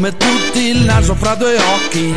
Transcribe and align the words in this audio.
come 0.00 0.16
tutti 0.16 0.68
il 0.68 0.84
naso 0.84 1.14
fra 1.14 1.34
due 1.34 1.56
occhi. 1.58 2.14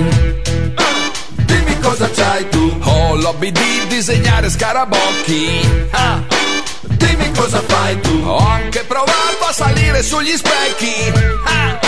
Dimmi 1.36 1.80
cosa 1.80 2.10
c'hai 2.10 2.48
tu. 2.48 2.78
Ho 2.82 3.16
l'hobby 3.16 3.52
di 3.52 3.88
disegnare 3.88 4.50
scarabocchi. 4.50 5.90
Ah. 5.92 6.24
Dimmi 6.82 7.32
cosa 7.34 7.62
fai 7.68 8.00
tu. 8.00 8.22
Ho 8.24 8.38
anche 8.38 8.86
provato 8.86 9.46
a 9.50 9.52
salire 9.52 10.02
sugli 10.02 10.36
specchi. 10.38 11.12
Ah. 11.46 11.83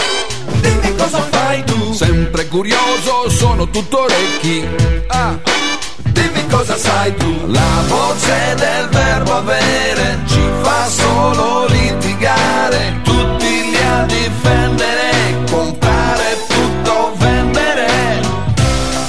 Dimmi 0.66 0.95
cosa 0.95 1.21
fai 1.29 1.63
tu. 1.63 1.93
Sempre 1.93 2.47
curioso, 2.47 3.29
sono 3.29 3.69
tutto 3.69 4.01
orecchi. 4.01 4.68
Ah. 5.07 5.38
Dimmi 6.04 6.47
cosa 6.47 6.75
sai 6.75 7.15
tu. 7.15 7.32
La 7.47 7.83
voce 7.88 8.55
del 8.55 8.88
verbo 8.89 9.33
avere 9.36 10.19
ci 10.25 10.41
fa 10.64 10.88
solo 10.88 11.65
litigare. 11.68 13.00
Tutti 13.04 13.46
li 13.46 13.78
a 13.78 14.04
difendere, 14.05 15.43
comprare 15.51 16.38
tutto, 16.47 17.13
vendere. 17.18 17.88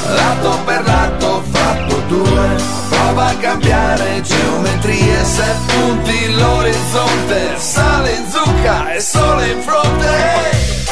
Lato 0.08 0.58
per 0.66 0.84
lato 0.84 1.42
fatto 1.50 2.02
due. 2.08 2.56
Prova 2.90 3.26
a 3.28 3.34
cambiare 3.36 4.20
geometrie 4.22 5.24
se 5.24 5.54
punti 5.66 6.34
l'orizzonte. 6.34 7.56
Sale 7.56 8.12
in 8.12 8.24
zucca 8.30 8.92
e 8.92 9.00
sole 9.00 9.48
in 9.48 9.60
fronte. 9.62 10.85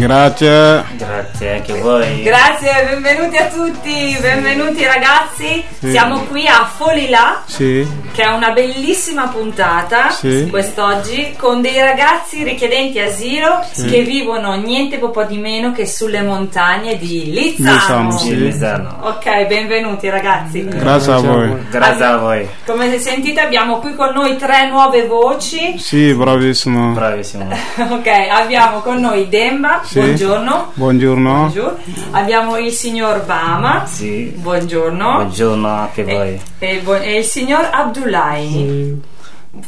Hey! 0.00 0.06
Grazie. 0.06 1.29
Grazie 1.40 1.56
anche 1.56 1.80
voi. 1.80 2.22
Grazie, 2.22 2.86
benvenuti 3.00 3.38
a 3.38 3.46
tutti, 3.46 4.14
benvenuti 4.20 4.84
ragazzi. 4.84 5.64
Siamo 5.78 6.24
qui 6.24 6.46
a 6.46 6.66
Folilà, 6.76 7.42
Sì, 7.46 7.86
che 8.12 8.22
è 8.24 8.28
una 8.28 8.50
bellissima 8.50 9.28
puntata 9.28 10.10
Sì. 10.10 10.48
quest'oggi 10.50 11.34
con 11.38 11.62
dei 11.62 11.80
ragazzi 11.80 12.42
richiedenti 12.44 12.98
asilo 13.00 13.58
che 13.88 14.02
vivono 14.02 14.52
niente 14.56 14.98
po' 15.10 15.24
di 15.24 15.38
meno 15.38 15.72
che 15.72 15.86
sulle 15.86 16.20
montagne 16.20 16.98
di 16.98 17.30
Lizzano. 17.32 18.10
Lizzano, 18.10 18.18
Sì, 18.18 18.52
sì. 18.52 18.64
Ok, 19.00 19.46
benvenuti 19.46 20.10
ragazzi. 20.10 20.62
grazie 20.68 21.12
a 21.14 21.18
voi. 21.20 21.56
Grazie 21.70 22.04
a 22.04 22.16
voi. 22.18 22.46
Come 22.66 22.98
sentite 22.98 23.40
abbiamo 23.40 23.78
qui 23.78 23.94
con 23.94 24.12
noi 24.12 24.36
tre 24.36 24.68
nuove 24.68 25.06
voci. 25.06 25.78
Sì, 25.78 26.12
bravissimo. 26.12 26.92
Bravissimo. 26.92 27.48
Ok, 27.90 28.08
abbiamo 28.30 28.80
con 28.80 29.00
noi 29.00 29.26
Demba, 29.30 29.80
Sì. 29.84 30.00
buongiorno. 30.00 30.72
Buongiorno. 30.74 31.28
Buongiorno. 31.34 31.78
Abbiamo 32.10 32.56
il 32.58 32.72
signor 32.72 33.24
Bama, 33.24 33.86
Sì. 33.86 34.32
buongiorno. 34.36 35.12
Buongiorno 35.14 35.68
anche 35.68 36.04
E, 36.04 36.14
voi. 36.14 36.40
e 36.58 36.80
bu- 36.80 36.92
e 37.00 37.18
il 37.18 37.24
signor 37.24 37.68
Abdullahi. 37.72 39.00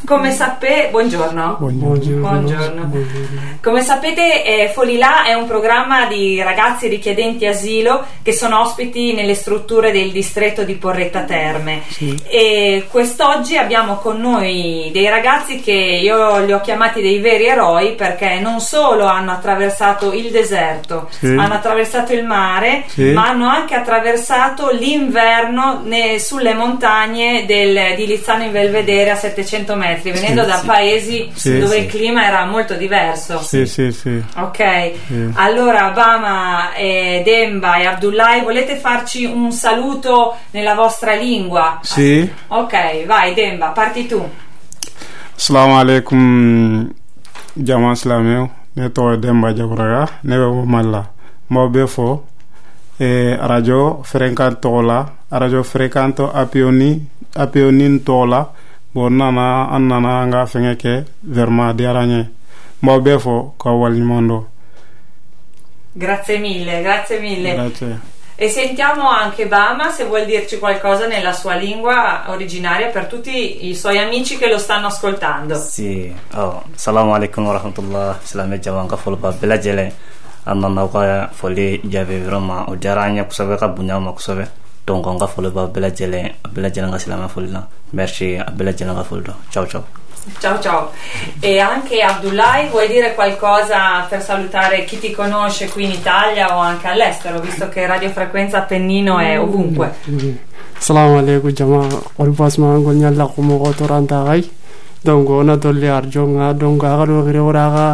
Come 0.06 0.30
sapete, 0.30 0.90
buongiorno. 0.92 1.56
Buongiorno. 1.58 2.92
Come 3.60 3.82
sapete, 3.82 4.44
eh, 4.44 4.68
Folilà 4.72 5.24
è 5.24 5.34
un 5.34 5.48
programma 5.48 6.06
di 6.06 6.40
ragazzi 6.40 6.86
richiedenti 6.86 7.46
asilo 7.46 8.04
che 8.22 8.32
sono 8.32 8.60
ospiti 8.60 9.12
nelle 9.12 9.34
strutture 9.34 9.90
del 9.90 10.12
distretto 10.12 10.62
di 10.62 10.74
Porretta 10.74 11.22
Terme. 11.22 11.82
E 12.28 12.86
quest'oggi 12.88 13.56
abbiamo 13.56 13.96
con 13.96 14.20
noi 14.20 14.90
dei 14.92 15.08
ragazzi 15.08 15.58
che 15.60 15.72
io 15.72 16.38
li 16.44 16.52
ho 16.52 16.60
chiamati 16.60 17.02
dei 17.02 17.18
veri 17.18 17.46
eroi 17.46 17.94
perché 17.96 18.38
non 18.38 18.60
solo 18.60 19.06
hanno 19.06 19.32
attraversato 19.32 20.12
il 20.12 20.30
deserto, 20.30 21.08
Sì. 21.10 21.26
hanno 21.26 21.54
attraversato 21.54 22.12
il 22.12 22.24
mare, 22.24 22.84
Sì. 22.86 23.10
ma 23.10 23.26
hanno 23.30 23.48
anche 23.48 23.74
attraversato 23.74 24.70
l'inverno 24.70 25.80
ne- 25.84 26.20
sulle 26.20 26.54
montagne 26.54 27.46
del- 27.46 27.96
di 27.96 28.06
Lizzano 28.06 28.44
in 28.44 28.52
Belvedere 28.52 29.10
a 29.10 29.16
700 29.16 29.70
metri, 29.76 30.10
venendo 30.12 30.44
da 30.44 30.58
sì. 30.58 30.66
paesi 30.66 31.30
Sì, 31.34 31.58
dove 31.58 31.76
sì. 31.76 31.80
il 31.80 31.86
clima 31.86 32.26
era 32.26 32.44
molto 32.44 32.74
diverso. 32.74 33.38
Sì, 33.40 33.66
sì, 33.66 33.92
sì. 33.92 34.22
Ok, 34.36 34.92
Sì. 35.06 35.30
allora 35.34 35.90
Bama, 35.90 36.74
eh, 36.74 37.22
Demba 37.24 37.76
e 37.76 37.86
Abdullahi, 37.86 38.42
volete 38.42 38.76
farci 38.76 39.24
un 39.24 39.52
saluto 39.52 40.36
nella 40.50 40.74
vostra 40.74 41.14
lingua? 41.14 41.78
Sì. 41.82 42.30
Ok, 42.48 43.04
vai 43.06 43.34
Demba, 43.34 43.68
parti 43.68 44.06
tu. 44.06 44.28
Assalamu 45.36 45.74
alaikum 45.78 46.92
jama 47.56 47.94
silamɛw 47.94 48.48
ne 48.76 48.88
tɔgɔ 48.88 49.10
ye 49.12 49.18
denba 49.18 49.52
jakuraga 49.54 50.08
ne 50.24 50.36
bɛ 50.36 50.46
bɔ 50.54 50.64
mali 50.66 50.90
la 50.90 51.00
n 51.00 51.54
b'aw 51.54 51.68
bɛɛ 51.68 51.86
fɔ 51.86 52.20
eh, 53.00 53.36
arajo 53.40 54.02
fɛrɛnkan 54.04 54.56
tɔgɔ 54.62 54.80
la 54.86 54.98
arajo 55.30 55.62
fɛrɛnkan 55.62 56.12
tɔ 56.16 56.30
apioni 56.34 57.00
apioni 57.34 57.86
tɔgɔ 58.00 58.28
la 58.28 58.40
bon 58.94 59.10
nana 59.10 59.68
an 59.70 59.88
nana 59.88 60.22
an 60.22 60.30
ka 60.30 60.44
fɛngɛ 60.44 60.76
kɛ 60.76 61.04
vraiment 61.22 61.70
a 61.70 61.74
diyara 61.74 62.02
n 62.06 62.10
ye 62.10 62.22
n 62.22 62.28
b'aw 62.82 63.00
bɛɛ 63.00 63.18
fɔ 63.18 63.34
k'aw 63.58 63.76
waleɲuman 63.80 64.28
dɔn 64.28 64.44
Grazie 65.94 66.38
mille, 66.38 66.80
grazie 66.80 67.18
mille. 67.20 67.52
Grazie. 67.52 68.00
E 68.34 68.48
sentiamo 68.48 69.10
anche 69.10 69.46
Bama 69.46 69.90
se 69.90 70.04
vuol 70.04 70.24
dirci 70.24 70.58
qualcosa 70.58 71.06
nella 71.06 71.32
sua 71.32 71.54
lingua 71.54 72.24
originaria 72.28 72.88
per 72.88 73.06
tutti 73.06 73.68
i 73.68 73.74
suoi 73.74 73.98
amici 73.98 74.38
che 74.38 74.48
lo 74.48 74.56
stanno 74.56 74.86
ascoltando. 74.86 75.54
Si. 75.56 76.10
Oh, 76.32 76.62
Assalamu 76.74 77.12
alaikum 77.12 77.44
warahmatullah. 77.44 78.20
Silamɛ 78.22 78.58
jama 78.58 78.86
ka 78.86 78.96
fɔlɔ 78.96 79.18
ba 79.20 79.30
bɛɛ 79.32 79.46
lajɛlen. 79.46 79.92
An 80.46 80.60
nana 80.60 80.80
aw 80.80 80.88
ka 80.88 81.28
foli 81.30 81.78
jaabi 81.84 82.24
vraiment 82.24 82.68
o 82.68 82.74
diyara 82.74 83.02
an 83.02 83.16
ye 83.16 83.22
kosɛbɛ 83.22 83.58
ka 83.58 83.68
bonya 83.68 83.96
an 83.96 84.04
ma. 84.04 84.12
Donc 84.86 85.06
an 85.06 85.18
ka 85.18 85.26
foli 85.26 85.50
ba 85.50 85.66
bɛɛ 85.66 85.80
lajɛlen 85.80 86.26
a 86.44 86.48
bɛɛ 86.48 86.60
lajɛlen 86.62 86.90
ka 86.90 86.98
silamɛ 86.98 87.28
foli 87.28 87.50
la. 87.50 87.66
Merci 87.92 88.36
a 88.36 88.50
bɛɛ 88.50 88.64
lajɛlen 88.64 88.94
ka 88.94 89.04
foli 89.04 89.22
dɔn. 89.22 89.36
Ciao 89.50 89.66
ciao. 89.66 89.84
Ciao 90.38 90.58
ciao. 90.60 90.90
E 91.40 91.58
anche 91.58 92.00
Abdullahi, 92.00 92.68
vuoi 92.68 92.86
dire 92.86 93.14
qualcosa 93.14 94.06
per 94.08 94.22
salutare 94.22 94.84
chi 94.84 94.98
ti 94.98 95.10
conosce 95.10 95.68
qui 95.68 95.84
in 95.84 95.90
Italia 95.90 96.56
o 96.56 96.60
anche 96.60 96.86
all'estero, 96.86 97.40
visto 97.40 97.68
che 97.68 97.86
radiofrequenza 97.86 98.58
Appennino 98.58 99.18
è 99.18 99.38
ovunque? 99.38 100.40
salamu 100.82 101.18
alaikum 101.18 101.54
jama 101.54 101.86
ol 102.18 102.30
basma 102.34 102.74
ngol 102.74 102.96
nyalla 102.98 103.30
ko 103.30 103.38
mo 103.42 103.54
ko 103.62 103.70
toranta 103.70 104.24
kai 104.26 104.42
donc 105.04 105.30
ona 105.30 105.54
dolli 105.54 105.86
arjo 105.86 106.26
nga 106.26 106.52
donc 106.52 106.82
aga 106.82 107.06
do 107.06 107.22
gire 107.22 107.38
ora 107.38 107.70
ga 107.70 107.86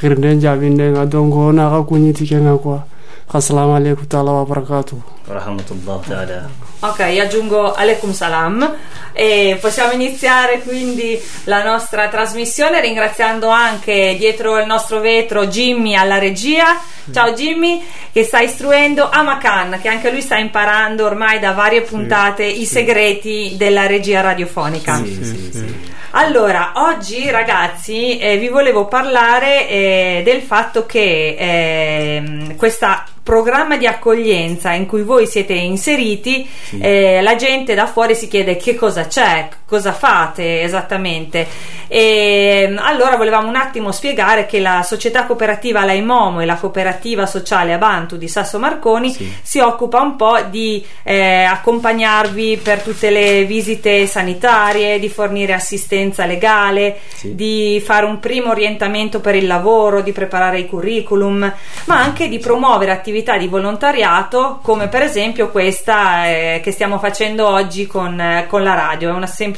girnde 0.00 0.34
jabinde 0.42 0.90
nga 0.90 1.06
donc 1.06 1.30
ona 1.30 1.70
ga 1.70 1.86
kunyi 1.86 2.10
tike 2.12 2.42
nga 2.42 2.58
kwa 2.58 2.82
assalamu 3.30 3.78
alaikum 3.78 4.10
taala 4.10 4.32
wa 4.32 4.44
barakatuh 4.44 5.15
Rahmatullah 5.26 6.00
ta'ala. 6.06 6.48
Ok, 6.80 7.00
aggiungo 7.00 7.74
Aleikum 7.74 8.12
Salam 8.12 8.74
e 9.12 9.58
possiamo 9.60 9.92
iniziare 9.92 10.60
quindi 10.60 11.20
la 11.44 11.64
nostra 11.64 12.08
trasmissione 12.08 12.80
ringraziando 12.80 13.48
anche 13.48 14.14
dietro 14.18 14.58
il 14.58 14.66
nostro 14.66 15.00
vetro 15.00 15.46
Jimmy 15.46 15.94
alla 15.94 16.18
regia. 16.18 16.80
Ciao 17.12 17.32
Jimmy 17.32 17.84
che 18.12 18.24
sta 18.24 18.40
istruendo 18.40 19.08
Amakan 19.10 19.78
che 19.80 19.88
anche 19.88 20.10
lui 20.10 20.20
sta 20.20 20.36
imparando 20.36 21.04
ormai 21.04 21.38
da 21.38 21.52
varie 21.52 21.82
puntate 21.82 22.44
i 22.44 22.64
segreti 22.64 23.54
della 23.56 23.86
regia 23.86 24.20
radiofonica. 24.20 24.96
Sì, 24.96 25.24
sì, 25.24 25.50
sì. 25.52 25.94
Allora, 26.10 26.72
oggi 26.76 27.28
ragazzi 27.30 28.16
eh, 28.18 28.38
vi 28.38 28.48
volevo 28.48 28.86
parlare 28.86 29.68
eh, 29.68 30.22
del 30.24 30.40
fatto 30.40 30.86
che 30.86 31.36
ehm, 31.38 32.56
questo 32.56 32.86
programma 33.26 33.76
di 33.76 33.88
accoglienza 33.88 34.70
in 34.70 34.86
cui 34.86 35.02
voi 35.02 35.26
siete 35.26 35.52
inseriti, 35.52 36.48
eh, 36.78 37.20
la 37.22 37.34
gente 37.34 37.74
da 37.74 37.88
fuori 37.88 38.14
si 38.14 38.28
chiede 38.28 38.56
che 38.56 38.76
cosa 38.76 39.08
c'è, 39.08 39.48
cosa 39.66 39.92
fate 39.92 40.62
esattamente. 40.62 41.46
E, 41.88 42.74
allora 42.78 43.16
volevamo 43.16 43.48
un 43.48 43.56
attimo 43.56 43.92
spiegare 43.92 44.46
che 44.46 44.60
la 44.60 44.82
società 44.82 45.24
cooperativa 45.24 45.84
Laimomo 45.84 46.40
e 46.40 46.46
la 46.46 46.56
cooperativa 46.56 47.26
sociale 47.26 47.72
Abantu 47.72 48.16
di 48.16 48.28
Sasso 48.28 48.58
Marconi 48.58 49.10
Sì. 49.10 49.32
si 49.42 49.58
occupa 49.60 50.00
un 50.00 50.16
po' 50.16 50.38
di 50.48 50.84
eh, 51.02 51.42
accompagnarvi 51.44 52.60
per 52.62 52.82
tutte 52.82 53.10
le 53.10 53.44
visite 53.44 54.06
sanitarie, 54.06 54.98
di 54.98 55.08
fornire 55.08 55.52
assistenza 55.52 56.26
legale, 56.26 56.98
Sì. 57.14 57.34
di 57.34 57.82
fare 57.84 58.06
un 58.06 58.18
primo 58.20 58.50
orientamento 58.50 59.20
per 59.20 59.34
il 59.34 59.46
lavoro, 59.46 60.00
di 60.00 60.12
preparare 60.12 60.58
i 60.60 60.66
curriculum, 60.66 61.52
ma 61.84 61.96
anche 62.00 62.28
di 62.28 62.38
promuovere 62.38 62.92
attività 62.92 63.36
di 63.36 63.46
volontariato 63.48 64.58
come 64.62 64.88
per 64.88 65.02
esempio 65.02 65.50
questa 65.50 66.26
eh, 66.28 66.60
che 66.62 66.70
stiamo 66.72 66.98
facendo 66.98 67.48
oggi 67.48 67.86
con, 67.86 68.18
eh, 68.20 68.46
con 68.48 68.62
la 68.62 68.74
radio. 68.74 69.10
È 69.10 69.12
un 69.12 69.26
semplice 69.26 69.54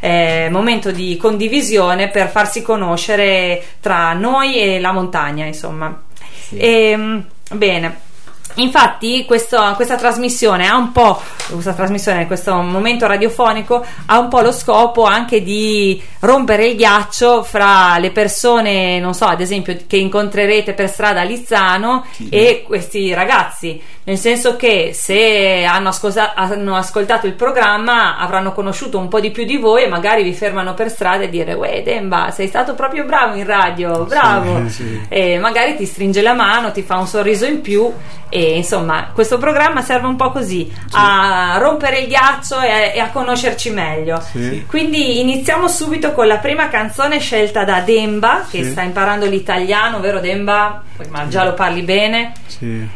eh, 0.00 0.48
momento 0.50 0.90
di 0.90 1.16
condivisione 1.16 2.08
per 2.08 2.28
farsi 2.28 2.62
conoscere 2.62 3.62
tra 3.80 4.12
noi 4.14 4.56
e 4.56 4.80
la 4.80 4.92
montagna, 4.92 5.44
insomma. 5.44 6.02
Sì. 6.48 6.56
Ehm, 6.58 7.24
bene. 7.52 8.06
Infatti 8.54 9.24
questo, 9.24 9.72
questa 9.76 9.96
trasmissione 9.96 10.66
ha 10.68 10.76
un 10.76 10.90
po', 10.90 11.20
questa 11.50 11.74
trasmissione, 11.74 12.26
questo 12.26 12.54
momento 12.54 13.06
radiofonico 13.06 13.84
ha 14.06 14.18
un 14.18 14.28
po' 14.28 14.40
lo 14.40 14.52
scopo 14.52 15.04
anche 15.04 15.42
di 15.42 16.02
rompere 16.20 16.66
il 16.66 16.76
ghiaccio 16.76 17.44
fra 17.44 17.98
le 17.98 18.10
persone, 18.10 18.98
non 18.98 19.14
so, 19.14 19.26
ad 19.26 19.40
esempio 19.40 19.76
che 19.86 19.96
incontrerete 19.96 20.72
per 20.72 20.88
strada 20.88 21.20
a 21.20 21.24
Lizzano 21.24 22.04
sì. 22.10 22.28
e 22.30 22.64
questi 22.66 23.14
ragazzi, 23.14 23.80
nel 24.04 24.18
senso 24.18 24.56
che 24.56 24.90
se 24.92 25.64
hanno, 25.64 25.90
ascolta- 25.90 26.34
hanno, 26.34 26.74
ascoltato 26.74 27.26
il 27.26 27.34
programma 27.34 28.18
avranno 28.18 28.52
conosciuto 28.52 28.98
un 28.98 29.08
po' 29.08 29.20
di 29.20 29.30
più 29.30 29.44
di 29.44 29.56
voi 29.56 29.84
e 29.84 29.88
magari 29.88 30.24
vi 30.24 30.32
fermano 30.34 30.74
per 30.74 30.90
strada 30.90 31.24
e 31.24 31.28
dire 31.28 31.52
uè 31.52 31.82
Demba 31.82 32.30
sei 32.30 32.48
stato 32.48 32.74
proprio 32.74 33.04
bravo 33.04 33.36
in 33.36 33.46
radio, 33.46 34.04
bravo, 34.04 34.68
sì, 34.68 34.82
sì. 34.82 35.00
e 35.08 35.38
magari 35.38 35.76
ti 35.76 35.84
stringe 35.84 36.22
la 36.22 36.34
mano, 36.34 36.72
ti 36.72 36.82
fa 36.82 36.96
un 36.96 37.06
sorriso 37.06 37.46
in 37.46 37.60
più 37.60 37.92
e 38.30 38.37
insomma 38.38 39.10
questo 39.12 39.38
programma 39.38 39.82
serve 39.82 40.06
un 40.06 40.16
po' 40.16 40.30
così 40.30 40.70
sì. 40.70 40.96
a 40.96 41.58
rompere 41.58 42.00
il 42.00 42.08
ghiaccio 42.08 42.60
e, 42.60 42.92
e 42.94 43.00
a 43.00 43.10
conoscerci 43.10 43.70
meglio 43.70 44.20
sì. 44.20 44.64
quindi 44.66 45.20
iniziamo 45.20 45.68
subito 45.68 46.12
con 46.12 46.26
la 46.26 46.38
prima 46.38 46.68
canzone 46.68 47.18
scelta 47.18 47.64
da 47.64 47.80
Demba 47.80 48.46
che 48.48 48.64
sì. 48.64 48.70
sta 48.70 48.82
imparando 48.82 49.26
l'italiano 49.26 50.00
vero 50.00 50.20
Demba? 50.20 50.82
ma 51.10 51.28
già 51.28 51.44
lo 51.44 51.54
parli 51.54 51.82
bene 51.82 52.32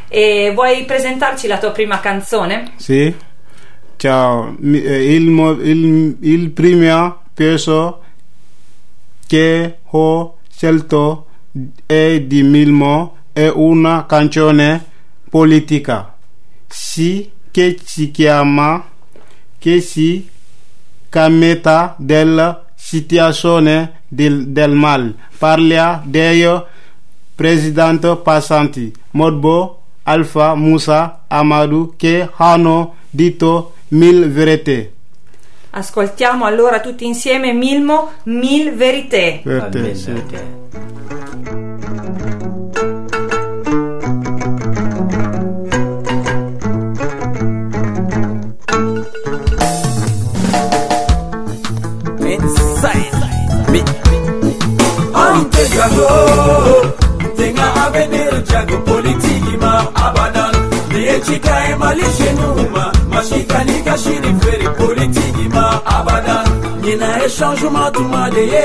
e 0.08 0.50
vuoi 0.54 0.84
presentarci 0.84 1.46
la 1.46 1.58
tua 1.58 1.70
prima 1.70 2.00
canzone? 2.00 2.72
sì 2.76 3.14
ciao 3.96 4.56
eh, 4.62 5.14
il, 5.14 5.58
il, 5.62 6.16
il 6.20 6.50
primo 6.50 7.20
peso 7.32 8.02
che 9.26 9.78
ho 9.82 10.36
scelto 10.50 11.26
è 11.86 12.20
di 12.20 12.42
Milmo 12.42 13.16
è 13.32 13.48
una 13.48 14.04
canzone 14.06 14.90
politica 15.32 16.14
si 16.68 17.30
che 17.50 17.78
si 17.82 18.10
chiama 18.10 18.84
che 19.58 19.80
si 19.80 20.28
cameta 21.08 21.94
della 21.96 22.66
situazione 22.74 24.02
del, 24.08 24.48
del 24.48 24.72
mal. 24.72 25.14
Parla 25.38 26.02
dei 26.04 26.46
presidenti 27.34 28.14
passanti. 28.22 28.92
Modbo 29.12 29.82
Alpha 30.02 30.54
Musa 30.54 31.24
Amadou 31.28 31.94
che 31.96 32.28
hanno 32.36 32.96
detto 33.08 33.74
mille 33.88 34.26
verità 34.26 34.90
Ascoltiamo 35.70 36.44
allora 36.44 36.80
tutti 36.80 37.06
insieme 37.06 37.54
Milmo 37.54 38.12
Mille 38.24 38.72
Verité. 38.72 39.40
Verité, 39.42 39.94
sì. 39.94 40.12
jago 55.82 56.08
tenga 57.36 57.66
avenir 57.84 58.34
jago 58.50 58.76
politiki 58.88 59.54
ma 59.62 59.72
abadan 60.06 60.54
liechika 60.92 61.54
emalishenuma 61.72 62.84
mashikanika 63.12 63.94
shiriferi 64.02 64.68
politiki 64.78 65.46
ma 65.54 65.64
abadan 65.96 66.46
nyina 66.82 67.08
e 67.26 67.28
changement 67.38 67.92
tumadeye 67.94 68.64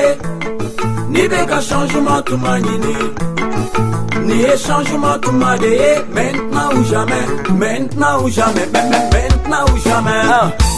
nibeka 1.10 1.58
changement 1.68 2.24
tumanyini 2.26 2.96
ni 4.26 4.38
e 4.52 4.58
changement 4.66 5.20
tumadeye 5.22 5.90
men 6.14 6.34
maintenant 6.58 6.80
ou 6.80 6.84
jamais, 6.84 7.26
maintenant 7.50 8.22
ou 8.22 8.28
jamais, 8.28 8.66
maintenant 8.72 9.64
ou 9.72 9.78
jamais. 9.78 10.22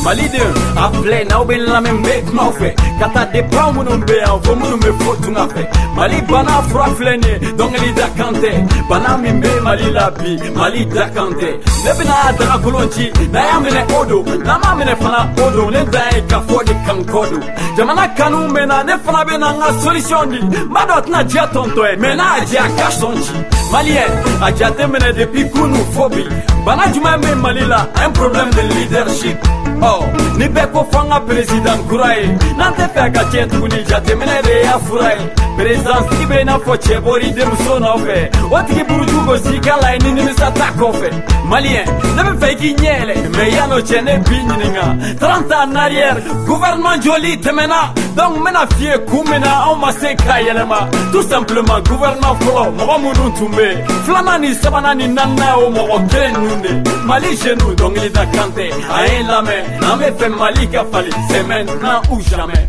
Ma 0.04 0.14
leader, 0.14 0.54
appelez, 0.76 1.24
n'a 1.24 1.38
pas 1.44 1.72
la 1.72 1.80
même 1.80 2.02
bête, 2.02 2.32
m'a 2.32 2.50
fait. 2.52 2.74
Quand 2.98 3.10
t'as 3.12 3.26
des 3.26 3.42
plans, 3.42 3.72
mon 3.72 3.82
nom, 3.82 3.98
béa, 3.98 4.34
vous 4.42 4.54
me 4.54 4.76
me 4.76 4.92
faut, 4.92 5.30
n'a 5.30 5.46
fait. 5.48 5.68
Mali 5.96 6.22
bana 6.22 6.62
fraflené, 6.70 7.38
donc 7.58 7.72
elle 7.76 7.88
est 7.88 8.16
kanté. 8.16 8.52
Bana 8.88 9.18
mimbe, 9.18 9.46
mali 9.62 9.90
la 9.90 10.10
bi, 10.10 10.38
mali 10.56 10.86
da 10.86 11.08
kanté. 11.10 11.60
Ne 11.84 11.98
bina 11.98 12.32
dara 12.38 12.58
kolonchi, 12.58 13.10
n'a 13.30 13.40
y'a 13.40 13.60
mené 13.60 13.84
odo, 14.00 14.24
n'a 14.44 14.58
m'a 14.58 14.74
mené 14.74 14.94
fana 14.96 15.28
odo, 15.46 15.70
ne 15.70 15.84
da 15.84 16.00
e 16.16 16.22
ka 16.26 16.40
fo 16.48 16.62
de 16.64 16.72
kankodo. 16.86 17.40
Jamana 17.76 18.08
kanu 18.08 18.48
mena, 18.48 18.82
ne 18.84 18.92
fana 19.04 19.24
bena 19.24 19.52
nga 19.52 19.80
solution 19.80 20.26
di. 20.30 20.40
Ma 20.70 20.86
dot 20.86 21.08
na 21.08 21.22
dia 21.24 21.46
tonto 21.48 21.84
e, 21.84 21.96
mena 21.96 22.40
dia 22.48 22.62
kashonchi. 22.76 23.59
Diya 23.70 24.04
ka 24.04 24.18
sɔn 24.18 24.34
ci 24.34 24.34
maliyɛn 24.36 24.42
a 24.42 24.50
jate 24.56 24.86
minɛ 24.86 25.12
depuis 25.16 25.50
kunu 25.52 25.78
fo 25.94 26.08
bi 26.08 26.22
bana 26.64 26.82
jumɛn 26.92 27.20
be 27.20 27.34
mali 27.34 27.64
la 27.66 27.86
un 28.04 28.12
problème 28.12 28.50
de 28.50 28.62
leadership 28.74 29.59
oh 29.82 30.04
ni 30.38 30.46
bɛɛ 30.46 30.72
ko 30.72 30.86
fɔ 30.90 31.00
an 31.00 31.08
ka 31.10 31.20
perezidan 31.20 31.78
kura 31.88 32.14
ye 32.16 32.26
n'an 32.56 32.72
tɛ 32.74 32.84
fɛ 32.94 33.12
ka 33.14 33.22
tiɲɛ 33.30 33.48
tuguni 33.50 33.84
jateminɛ 33.88 34.42
de 34.42 34.54
y'a 34.64 34.78
fura 34.78 35.10
ye 35.16 35.24
perezidansigi 35.56 36.24
bɛ 36.30 36.40
i 36.40 36.44
n'a 36.44 36.58
fɔ 36.58 36.74
cɛ 36.84 37.00
bɔri 37.04 37.28
denmuso 37.36 37.74
nɔfɛ 37.78 38.16
o 38.50 38.58
tigi 38.66 38.82
buruju 38.88 39.18
gosi 39.26 39.60
k'a 39.60 39.76
la 39.82 39.92
ye 39.92 39.98
ni 39.98 40.10
nimisa 40.12 40.50
t'a 40.54 40.68
kɔfɛ 40.78 41.08
maliyɛn 41.50 41.86
ne 42.16 42.22
bɛ 42.22 42.32
fɛ 42.40 42.46
i 42.50 42.54
k'i 42.60 42.74
ɲɛ 42.74 42.92
yɛlɛ 42.98 43.14
mɛ 43.36 43.44
yan'o 43.56 43.80
cɛ 43.88 44.04
ne 44.04 44.18
b'i 44.26 44.38
ɲininga 44.48 44.86
30 45.20 45.52
ans 45.52 45.66
en 45.66 45.76
arrière 45.76 46.16
gouvernement 46.46 46.96
joli 47.02 47.36
tɛmɛna 47.36 47.80
donc 48.16 48.36
n 48.36 48.44
bɛna 48.44 48.62
f'i 48.74 48.84
ye 48.84 48.98
kun 49.08 49.24
min 49.30 49.40
na 49.40 49.50
anw 49.66 49.76
ma 49.78 49.92
se 49.92 50.14
k'a 50.14 50.42
yɛlɛma 50.46 50.78
tout 51.12 51.22
simplement 51.28 51.80
gouvernement 51.88 52.34
fɔlɔ 52.40 52.64
mɔgɔ 52.76 52.96
minnu 53.02 53.26
tun 53.36 53.50
bɛ 53.56 53.66
filanan 54.04 54.40
ni 54.40 54.54
sabanan 54.54 54.96
ni 54.98 55.06
naaninan 55.08 55.54
o 55.56 55.70
mɔgɔ 55.70 56.08
kelen 56.10 56.32
ninnu 56.34 56.62
de 56.62 56.90
mali 57.04 57.36
jenu 57.36 57.74
dɔnkilida 57.76 58.24
kan 58.32 58.50
tɛ 58.56 58.66
a 58.96 59.06
ye 59.06 59.22
n 59.22 59.26
lamɛn 59.26 59.62
n'an 59.80 59.96
bɛ 60.00 60.08
fɛ 60.18 60.26
mali 60.38 60.64
ka 60.72 60.82
fali 60.92 61.12
c'est 61.28 61.44
maintenant 61.50 62.00
ou 62.10 62.20
jamais 62.30 62.64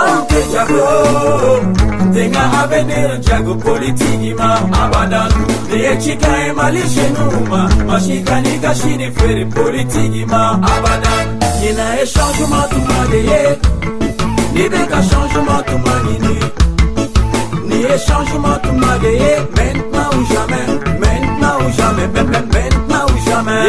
anw 0.00 0.20
jago 0.52 0.84
tenga 2.14 2.44
avenir 2.60 3.10
jago 3.26 3.54
politiki 3.64 4.30
ma 4.40 4.50
abadan 4.82 5.30
ni 5.70 5.78
ye 5.84 5.92
cika 6.02 6.32
ye 6.42 6.52
mali 6.58 6.82
jenu 6.94 7.24
ma 7.50 7.60
mashikani 7.88 8.54
ka 8.62 8.72
sini 8.80 9.08
feere 9.16 9.44
politiki 9.56 10.22
ma 10.32 10.42
abadan 10.74 11.26
ɲina 11.60 11.86
ye 11.98 12.04
changement 12.14 12.66
de 13.10 13.20
ye 13.30 13.40
ni 14.54 14.64
bɛ 14.72 14.82
ka 14.90 15.00
changement 15.10 15.62
tuma 15.68 15.94
ɲini 16.04 16.34
ni 17.68 17.78
ye 19.22 19.32
maintenant 19.56 20.08
ou 20.14 20.22
jamais 20.32 20.66
maintenant 21.02 21.56
ou 21.60 21.70
jamais 21.78 22.08
maintenant 22.16 22.36
ou 22.40 22.42
jamais 22.52 22.69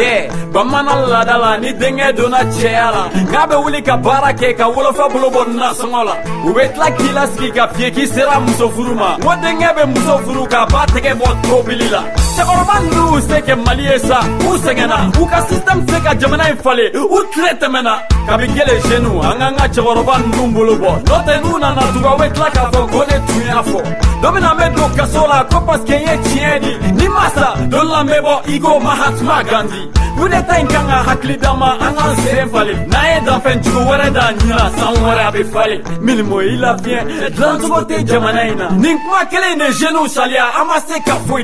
yeah. 0.00 0.42
bamanan 0.52 1.00
laada 1.12 1.36
la 1.42 1.56
ni 1.56 1.72
denkɛ 1.72 2.16
donna 2.16 2.40
cɛya 2.56 2.88
la. 2.94 3.02
K'a 3.32 3.46
bɛ 3.48 3.56
wuli 3.62 3.82
ka 3.82 3.96
baara 3.96 4.32
kɛ 4.32 4.56
ka 4.56 4.66
wolofa 4.74 5.08
bolo 5.12 5.28
bɔ 5.30 5.42
nasɔngɔ 5.58 6.04
la. 6.08 6.14
U 6.46 6.52
bɛ 6.56 6.72
tila 6.72 6.88
k'i 6.96 7.10
lasigi 7.16 7.50
ka 7.54 7.66
fiyɛ 7.74 7.90
k'i 7.94 8.06
sera 8.06 8.40
muso 8.40 8.68
furu 8.70 8.94
ma. 8.94 9.16
Ko 9.24 9.30
denkɛ 9.42 9.68
bɛ 9.76 9.84
muso 9.92 10.14
furu 10.24 10.46
k'a 10.52 10.66
ba 10.72 10.86
tɛgɛ 10.92 11.12
bɔ 11.20 11.28
tobili 11.46 11.88
la. 11.90 12.02
Cɛkɔrɔba 12.36 12.76
ninnu 12.84 13.20
se 13.28 13.36
kɛ 13.46 13.54
mali 13.64 13.84
ye 13.84 13.98
sa 13.98 14.18
u 14.48 14.50
sɛgɛnna. 14.64 14.98
U 15.20 15.26
ka 15.26 15.38
sistɛmu 15.48 15.82
se 15.90 15.98
ka 16.04 16.12
jamana 16.20 16.50
in 16.50 16.56
falen 16.56 16.94
u 16.94 17.18
tile 17.32 17.52
tɛmɛna. 17.60 17.94
Kabi 18.28 18.46
gele 18.54 18.74
zenu 18.88 19.12
an 19.24 19.38
k'an 19.38 19.56
ka 19.56 19.66
cɛkɔrɔba 19.74 20.14
ninnu 20.22 20.54
bolo 20.54 20.74
bɔ. 20.76 20.90
N'o 21.06 21.18
tɛ 21.26 21.34
n'u 21.42 21.58
nana 21.60 21.82
tugun 21.92 22.10
aw 22.12 22.16
bɛ 22.18 22.32
tila 22.34 22.48
k'a 22.50 22.70
fɔ 22.72 22.90
ko 22.92 22.98
ne 23.08 23.16
tun 23.26 23.42
y'a 23.46 23.62
fɔ 23.62 24.11
dɔ 24.22 24.30
bɛna 24.30 24.50
n 24.54 24.58
bɛ 24.58 24.66
don 24.76 24.90
kaso 24.94 25.26
la 25.26 25.42
ko 25.50 25.58
paseke 25.66 25.96
n 25.98 26.02
ye 26.06 26.14
tiɲɛ 26.22 26.60
di 26.62 26.92
ni 26.92 27.08
ma 27.08 27.28
sa 27.34 27.56
don 27.66 27.88
la 27.90 28.02
n 28.02 28.06
bɛ 28.06 28.18
bɔ 28.22 28.34
i 28.54 28.58
ko 28.60 28.78
mahatma 28.78 29.42
gandi 29.42 29.82
kudeta 30.16 30.60
in 30.60 30.66
kan 30.68 30.86
ka 30.86 30.98
hakili 31.08 31.36
d'an 31.42 31.58
ma 31.58 31.70
an 31.82 31.92
k'an 31.96 32.14
sen 32.22 32.48
falen 32.52 32.78
n'an 32.86 33.06
ye 33.10 33.18
danfɛn 33.26 33.62
jugu 33.64 33.80
wɛrɛ 33.90 34.12
da 34.14 34.32
ɲina 34.38 34.70
san 34.78 34.94
wɛrɛ 35.02 35.22
a 35.26 35.32
bɛ 35.34 35.42
falen 35.52 35.80
minimo 36.00 36.38
i 36.38 36.56
lafiɲɛ 36.56 37.30
dilancogo 37.34 37.80
tɛ 37.88 38.06
jamana 38.06 38.42
in 38.46 38.58
na 38.58 38.70
nin 38.70 38.96
kuma 39.02 39.24
kelen 39.26 39.58
de 39.58 39.68
zeniw 39.72 40.06
saliya 40.06 40.46
an 40.54 40.70
se 40.86 41.00
ka 41.02 41.18
foyi 41.26 41.42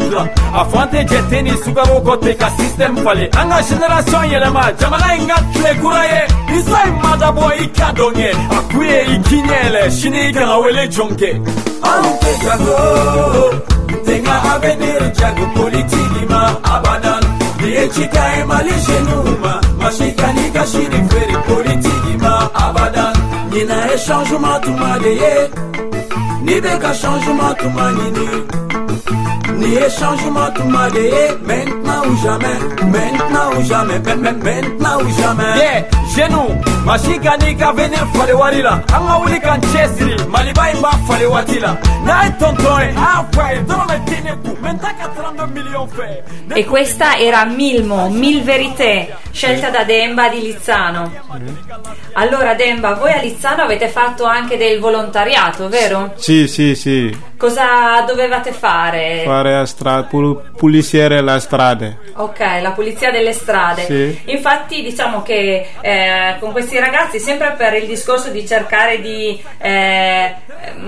a 0.54 0.64
fɔ 0.70 0.78
an 0.82 0.88
tɛ 0.92 1.08
jɛte 1.10 1.42
ni 1.42 1.50
sukaro 1.50 1.98
kɔ 2.06 2.20
ten 2.22 2.36
ka 2.38 2.48
sistɛmu 2.58 3.02
falen 3.02 3.28
an 3.40 3.48
ka 3.50 3.58
generasiɔn 3.68 4.30
yɛlɛma 4.30 4.62
jamana 4.78 5.18
in 5.18 5.26
ka 5.26 5.36
tile 5.52 5.74
kura 5.80 6.02
ye 6.12 6.22
isa 6.58 6.78
in 6.86 6.94
ma 7.02 7.16
dabɔ 7.16 7.44
i 7.58 7.66
ka 7.74 7.90
dɔn 7.90 8.16
i 8.18 8.30
i 10.30 10.60
wele 10.62 10.86
jɔn 10.88 11.10
kɛ 11.18 11.30
tɛ 12.28 12.32
jago 12.42 12.67
tenga 14.06 14.36
avenir 14.52 15.02
jago 15.20 15.46
politiki 15.56 16.22
ma 16.32 16.42
abadan 16.74 17.22
liyechika 17.60 18.22
emalishenuma 18.40 19.52
mashikanika 19.80 20.62
shiri 20.72 21.00
feri 21.10 21.36
politiki 21.48 22.12
ma 22.22 22.34
abadan 22.66 23.14
nina 23.52 23.78
e 23.94 23.98
changement 24.06 24.60
tumadeye 24.64 25.32
nibeka 26.44 26.90
changement 27.02 27.58
tumanini 27.58 28.28
e 29.62 29.90
changement 29.90 30.50
de 30.94 31.00
ye 31.00 31.36
Maintenant 31.42 32.02
ou 32.06 32.16
jamais 32.22 32.58
Maintenant 32.82 33.50
ou 33.56 33.62
jamais 33.62 33.98
Maintenant 33.98 35.00
ou 35.00 35.10
jamais 35.20 35.58
Yeah, 35.58 35.84
genou 36.14 36.48
masika 36.84 37.36
n'i 37.36 37.54
ka 37.56 37.72
venir 37.72 38.04
fale 38.14 38.34
wari 38.34 38.62
la 38.62 38.74
an 38.96 39.06
ka 39.08 39.16
wuli 39.20 39.38
k'an 39.44 39.60
cɛsiri 39.72 40.16
maliba 40.32 40.70
in 40.72 40.80
b'a 40.80 40.92
fale 41.06 41.26
waati 41.34 41.58
la 41.60 41.72
n'a 42.06 42.24
ye 42.24 42.30
tɔntɔn 42.40 42.80
ye 42.82 42.88
a 42.96 43.24
fɔ 43.32 43.42
a 43.44 43.52
ye 43.54 43.60
dɔrɔmɛ 43.68 43.96
den 44.08 44.24
ne 44.24 44.32
kun 44.42 44.56
mɛ 44.62 44.70
n 44.72 44.78
ta 44.78 44.90
ka 44.98 45.06
32 45.16 45.46
milioni 45.54 45.90
fɛ 45.96 46.08
E 46.56 46.64
questa 46.64 47.18
era 47.18 47.44
Milmo, 47.44 48.08
Mil 48.08 48.42
Verité, 48.42 49.14
scelta 49.30 49.68
da 49.70 49.84
Demba 49.84 50.28
di 50.28 50.40
Lizzano. 50.40 51.12
Allora 52.14 52.54
Demba, 52.54 52.94
voi 52.94 53.12
a 53.12 53.20
Lizzano 53.20 53.62
avete 53.62 53.88
fatto 53.88 54.24
anche 54.24 54.56
del 54.56 54.80
volontariato, 54.80 55.68
vero? 55.68 56.14
Sì, 56.16 56.48
sì, 56.48 56.74
sì. 56.74 57.16
Cosa 57.38 58.00
dovevate 58.04 58.50
fare? 58.50 59.22
Fare 59.24 59.52
la 59.52 59.64
strada, 59.64 60.02
pul- 60.02 60.50
pulire 60.56 61.20
la 61.20 61.38
strada. 61.38 61.96
Ok, 62.16 62.40
la 62.60 62.72
pulizia 62.72 63.12
delle 63.12 63.32
strade. 63.32 63.84
Sì. 63.84 64.20
Infatti 64.32 64.82
diciamo 64.82 65.22
che 65.22 65.68
eh, 65.80 66.36
con 66.40 66.50
questi 66.50 66.80
ragazzi, 66.80 67.20
sempre 67.20 67.54
per 67.56 67.74
il 67.74 67.86
discorso 67.86 68.30
di 68.30 68.44
cercare 68.44 69.00
di 69.00 69.40
eh, 69.58 70.34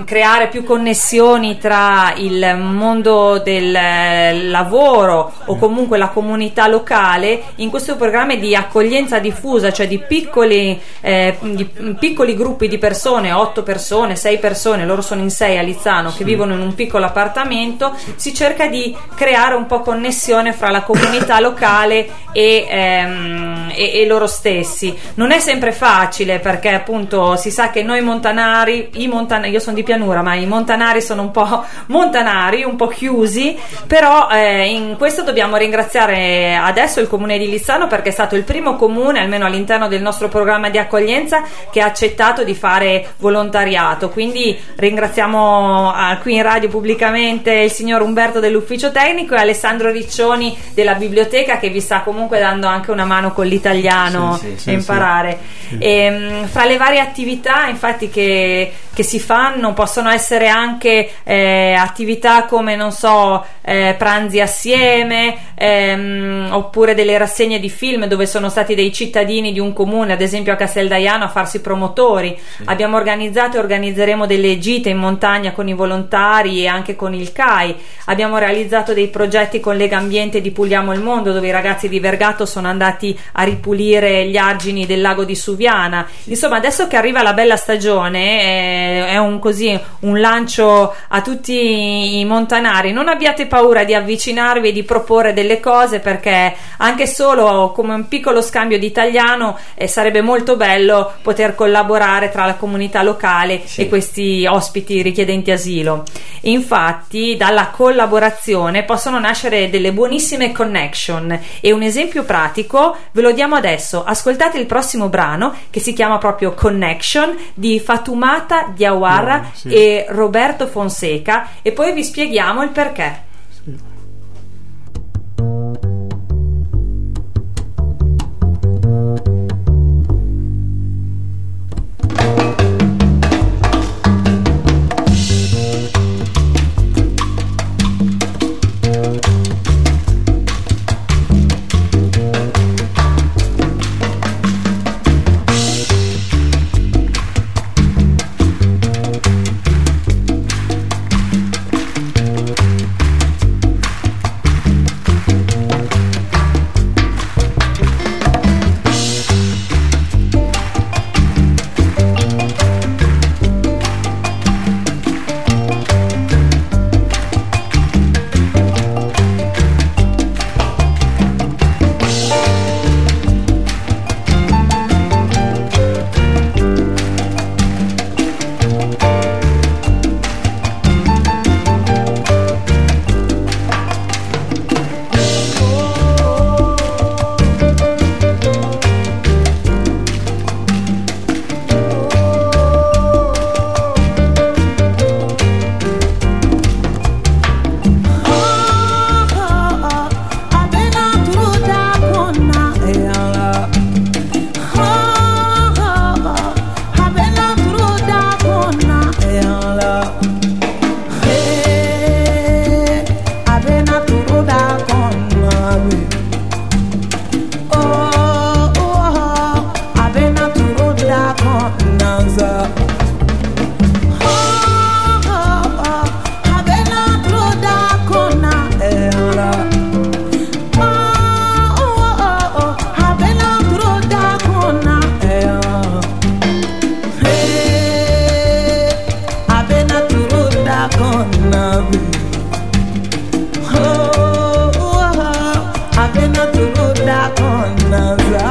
creare 0.05 0.49
più 0.49 0.65
connessioni 0.65 1.59
tra 1.59 2.13
il 2.17 2.57
mondo 2.57 3.39
del 3.39 3.75
eh, 3.75 4.43
lavoro 4.45 5.33
o 5.47 5.57
comunque 5.57 5.99
la 5.99 6.09
comunità 6.09 6.67
locale, 6.67 7.43
in 7.57 7.71
questo 7.71 7.97
programma 7.97 8.35
di 8.35 8.55
accoglienza 8.55 9.19
diffusa, 9.19 9.73
cioè 9.73 9.87
di 9.89 9.99
piccoli, 9.99 10.81
eh, 11.01 11.37
di 11.41 11.69
piccoli 11.99 12.35
gruppi 12.35 12.69
di 12.69 12.79
persone, 12.79 13.33
otto 13.33 13.63
persone, 13.63 14.17
sei 14.17 14.39
persone, 14.39 14.85
loro 14.85 15.03
sono 15.03 15.23
in 15.23 15.31
sei 15.31 15.59
a 15.59 15.63
Lizzano, 15.63 16.13
che 16.13 16.25
vivono 16.25 16.55
in 16.55 16.61
un 16.61 16.75
piccolo 16.75 17.07
appartamento, 17.07 17.95
si 18.17 18.35
cerca 18.35 18.67
di 18.67 18.97
creare 19.15 19.55
un 19.55 19.67
po' 19.67 19.81
connessione 19.81 20.53
fra 20.53 20.71
la 20.71 20.83
comunità 20.83 21.39
locale 21.41 22.09
e, 22.33 22.67
ehm, 22.69 23.73
e- 23.75 24.01
e 24.01 24.07
loro 24.07 24.27
stessi. 24.27 24.97
Non 25.15 25.31
è 25.33 25.39
sempre 25.39 25.73
facile 25.73 26.39
perché 26.39 26.69
appunto 26.71 27.37
si 27.37 27.51
sa 27.51 27.71
che 27.71 27.83
noi 27.83 28.01
montanari, 28.01 28.91
i 28.95 29.09
montanari, 29.09 29.51
io 29.51 29.61
sono 29.61 29.77
di 29.77 29.83
pianura, 29.91 30.23
ma 30.23 30.37
i 30.37 30.47
montanari 30.47 31.03
sono 31.03 31.23
un 31.23 31.31
po' 31.33 31.65
montanari, 31.87 32.63
un 32.63 32.77
po' 32.77 32.87
chiusi, 32.87 33.59
però 33.89 34.29
eh, 34.31 34.71
in 34.71 34.95
questo 34.97 35.25
dobbiamo 35.25 35.57
ringraziare 35.57 36.55
adesso 36.55 37.01
il 37.01 37.09
comune 37.09 37.39
di 37.39 37.51
Lizzano 37.51 37.89
perché 37.89 38.11
è 38.11 38.13
stato 38.13 38.37
il 38.37 38.45
primo 38.45 38.77
comune, 38.77 39.19
almeno 39.19 39.47
all'interno 39.47 39.89
del 39.89 40.01
nostro 40.01 40.29
programma 40.29 40.71
di 40.71 40.79
accoglienza, 40.79 41.43
che 41.73 41.81
ha 41.81 41.87
accettato 41.87 42.45
di 42.45 42.55
fare 42.55 43.15
volontariato. 43.19 44.11
Quindi 44.11 44.57
ringraziamo 44.77 45.93
ah, 45.93 46.17
qui 46.19 46.37
in 46.37 46.43
radio 46.43 46.69
pubblicamente 46.69 47.51
il 47.53 47.73
signor 47.73 48.03
Umberto 48.03 48.39
dell'ufficio 48.39 48.93
tecnico 48.93 49.35
e 49.35 49.39
Alessandro 49.39 49.91
Riccioni 49.91 50.57
della 50.73 50.95
biblioteca 50.95 51.59
che 51.59 51.69
vi 51.69 51.81
sta 51.81 52.03
comunque 52.03 52.39
dando 52.39 52.69
anche 52.69 52.93
una 52.93 53.05
mano 53.05 53.33
con 53.33 53.47
l'italiano 53.47 54.37
Sì, 54.37 54.51
sì, 54.51 54.59
sì, 54.59 54.73
imparare. 54.73 55.39
Ehm, 55.79 56.47
fra 56.47 56.65
le 56.65 56.77
varie 56.77 57.01
attività 57.01 57.67
infatti 57.67 58.09
che, 58.09 58.73
che 58.93 59.03
si 59.03 59.19
fanno 59.19 59.73
possono 59.81 60.11
essere 60.11 60.49
anche 60.49 61.09
eh, 61.25 61.73
attività 61.73 62.45
come 62.45 62.77
non 62.77 62.93
so 62.93 63.43
eh, 63.63 63.95
pranzi 63.97 64.39
assieme 64.39 65.53
ehm, 65.55 66.49
oppure 66.51 66.93
delle 66.93 67.17
rassegne 67.17 67.59
di 67.59 67.71
film 67.71 68.05
dove 68.05 68.27
sono 68.27 68.51
stati 68.51 68.75
dei 68.75 68.93
cittadini 68.93 69.53
di 69.53 69.59
un 69.59 69.73
comune 69.73 70.13
ad 70.13 70.21
esempio 70.21 70.53
a 70.53 70.57
Casteldaiano 70.57 71.25
a 71.25 71.29
farsi 71.29 71.63
promotori. 71.63 72.39
Abbiamo 72.67 72.99
organizzato 72.99 73.57
e 73.57 73.61
organizzeremo 73.61 74.27
delle 74.27 74.59
gite 74.59 74.91
in 74.91 74.99
montagna 74.99 75.53
con 75.53 75.67
i 75.67 75.73
volontari 75.73 76.63
e 76.63 76.67
anche 76.67 76.95
con 76.95 77.15
il 77.15 77.33
CAI. 77.33 77.75
Abbiamo 78.07 78.37
realizzato 78.37 78.93
dei 78.93 79.09
progetti 79.09 79.61
con 79.61 79.79
Lega 79.79 79.97
Ambiente 79.97 80.43
di 80.43 80.51
Puliamo 80.51 80.93
il 80.93 81.01
Mondo 81.01 81.33
dove 81.33 81.47
i 81.47 81.53
ragazzi 81.53 81.89
di 81.89 82.01
Vergato 82.01 82.45
sono 82.45 82.69
andati 82.69 83.19
a 83.33 83.45
ripulire 83.45 84.27
gli 84.27 84.37
argini 84.37 84.85
del 84.85 85.01
lago 85.01 85.25
di 85.25 85.35
Suviana. 85.35 86.07
Insomma 86.25 86.57
adesso 86.57 86.87
che 86.87 86.97
arriva 86.99 87.23
la 87.23 87.33
bella 87.33 87.57
stagione 87.57 88.43
eh, 88.43 89.07
è 89.07 89.17
un 89.17 89.39
così 89.39 89.69
un 90.01 90.21
lancio 90.21 90.95
a 91.09 91.21
tutti 91.21 92.19
i 92.19 92.25
montanari. 92.25 92.93
Non 92.93 93.09
abbiate 93.09 93.47
paura 93.47 93.85
di 93.85 93.95
avvicinarvi 93.95 94.69
e 94.69 94.73
di 94.73 94.83
proporre 94.83 95.33
delle 95.33 95.61
cose 95.61 95.99
perché 95.99 96.55
anche 96.79 97.07
solo 97.07 97.73
come 97.75 97.95
un 97.95 98.09
piccolo 98.09 98.41
scambio 98.41 98.79
di 98.79 98.87
italiano 98.87 99.59
eh, 99.75 99.87
sarebbe 99.87 100.23
molto 100.23 100.57
bello 100.57 101.13
poter 101.23 101.55
collaborare 101.55 102.31
tra 102.31 102.47
la 102.47 102.55
comunità 102.55 103.03
locale 103.03 103.63
Sì. 103.65 103.83
e 103.83 103.89
questi 103.89 104.47
ospiti 104.49 105.03
richiedenti 105.03 105.51
asilo. 105.51 106.05
Infatti 106.43 107.37
dalla 107.37 107.69
collaborazione 107.69 108.85
possono 108.85 109.19
nascere 109.19 109.71
delle 109.71 109.93
buonissime 109.93 110.53
connection. 110.53 111.39
E 111.61 111.73
un 111.73 111.83
esempio 111.83 112.23
pratico 112.25 112.97
ve 113.13 113.23
lo 113.23 113.33
diamo 113.33 113.57
adesso. 113.57 114.05
Ascoltate 114.05 114.59
il 114.59 114.67
prossimo 114.67 115.09
brano 115.09 115.55
che 115.71 115.81
si 115.81 115.93
chiama 115.93 116.19
proprio 116.19 116.53
Connection 116.55 117.37
di 117.55 117.79
Fatumata 117.81 118.73
Diawara 118.75 119.51
e 119.65 120.07
Roberto 120.09 120.67
Fonseca 120.67 121.49
e 121.63 121.73
poi 121.73 121.93
vi 121.93 122.05
spieghiamo 122.05 122.63
il 122.63 122.71
perché 122.71 123.29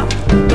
you 0.09 0.48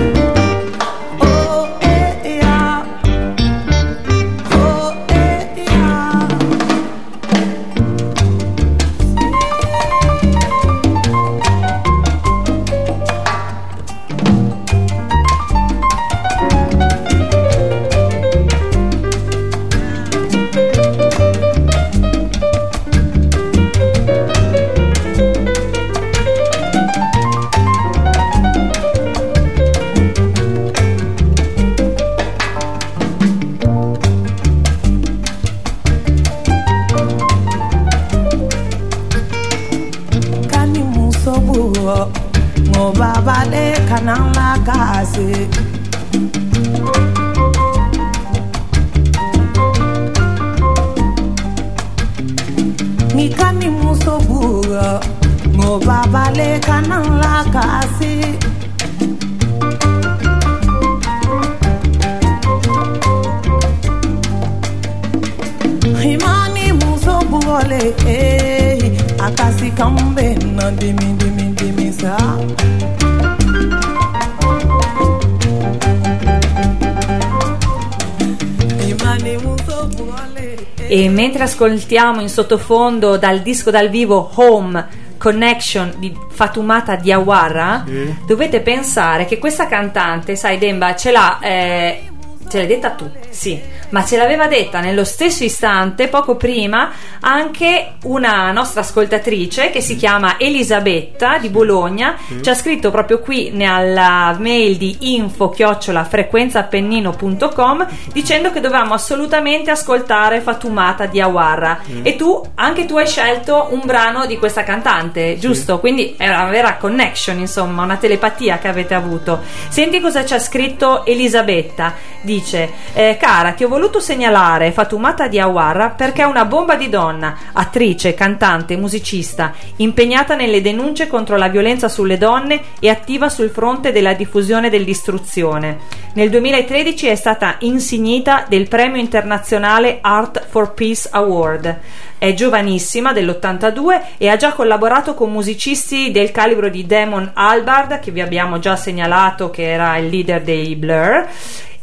ascoltiamo 81.65 82.21
in 82.21 82.29
sottofondo 82.29 83.17
dal 83.17 83.41
disco 83.41 83.71
dal 83.71 83.89
vivo 83.89 84.31
Home 84.35 84.87
Connection 85.17 85.95
di 85.97 86.15
Fatumata 86.31 86.97
Diawara, 86.97 87.85
Sì. 87.87 88.15
dovete 88.27 88.61
pensare 88.61 89.25
che 89.25 89.39
questa 89.39 89.67
cantante, 89.67 90.37
sai 90.37 90.59
Demba, 90.59 90.95
ce 90.95 91.11
l'ha... 91.11 91.39
eh, 91.41 92.09
Ce 92.47 92.59
l'hai 92.59 92.67
detta 92.67 92.91
tu, 92.91 93.11
sì, 93.31 93.59
ma 93.95 94.05
ce 94.05 94.17
l'aveva 94.17 94.49
detta 94.49 94.81
nello 94.81 95.05
stesso 95.05 95.45
istante, 95.45 96.09
poco 96.09 96.35
prima, 96.35 96.91
anche 97.21 97.93
una 98.03 98.51
nostra 98.51 98.81
ascoltatrice 98.81 99.71
che 99.71 99.81
si 99.81 99.95
chiama 99.95 100.37
Elisabetta 100.37 101.39
di 101.39 101.49
Bologna. 101.49 102.17
Ci 102.41 102.51
ha 102.51 102.55
scritto 102.55 102.91
proprio 102.91 103.21
qui 103.21 103.53
nella 103.53 104.35
mail 104.37 104.77
di 104.79 105.15
info 105.15 105.55
frequenzaappennino.com 105.55 107.87
dicendo 108.13 108.51
che 108.51 108.59
dovevamo 108.59 108.95
assolutamente 108.95 109.71
ascoltare 109.71 110.41
Fatumata 110.41 111.07
di 111.07 111.21
Awarra. 111.21 111.83
E 112.03 112.17
tu, 112.17 112.43
anche 112.57 112.87
tu 112.87 112.97
hai 112.97 113.07
scelto 113.07 113.69
un 113.71 113.83
brano 113.85 114.27
di 114.27 114.39
questa 114.39 114.65
cantante, 114.65 115.39
giusto? 115.39 115.79
Quindi 115.79 116.17
è 116.19 116.27
una 116.27 116.47
vera 116.47 116.79
connection, 116.79 117.39
insomma, 117.39 117.85
una 117.85 117.97
telepatia 117.97 118.59
che 118.59 118.67
avete 118.67 118.95
avuto. 118.95 119.41
Senti 119.69 120.01
cosa 120.01 120.25
ci 120.25 120.35
ha 120.35 120.41
scritto 120.41 121.07
Elisabetta. 121.07 121.95
Dice, 122.23 122.73
eh, 122.95 123.17
cara, 123.21 123.53
ti 123.53 123.63
ho 123.65 123.69
voluto 123.69 123.83
segnalare 123.99 124.73
Fatumata 124.73 125.29
di 125.29 125.39
Awarra 125.39 125.91
perché 125.91 126.23
è 126.23 126.27
una 126.27 126.45
bomba 126.45 126.77
di 126.77 126.89
donna, 126.89 127.37
attrice, 127.53 128.15
cantante, 128.15 128.77
musicista, 128.77 129.53
impegnata 129.77 130.35
nelle 130.35 130.61
denunce 130.61 131.07
contro 131.07 131.37
la 131.37 131.49
violenza 131.49 131.89
sulle 131.89 132.19
donne 132.19 132.61
e 132.81 132.89
attiva 132.89 133.29
sul 133.29 133.51
fronte 133.51 133.93
della 133.93 134.15
diffusione 134.15 134.71
dell'istruzione. 134.71 135.79
Nel 136.15 136.31
2013 136.31 137.07
è 137.09 137.15
stata 137.15 137.57
insignita 137.61 138.45
del 138.49 138.69
premio 138.69 139.01
internazionale 139.01 139.99
Art 140.01 140.45
for 140.49 140.75
Peace 140.75 141.09
Award. 141.11 141.79
È 142.17 142.33
giovanissima, 142.33 143.13
dell'82, 143.13 144.01
e 144.17 144.29
ha 144.29 144.37
già 144.37 144.53
collaborato 144.53 145.15
con 145.15 145.33
musicisti 145.33 146.11
del 146.11 146.31
calibro 146.31 146.69
di 146.69 146.87
Damon 146.87 147.31
Albarn, 147.35 147.99
che 148.01 148.13
vi 148.13 148.21
abbiamo 148.21 148.59
già 148.59 148.77
segnalato 148.77 149.51
che 149.51 149.71
era 149.71 149.97
il 149.97 150.09
leader 150.09 150.43
dei 150.43 150.77
Blur 150.77 151.29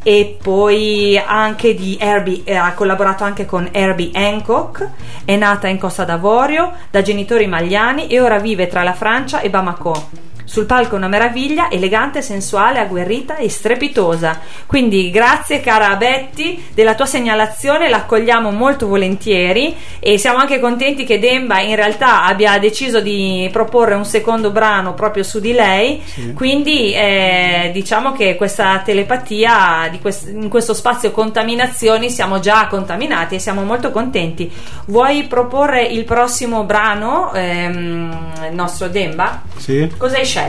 e 0.04 0.38
poi 0.42 1.18
anche 1.18 1.76
di 1.76 1.98
Herbie, 2.00 2.42
eh, 2.44 2.56
ha 2.56 2.74
collaborato 2.74 3.24
anche 3.24 3.46
con 3.46 3.70
Herbie 3.72 4.12
Hancock, 4.14 4.90
è 5.26 5.36
nata 5.36 5.68
in 5.68 5.78
Costa 5.78 6.04
d'Avorio 6.04 6.72
da 6.90 7.02
genitori 7.02 7.48
magliani 7.48 8.08
e 8.08 8.20
ora 8.20 8.40
vive 8.40 8.68
tra 8.68 8.84
la 8.84 8.94
Francia 8.94 9.42
e 9.42 9.50
Bamako. 9.50 10.31
Sul 10.44 10.66
palco 10.66 10.96
una 10.96 11.08
meraviglia, 11.08 11.70
elegante, 11.70 12.22
sensuale, 12.22 12.80
agguerrita 12.80 13.38
e 13.38 13.50
strepitosa. 13.50 14.40
Quindi 14.66 15.10
grazie 15.12 15.62
cara 15.62 15.96
Betty 15.96 16.64
della 16.74 16.96
tua 16.96 17.06
segnalazione, 17.06 17.90
l'accogliamo 17.90 18.52
molto 18.52 18.88
volentieri 18.88 19.76
e 20.00 20.18
siamo 20.18 20.40
anche 20.40 20.60
contenti 20.60 21.06
che 21.06 21.20
Demba 21.20 21.60
in 21.62 21.76
realtà 21.76 22.26
abbia 22.26 22.58
deciso 22.58 23.00
di 23.00 23.50
proporre 23.52 23.96
un 23.96 24.06
secondo 24.06 24.52
brano 24.52 24.94
proprio 24.94 25.24
su 25.24 25.40
di 25.40 25.54
lei. 25.54 26.02
Quindi 26.34 26.94
eh, 26.94 27.70
diciamo 27.74 28.14
che 28.14 28.36
questa 28.36 28.82
telepatia 28.84 29.88
di 29.90 30.00
quest- 30.00 30.28
in 30.30 30.50
questo 30.50 30.74
spazio 30.74 31.12
contaminazioni 31.12 32.10
siamo 32.10 32.40
già 32.40 32.68
contaminati 32.68 33.36
e 33.36 33.40
siamo 33.40 33.64
molto 33.64 33.92
contenti. 33.92 34.52
Vuoi 34.86 35.24
proporre 35.24 35.84
il 35.84 36.04
prossimo 36.04 36.64
brano, 36.64 37.32
ehm, 37.34 38.34
il 38.50 38.56
nostro 38.56 38.88
Demba? 38.88 39.44
Sì. 39.58 39.90
Cosa 39.98 40.18
hai 40.18 40.26
scelto? 40.26 40.41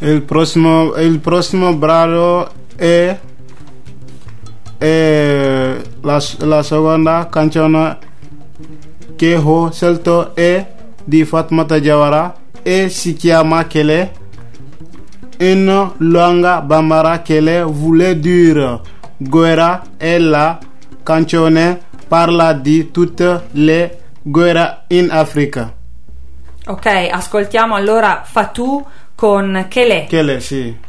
Il 0.00 0.22
prossimo, 0.22 0.94
il 0.96 1.18
prossimo 1.18 1.74
brano 1.74 2.48
è, 2.76 3.18
è 4.78 5.76
la, 6.02 6.24
la 6.38 6.62
seconda 6.62 7.28
canzone 7.28 7.98
che 9.16 9.34
ho 9.34 9.72
scelto 9.72 10.34
è 10.34 10.74
di 11.04 11.24
Fatmata 11.24 11.80
Jawara 11.80 12.36
e 12.62 12.88
si 12.88 13.14
chiama 13.14 13.66
Kele. 13.66 14.12
Une 15.40 15.92
langue 15.98 16.62
bambara 16.64 17.22
Kele 17.22 17.62
voulait 17.62 18.18
dire 18.18 18.80
guerra 19.16 19.82
e 19.96 20.18
la 20.18 20.58
canzone 21.02 21.80
parla 22.08 22.52
di 22.52 22.90
tutte 22.90 23.48
le 23.52 23.98
guerre 24.22 24.84
in 24.88 25.10
Africa. 25.10 25.77
Ok, 26.68 27.08
ascoltiamo 27.10 27.74
allora 27.74 28.22
Fatou 28.24 28.86
con 29.14 29.66
Kele. 29.70 30.04
Kele, 30.06 30.40
sì. 30.40 30.86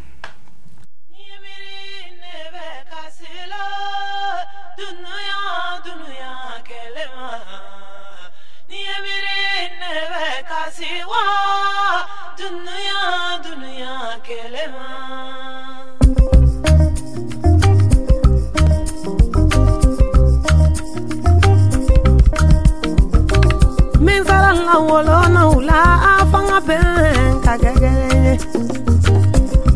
min 13.60 15.59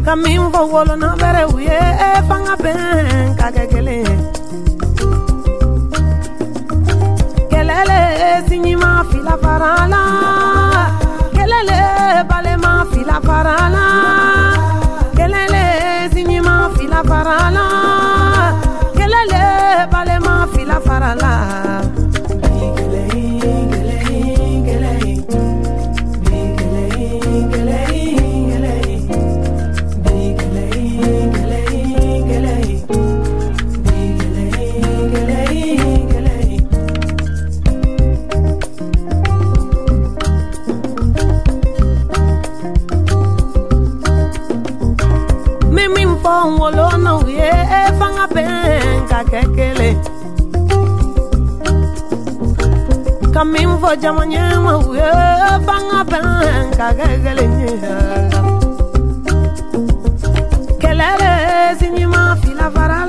ka 0.05 0.13
min 0.23 0.41
fɔ 0.53 0.61
wolona 0.71 1.09
bɛrɛ 1.21 1.43
u 1.53 1.55
ye 1.67 1.79
fanga 2.27 2.55
bɛn 2.63 3.27
ka 3.39 3.47
kɛ 3.55 3.63
kelen 3.71 4.19
kɛlɛle 7.51 7.99
siɲima 8.47 8.89
fila 9.09 9.35
fara 9.43 9.71
la 9.93 10.03
kɛlɛle 11.35 11.79
balema 12.29 12.71
fila 12.91 13.17
fara 13.27 13.55
la 13.75 13.85
kɛlɛle 15.17 15.63
siɲima 16.13 16.55
fila 16.75 16.99
fara 17.09 17.37
la 17.57 17.67
kɛlɛle 18.97 19.41
balema 19.93 20.33
fila 20.53 20.77
fara 20.87 21.11
la 21.23 21.33
bɛn 49.23 49.31
ka 49.31 49.39
kɛ 49.39 49.41
kelen 49.55 49.97
ka 53.33 53.43
min 53.43 53.69
fɔ 53.81 53.91
jama 54.01 54.23
ɲɛma 54.25 54.73
u 54.88 54.93
ye 54.95 55.09
fanga 55.65 55.99
bɛn 56.12 56.71
ka 56.77 56.88
kɛ 56.97 57.07
kelen 57.23 57.53
ye 57.62 57.73
kɛlɛ 60.81 61.09
le 61.21 61.31
sinima 61.79 62.21
fila 62.41 62.69
fara 62.75 63.02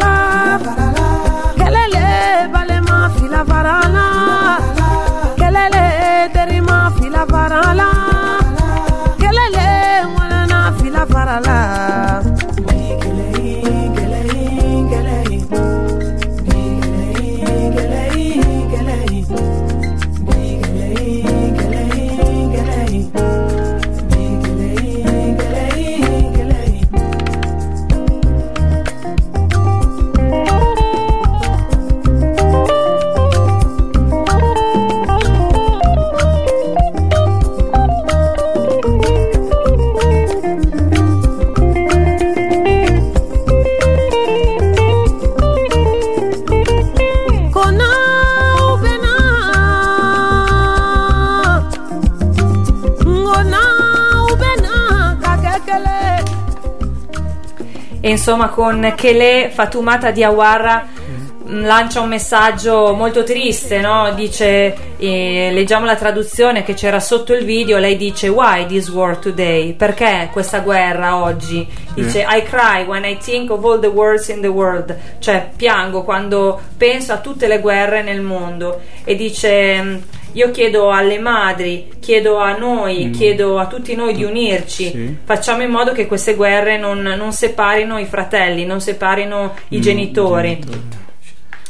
insomma 58.11 58.49
con 58.49 58.93
Kele 58.97 59.51
Fatumata 59.53 60.11
Diawara 60.11 60.87
mm, 61.47 61.65
lancia 61.65 62.01
un 62.01 62.09
messaggio 62.09 62.95
molto 62.95 63.23
triste, 63.23 63.81
no? 63.81 64.13
dice, 64.15 64.75
eh, 64.97 65.51
leggiamo 65.53 65.85
la 65.85 65.97
traduzione 65.97 66.63
che 66.63 66.75
c'era 66.75 67.01
sotto 67.01 67.35
il 67.35 67.45
video, 67.45 67.79
lei 67.79 67.97
dice 67.97 68.29
why 68.29 68.67
this 68.67 68.89
war 68.89 69.19
today? 69.19 69.75
Perché 69.75 70.29
questa 70.33 70.61
guerra 70.61 71.23
oggi? 71.23 71.67
Dice 71.95 72.27
I 72.29 72.43
cry 72.43 72.85
when 72.87 73.05
I 73.05 73.19
think 73.19 73.51
of 73.51 73.65
all 73.65 73.79
the 73.79 73.87
wars 73.89 74.29
in 74.29 74.41
the 74.41 74.49
world, 74.49 74.97
cioè 75.19 75.51
piango 75.55 76.03
quando 76.03 76.61
penso 76.77 77.13
a 77.13 77.19
tutte 77.19 77.47
le 77.47 77.61
guerre 77.61 78.03
nel 78.03 78.21
mondo 78.21 78.81
e 79.05 79.15
dice 79.15 79.83
mm, 79.83 79.97
io 80.35 80.51
chiedo 80.51 80.91
alle 80.91 81.19
madri, 81.19 81.93
chiedo 82.01 82.39
a 82.39 82.57
noi, 82.57 83.07
mm. 83.07 83.13
chiedo 83.13 83.59
a 83.59 83.67
tutti 83.67 83.95
noi 83.95 84.15
di 84.15 84.25
unirci, 84.25 84.91
sì. 84.91 85.17
facciamo 85.25 85.63
in 85.63 85.71
modo 85.71 85.93
che 85.93 86.07
queste 86.07 86.35
guerre 86.35 86.77
non, 86.77 87.01
non 87.01 87.33
separino 87.33 87.99
i 87.99 88.05
fratelli, 88.05 88.65
non 88.65 88.81
separino 88.81 89.55
i 89.69 89.79
mm, 89.79 89.81
genitori. 89.81 90.59
genitori. 90.61 91.03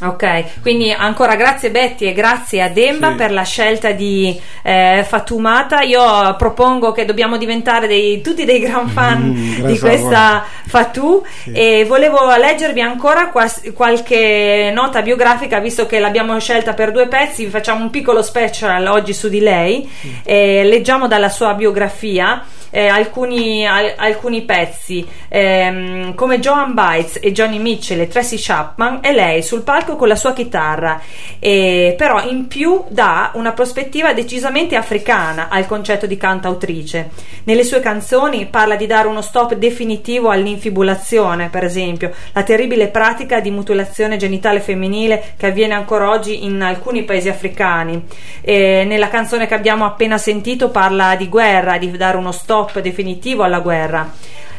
Ok, 0.05 0.61
quindi 0.61 0.93
ancora 0.93 1.35
grazie 1.35 1.71
Betty 1.71 2.07
e 2.07 2.13
grazie 2.13 2.61
a 2.61 2.69
Demba 2.69 3.11
sì. 3.11 3.15
per 3.15 3.33
la 3.33 3.43
scelta 3.43 3.93
di 3.93 4.39
eh, 4.63 5.05
Fatumata. 5.07 5.81
Io 5.81 6.35
propongo 6.37 6.93
che 6.93 7.05
dobbiamo 7.05 7.39
diventare 7.39 7.87
dei, 7.87 8.21
tutti 8.21 8.45
dei 8.45 8.61
gran 8.61 8.89
fan 8.89 9.23
mm, 9.23 9.65
di 9.65 9.79
questa 9.79 10.45
Fatou 10.67 11.25
sì. 11.43 11.53
e 11.53 11.85
volevo 11.87 12.35
leggervi 12.37 12.81
ancora 12.81 13.29
quas- 13.31 13.63
qualche 13.73 14.71
nota 14.75 15.01
biografica 15.01 15.59
visto 15.59 15.87
che 15.87 15.99
l'abbiamo 15.99 16.39
scelta 16.39 16.75
per 16.75 16.93
due 16.93 17.09
pezzi, 17.09 17.47
facciamo 17.47 17.83
un 17.83 17.91
piccolo 17.91 18.23
special 18.23 18.87
oggi 18.87 19.15
su 19.15 19.29
di 19.29 19.41
lei. 19.41 19.89
Mm. 20.07 20.11
Eh, 20.23 20.65
leggiamo 20.65 21.09
dalla 21.09 21.31
sua 21.31 21.55
biografia 21.55 22.45
eh, 22.75 22.89
alcuni, 22.89 23.65
al, 23.65 23.95
alcuni, 23.97 24.43
pezzi. 24.43 25.07
Ehm, 25.29 26.15
come 26.17 26.41
Joan 26.41 26.75
Bites 26.75 27.21
e 27.23 27.31
Johnny 27.31 27.59
Mitchell 27.59 28.01
e 28.01 28.09
Tracy 28.09 28.37
Chapman 28.37 28.99
e 29.01 29.13
lei 29.13 29.43
sul 29.45 29.63
palco 29.63 29.95
con 29.95 30.09
la 30.09 30.17
sua 30.17 30.33
chitarra. 30.33 31.01
Eh, 31.39 31.95
però 31.97 32.21
in 32.29 32.49
più 32.49 32.83
dà 32.89 33.31
una 33.35 33.53
prospettiva 33.53 34.13
decisamente 34.13 34.75
africana 34.75 35.47
al 35.49 35.67
concetto 35.67 36.07
di 36.07 36.17
cantautrice. 36.17 37.11
Nelle 37.45 37.63
sue 37.63 37.79
canzoni 37.79 38.47
parla 38.47 38.75
di 38.75 38.87
dare 38.87 39.07
uno 39.07 39.23
stop 39.23 39.55
definitivo 39.55 40.31
all'infibulazione 40.31 41.51
per 41.51 41.63
esempio 41.63 42.13
la 42.33 42.43
terribile 42.43 42.89
pratica 42.89 43.39
di 43.39 43.51
mutilazione 43.51 44.17
genitale 44.17 44.61
femminile 44.61 45.35
che 45.37 45.47
avviene 45.47 45.75
ancora 45.75 46.11
oggi 46.11 46.45
in 46.45 46.61
alcuni 46.61 47.05
paesi 47.05 47.29
africani. 47.29 48.03
Eh, 48.41 48.85
nella 48.85 49.09
canzone 49.09 49.47
che 49.47 49.55
abbiamo 49.55 49.85
appena 49.85 50.19
sentito 50.19 50.71
parla 50.71 51.15
di 51.15 51.29
guerra 51.29 51.79
di 51.79 51.91
dare 51.97 52.17
uno 52.17 52.33
stop 52.33 52.64
stop 52.65 52.81
definitivo 52.81 53.43
alla 53.43 53.61
guerra. 53.61 54.13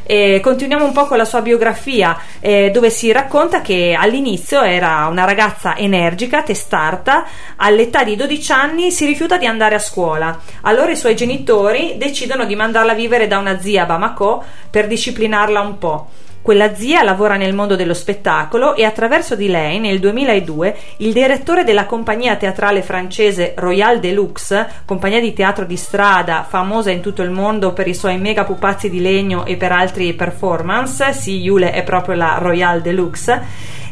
E 0.08 0.39
continuiamo 0.39 0.86
un 0.86 0.91
po' 0.91 1.08
con 1.08 1.18
la 1.18 1.26
sua 1.26 1.41
biografia, 1.41 2.15
eh, 2.39 2.70
dove 2.72 2.91
si 2.91 3.12
racconta 3.12 3.62
che 3.62 3.98
all'inizio 3.98 4.62
era 4.62 5.08
una 5.10 5.26
ragazza 5.26 5.76
energica, 5.76 6.44
testarda, 6.44 7.26
all'età 7.56 8.04
di 8.04 8.15
12 8.15 8.52
anni 8.52 8.91
si 8.91 9.08
rifiuta 9.08 9.38
di 9.39 9.48
andare 9.48 9.74
a 9.74 9.80
scuola. 9.80 10.39
Allora 10.62 10.91
i 10.91 10.96
suoi 10.96 11.15
genitori 11.15 11.96
decidono 11.98 12.46
di 12.46 12.56
mandarla 12.56 12.91
a 12.91 12.96
vivere 12.96 13.26
da 13.26 13.39
una 13.39 13.60
zia 13.60 13.84
a 13.84 13.86
Bamako 13.88 14.44
per 14.70 14.86
disciplinarla 14.86 15.60
un 15.62 15.78
po'. 15.80 16.08
Quella 16.45 16.75
zia 16.75 17.01
lavora 17.01 17.38
nel 17.38 17.55
mondo 17.55 17.75
dello 17.75 17.95
spettacolo 17.95 18.75
e 18.75 18.84
attraverso 18.84 19.36
di 19.36 19.47
lei, 19.47 19.79
nel 19.79 19.97
2002, 19.97 20.77
il 20.97 21.12
direttore 21.12 21.63
della 21.63 21.88
compagnia 21.88 22.36
teatrale 22.36 22.84
francese 22.84 23.55
Royal 23.58 23.99
Deluxe, 23.99 24.84
compagnia 24.86 25.19
di 25.19 25.34
teatro 25.34 25.65
di 25.65 25.75
strada 25.75 26.45
famosa 26.47 26.91
in 26.91 27.01
tutto 27.01 27.23
il 27.23 27.31
mondo 27.31 27.73
per 27.73 27.88
i 27.88 27.95
suoi 27.95 28.19
mega 28.19 28.43
pupazzi 28.43 28.91
di 28.91 29.01
legno 29.01 29.43
e 29.43 29.55
per 29.55 29.71
altri 29.71 30.13
performance, 30.13 31.13
sì, 31.13 31.39
Yule 31.39 31.71
è 31.71 31.81
proprio 31.81 32.13
la 32.13 32.36
Royal 32.38 32.79
Deluxe, 32.79 33.41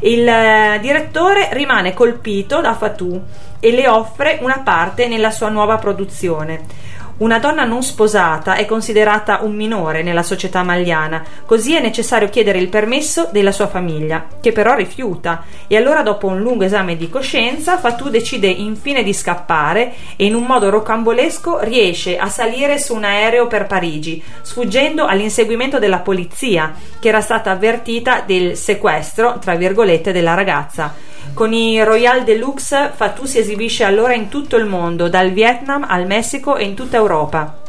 il 0.02 0.28
eh, 0.28 0.78
direttore 0.80 1.50
rimane 1.54 1.96
colpito 1.96 2.62
da 2.62 2.76
Fatou 2.76 3.20
e 3.60 3.72
le 3.72 3.88
offre 3.88 4.38
una 4.42 4.62
parte 4.64 5.08
nella 5.08 5.32
sua 5.32 5.50
nuova 5.50 5.78
produzione. 5.78 6.83
Una 7.16 7.38
donna 7.38 7.64
non 7.64 7.84
sposata 7.84 8.56
è 8.56 8.66
considerata 8.66 9.42
un 9.44 9.54
minore 9.56 10.02
nella 10.02 10.24
società 10.24 10.64
maliana, 10.64 11.24
così 11.46 11.76
è 11.76 11.80
necessario 11.80 12.28
chiedere 12.28 12.58
il 12.58 12.70
permesso 12.70 13.30
della 13.32 13.52
sua 13.52 13.68
famiglia, 13.68 14.26
che 14.42 14.52
però 14.52 14.74
rifiuta, 14.74 15.44
e 15.68 15.78
allora 15.78 16.02
dopo 16.02 16.26
un 16.26 16.40
lungo 16.40 16.64
esame 16.64 16.98
di 16.98 17.12
coscienza 17.12 17.78
Fatou 17.78 18.10
decide 18.10 18.48
infine 18.48 19.04
di 19.04 19.14
scappare 19.14 19.94
e 20.16 20.26
in 20.26 20.34
un 20.34 20.44
modo 20.44 20.72
rocambolesco 20.72 21.60
riesce 21.60 22.18
a 22.18 22.30
salire 22.30 22.80
su 22.80 22.96
un 22.96 23.04
aereo 23.04 23.46
per 23.46 23.68
Parigi, 23.68 24.22
sfuggendo 24.42 25.06
all'inseguimento 25.06 25.78
della 25.78 26.00
polizia, 26.00 26.74
che 27.00 27.10
era 27.10 27.22
stata 27.22 27.52
avvertita 27.52 28.24
del 28.26 28.58
sequestro, 28.58 29.38
tra 29.38 29.54
virgolette, 29.54 30.12
della 30.12 30.34
ragazza. 30.34 31.13
Con 31.34 31.52
i 31.52 31.84
Royal 31.84 32.24
Deluxe 32.24 32.92
Fatou 32.94 33.26
si 33.26 33.40
esibisce 33.40 33.84
allora 33.84 34.14
in 34.14 34.30
tutto 34.30 34.56
il 34.56 34.66
mondo, 34.66 35.10
dal 35.10 35.32
Vietnam 35.32 35.84
al 35.88 36.06
Messico 36.06 36.56
e 36.58 36.64
in 36.64 36.76
tutta 36.76 36.98
Europa. 36.98 37.62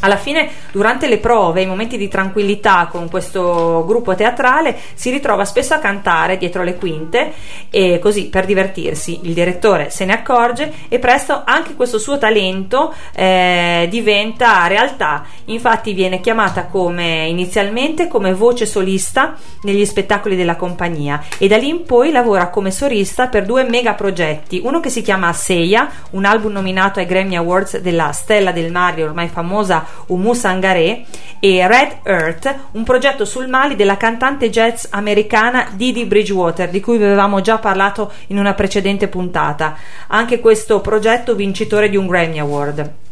Alla 0.00 0.16
fine, 0.16 0.48
durante 0.70 1.08
le 1.08 1.18
prove, 1.18 1.62
i 1.62 1.66
momenti 1.66 1.96
di 1.96 2.06
tranquillità 2.06 2.86
con 2.88 3.08
questo 3.08 3.84
gruppo 3.86 4.14
teatrale, 4.14 4.76
si 4.94 5.10
ritrova 5.10 5.44
spesso 5.44 5.74
a 5.74 5.78
cantare 5.78 6.36
dietro 6.36 6.62
le 6.62 6.76
quinte 6.76 7.32
e 7.70 7.98
così 7.98 8.28
per 8.28 8.44
divertirsi. 8.44 9.20
Il 9.22 9.32
direttore 9.32 9.90
se 9.90 10.04
ne 10.04 10.12
accorge 10.12 10.72
e 10.88 10.98
presto 11.00 11.42
anche 11.44 11.74
questo 11.74 11.98
suo 11.98 12.18
talento 12.18 12.94
eh, 13.12 13.88
diventa 13.90 14.66
realtà. 14.68 15.24
Infatti 15.48 15.92
viene 15.92 16.20
chiamata 16.20 16.66
come 16.66 17.26
inizialmente 17.26 18.08
come 18.08 18.34
voce 18.34 18.66
solista 18.66 19.34
negli 19.62 19.84
spettacoli 19.84 20.36
della 20.36 20.56
compagnia 20.56 21.22
e 21.38 21.48
da 21.48 21.56
lì 21.56 21.68
in 21.68 21.84
poi 21.84 22.10
lavora 22.10 22.48
come 22.48 22.70
solista 22.70 23.28
per 23.28 23.46
due 23.46 23.64
mega 23.64 23.94
progetti. 23.94 24.60
Uno 24.62 24.80
che 24.80 24.90
si 24.90 25.02
chiama 25.02 25.32
Seiya, 25.32 25.88
un 26.10 26.24
album 26.24 26.52
nominato 26.52 26.98
ai 26.98 27.06
Grammy 27.06 27.36
Awards 27.36 27.78
della 27.78 28.12
Stella 28.12 28.52
del 28.52 28.70
Mare 28.70 29.02
ormai 29.02 29.28
famosa 29.28 29.84
Umu 30.06 30.34
Sangare 30.34 31.04
e 31.40 31.66
Red 31.66 31.98
Earth, 32.02 32.54
un 32.72 32.84
progetto 32.84 33.24
sul 33.24 33.48
Mali 33.48 33.76
della 33.76 33.96
cantante 33.96 34.50
jazz 34.50 34.86
americana 34.90 35.68
Didi 35.72 36.04
Bridgewater, 36.04 36.68
di 36.68 36.80
cui 36.80 36.96
avevamo 36.96 37.40
già 37.40 37.58
parlato 37.58 38.12
in 38.28 38.38
una 38.38 38.54
precedente 38.54 39.08
puntata. 39.08 39.76
Anche 40.08 40.40
questo 40.40 40.80
progetto 40.80 41.34
vincitore 41.34 41.88
di 41.88 41.96
un 41.96 42.06
Grammy 42.06 42.38
Award. 42.38 43.06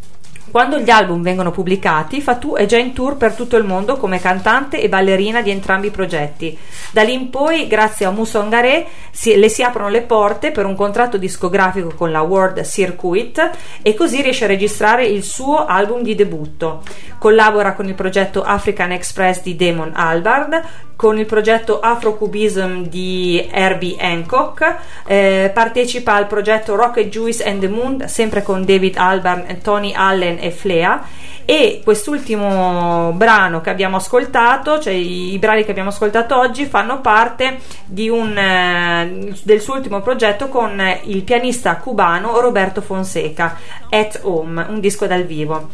Quando 0.57 0.79
gli 0.79 0.88
album 0.88 1.21
vengono 1.21 1.51
pubblicati, 1.51 2.23
Fatou 2.23 2.57
è 2.57 2.64
già 2.64 2.79
in 2.79 2.95
tour 2.95 3.19
per 3.19 3.35
tutto 3.35 3.59
il 3.59 3.64
mondo 3.64 3.99
come 3.99 4.19
cantante 4.19 4.81
e 4.81 4.88
ballerina 4.88 5.42
di 5.42 5.51
entrambi 5.51 5.88
i 5.88 5.90
progetti. 5.90 6.57
Da 6.92 7.03
lì 7.03 7.12
in 7.12 7.29
poi, 7.29 7.66
grazie 7.66 8.07
a 8.07 8.11
Musongare, 8.11 8.87
si, 9.11 9.37
le 9.37 9.51
si 9.51 9.62
aprono 9.62 9.90
le 9.90 10.01
porte 10.01 10.53
per 10.53 10.64
un 10.64 10.75
contratto 10.75 11.19
discografico 11.19 11.92
con 11.95 12.11
la 12.11 12.23
World 12.23 12.64
Circuit 12.64 13.51
e 13.83 13.92
così 13.92 14.23
riesce 14.23 14.45
a 14.45 14.49
registrare 14.49 15.05
il 15.05 15.25
suo 15.25 15.66
album 15.66 16.01
di 16.01 16.14
debutto. 16.14 16.81
Collabora 17.19 17.75
con 17.75 17.87
il 17.87 17.95
progetto 17.95 18.42
African 18.42 18.92
Express 18.92 19.42
di 19.42 19.57
Damon 19.57 19.92
Albarn, 19.95 20.62
con 20.97 21.19
il 21.19 21.27
progetto 21.27 21.79
Afrocubism 21.79 22.85
di 22.85 23.47
Herbie 23.51 23.97
Hancock, 24.01 24.77
eh, 25.07 25.51
partecipa 25.53 26.15
al 26.15 26.27
progetto 26.27 26.75
Rocket 26.75 27.09
Juice 27.09 27.45
and 27.45 27.61
the 27.61 27.69
Moon, 27.69 28.09
sempre 28.09 28.43
con 28.43 28.65
David 28.65 28.97
Albarn, 28.97 29.61
Tony 29.63 29.93
Allen 29.95 30.39
e 30.41 30.51
Flea 30.51 31.05
e 31.49 31.81
quest'ultimo 31.85 33.13
brano 33.15 33.61
che 33.61 33.71
abbiamo 33.71 33.97
ascoltato, 33.99 34.81
cioè 34.81 34.93
i 34.93 35.39
brani 35.39 35.65
che 35.65 35.71
abbiamo 35.71 35.91
ascoltato 35.91 36.37
oggi, 36.37 36.67
fanno 36.67 37.01
parte 37.01 37.61
un, 37.95 38.37
eh, 38.37 39.33
del 39.43 39.61
suo 39.61 39.75
ultimo 39.75 40.01
progetto 40.01 40.49
con 40.49 40.83
il 41.05 41.23
pianista 41.23 41.77
cubano 41.77 42.41
Roberto 42.41 42.81
Fonseca, 42.81 43.57
At 43.89 44.21
Home, 44.23 44.67
un 44.69 44.81
disco 44.81 45.07
dal 45.07 45.23
vivo. 45.23 45.69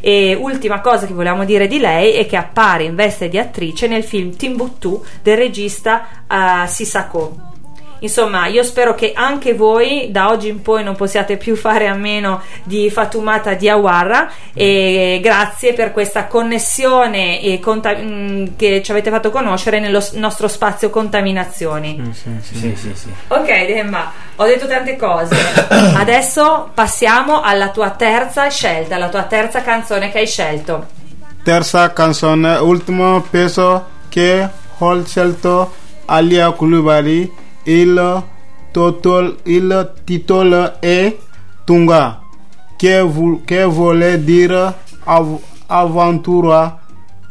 E 0.00 0.34
ultima 0.34 0.80
cosa 0.80 1.06
che 1.06 1.14
volevamo 1.14 1.44
dire 1.44 1.66
di 1.66 1.78
lei 1.78 2.14
è 2.14 2.26
che 2.26 2.36
appare 2.36 2.84
in 2.84 2.94
veste 2.94 3.28
di 3.28 3.38
attrice 3.38 3.86
nel 3.86 4.04
film 4.04 4.34
Timbuktu 4.34 5.04
del 5.22 5.36
regista 5.36 6.06
uh, 6.28 6.66
Sissako. 6.66 7.45
Insomma, 8.00 8.46
io 8.46 8.62
spero 8.62 8.94
che 8.94 9.12
anche 9.14 9.54
voi 9.54 10.08
da 10.10 10.28
oggi 10.28 10.48
in 10.48 10.60
poi 10.60 10.84
non 10.84 10.94
possiate 10.96 11.36
più 11.38 11.56
fare 11.56 11.88
a 11.88 11.94
meno 11.94 12.42
di 12.64 12.90
Fatumata 12.90 13.54
Diawara 13.54 14.30
e 14.52 15.18
grazie 15.22 15.72
per 15.72 15.92
questa 15.92 16.26
connessione 16.26 17.58
conta- 17.60 17.96
mm, 17.96 18.46
che 18.56 18.82
ci 18.82 18.90
avete 18.90 19.10
fatto 19.10 19.30
conoscere 19.30 19.80
nello 19.80 20.00
s- 20.00 20.12
nostro 20.12 20.46
spazio 20.48 20.90
contaminazioni. 20.90 21.96
Mm, 22.00 22.10
sì, 22.10 22.30
sì, 22.42 22.76
sì, 22.76 22.92
sì, 22.94 23.08
Ok, 23.28 23.46
Demma, 23.66 24.12
ho 24.36 24.44
detto 24.44 24.66
tante 24.66 24.96
cose. 24.96 25.34
Adesso 25.96 26.70
passiamo 26.74 27.40
alla 27.40 27.70
tua 27.70 27.90
terza 27.90 28.48
scelta, 28.48 28.98
la 28.98 29.08
tua 29.08 29.22
terza 29.22 29.62
canzone 29.62 30.10
che 30.10 30.18
hai 30.18 30.26
scelto. 30.26 30.86
Terza 31.42 31.92
canzone, 31.92 32.56
ultimo 32.56 33.20
peso 33.22 33.86
che 34.08 34.48
ho 34.78 35.04
scelto 35.04 35.72
Alia 36.06 36.50
Kulubali 36.50 37.44
il, 37.66 38.22
totol, 38.72 39.38
il 39.44 39.92
titolo 40.04 40.80
è 40.80 41.16
Tunga, 41.64 42.20
che, 42.76 43.40
che 43.44 43.64
vuole 43.64 44.22
dire 44.24 44.74
av, 45.04 45.38
avventura 45.66 46.80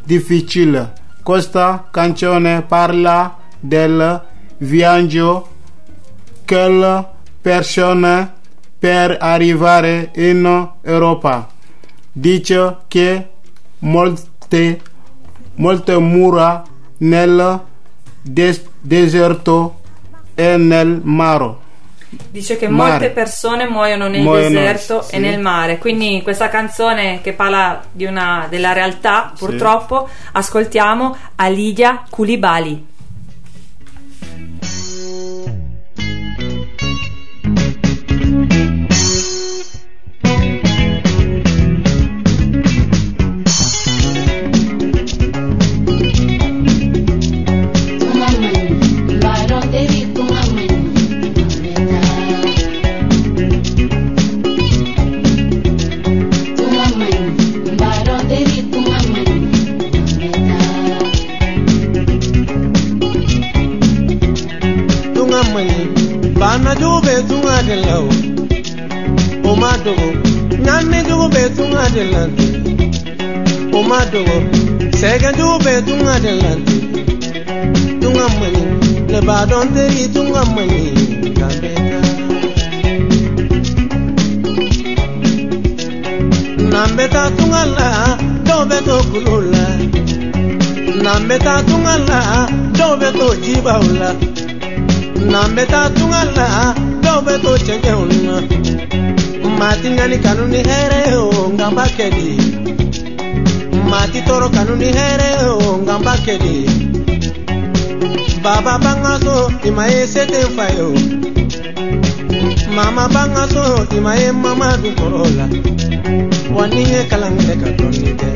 difficile? 0.03 1.03
questa 1.25 1.87
canzone 1.89 2.61
parla 2.61 3.35
del 3.59 4.23
viaggio 4.57 5.47
che 6.45 6.67
le 6.67 7.03
persone 7.41 8.31
per 8.77 9.17
arrivare 9.19 10.11
in 10.17 10.69
Europa. 10.83 11.49
Dice 12.11 12.77
che 12.87 13.29
molte, 13.79 14.81
molte 15.55 15.97
mura 15.97 16.63
nel 16.97 17.59
des- 18.21 18.61
deserto 18.81 19.79
e 20.35 20.57
nel 20.57 21.01
mare. 21.03 21.63
Dice 22.29 22.57
che 22.57 22.67
Mare. 22.67 22.91
molte 22.91 23.09
persone 23.09 23.67
muoiono 23.67 24.07
nel 24.07 24.21
Muoiono, 24.21 24.49
deserto 24.49 25.01
sì. 25.01 25.15
e 25.15 25.19
nel 25.19 25.39
mare. 25.39 25.77
Quindi 25.77 26.21
questa 26.23 26.49
canzone 26.49 27.19
che 27.21 27.33
parla 27.33 27.83
di 27.91 28.05
una, 28.05 28.47
della 28.49 28.73
realtà, 28.73 29.33
purtroppo, 29.37 30.07
ascoltiamo 30.31 31.15
Alidia 31.35 32.03
Koulibaly. 32.09 32.85
Bana 66.55 66.73
jugu 66.75 67.01
be 67.05 67.15
tunga 67.27 67.55
de 67.67 67.75
la 67.85 67.95
o 67.99 68.09
o 69.49 69.55
ma 69.61 69.71
dogo 69.83 70.07
nyanne 70.65 70.99
jugu 71.07 71.27
be 71.33 71.43
tunga 71.55 71.83
de 71.95 72.03
la 72.13 72.23
o 73.77 73.81
ma 73.89 73.99
dogo 74.13 74.37
sege 74.99 75.29
jugu 75.37 75.57
be 75.65 75.73
tunga 75.87 76.15
de 76.25 76.31
la 76.41 76.51
tunga 78.01 78.25
mani 78.39 78.63
le 79.11 79.19
ba 79.27 79.37
don 79.49 79.67
teri 79.75 80.03
tunga 80.13 80.41
mani 80.55 80.81
ka. 81.39 81.47
Beta 81.61 81.99
nambeta 86.71 87.23
tunga 87.37 87.61
la 87.77 87.89
do 88.47 88.57
be 88.69 88.77
to 88.87 88.97
kulula. 89.11 89.65
Nambeta 91.03 91.53
tunga 91.67 91.95
la 92.09 92.21
do 92.77 92.87
be 93.01 93.09
to 93.19 93.27
jibaula 93.43 94.09
na 94.13 94.34
n 95.47 95.49
bɛ 95.55 95.63
taa 95.73 95.87
tunga 95.95 96.21
la 96.37 96.47
dɔw 97.03 97.19
bɛ 97.25 97.33
to 97.43 97.51
cɛncɛnw 97.65 98.03
na 98.27 98.35
maa 99.59 99.75
ti 99.81 99.87
ŋani 99.97 100.17
kanu 100.23 100.43
ni 100.53 100.59
hɛrɛ 100.69 100.99
o 101.21 101.25
nka 101.53 101.67
n 101.69 101.71
b'a 101.77 101.85
kɛ 101.97 102.05
de 102.15 102.27
maa 103.89 104.05
o 104.35 105.71
nka 105.81 105.95
n 105.97 106.03
baba 108.43 108.73
b'an 108.83 108.97
ka 109.03 109.13
so 109.23 109.35
i 109.67 109.69
ma 109.77 109.83
ye 109.93 110.01
ye 110.13 110.41
mama 112.77 113.03
b'an 113.13 113.29
ka 113.35 113.43
so 113.53 113.63
i 113.95 113.99
ma 114.05 114.11
ye 114.21 114.29
mama 114.31 114.67
dun 114.81 114.93
kɔrɔ 114.99 115.21
la 115.37 115.45
wa 116.55 116.63
ni 116.67 116.81
n 116.83 116.89
ye 116.93 116.99
kalan 117.09 117.35
kɛ 117.45 117.53
ka 117.61 117.69
dɔɔni 117.77 118.11
kɛ 118.19 118.29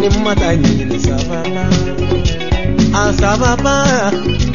ni 0.00 0.08
n 0.08 0.16
ma. 3.64 4.45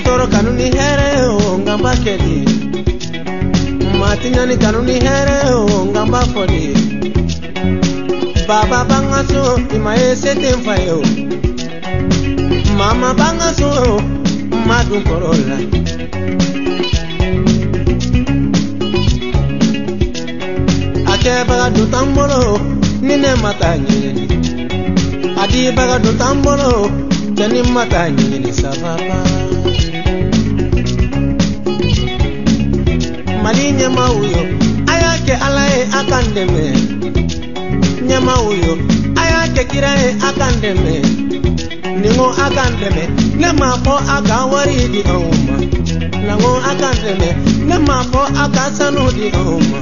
kitoro 0.00 0.26
kanuni 0.32 0.62
here 0.72 1.28
o 1.28 1.58
ngamba 1.58 1.92
kedi. 2.04 2.36
Matinyani 4.00 4.56
kanuni 4.56 4.92
here 4.92 5.52
o 5.52 5.84
ngamba 5.92 6.20
fodi 6.32 6.72
baba 8.48 8.84
bangaso 8.88 9.60
imaye 9.76 10.16
seten 10.16 10.56
fayo 10.64 10.98
mama 12.78 13.12
bangaso 13.20 14.00
madu 14.68 14.96
korola. 15.04 15.58
Akɛbaga 21.12 21.66
don 21.76 21.86
t'an 21.92 22.08
bolo 22.14 22.40
ni 23.02 23.16
ne 23.22 23.30
ma 23.42 23.52
taa 23.60 23.76
ɲɛɲini 23.76 24.24
a 25.36 25.44
dibaga 25.52 25.96
don 26.04 26.16
t'an 26.20 26.36
bolo 26.44 26.88
cɛ 27.36 27.44
ni 27.52 28.52
sababa 28.52 29.29
mali 33.50 33.72
nyama 33.72 34.12
uyo 34.12 34.42
ayake 34.86 35.34
alaye 35.46 35.82
akandeme. 36.00 36.64
Nyama 38.08 38.42
uyo 38.42 38.78
ayake 39.22 39.64
kiraye 39.64 40.14
akandeme. 40.28 40.94
Ningo 42.00 42.26
akandeme 42.46 43.04
ne 43.40 43.52
ma 43.52 43.70
fɔ 43.84 43.94
a 44.14 44.22
ka 44.28 44.46
wari 44.52 44.88
di 44.92 45.02
anw 45.02 45.26
ma 45.46 45.56
nango 46.26 46.50
akandeme 46.70 47.28
ne 47.68 47.76
ma 47.86 47.96
fɔ 48.10 48.22
a 48.42 48.44
ka 48.54 48.64
sanu 48.76 49.04
di 49.16 49.26
anw 49.40 49.58
ma 49.70 49.80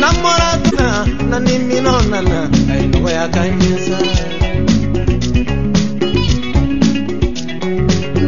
n'an 0.00 0.14
bɔra 0.22 0.50
tuna 0.64 0.88
na 1.30 1.38
ni 1.38 1.54
minɛnw 1.68 2.00
nana 2.12 2.38
a 2.72 2.74
ye 2.80 2.86
nɔgɔya 2.92 3.24
k'an 3.34 3.60
ye 3.62 3.72
sa 3.84 3.98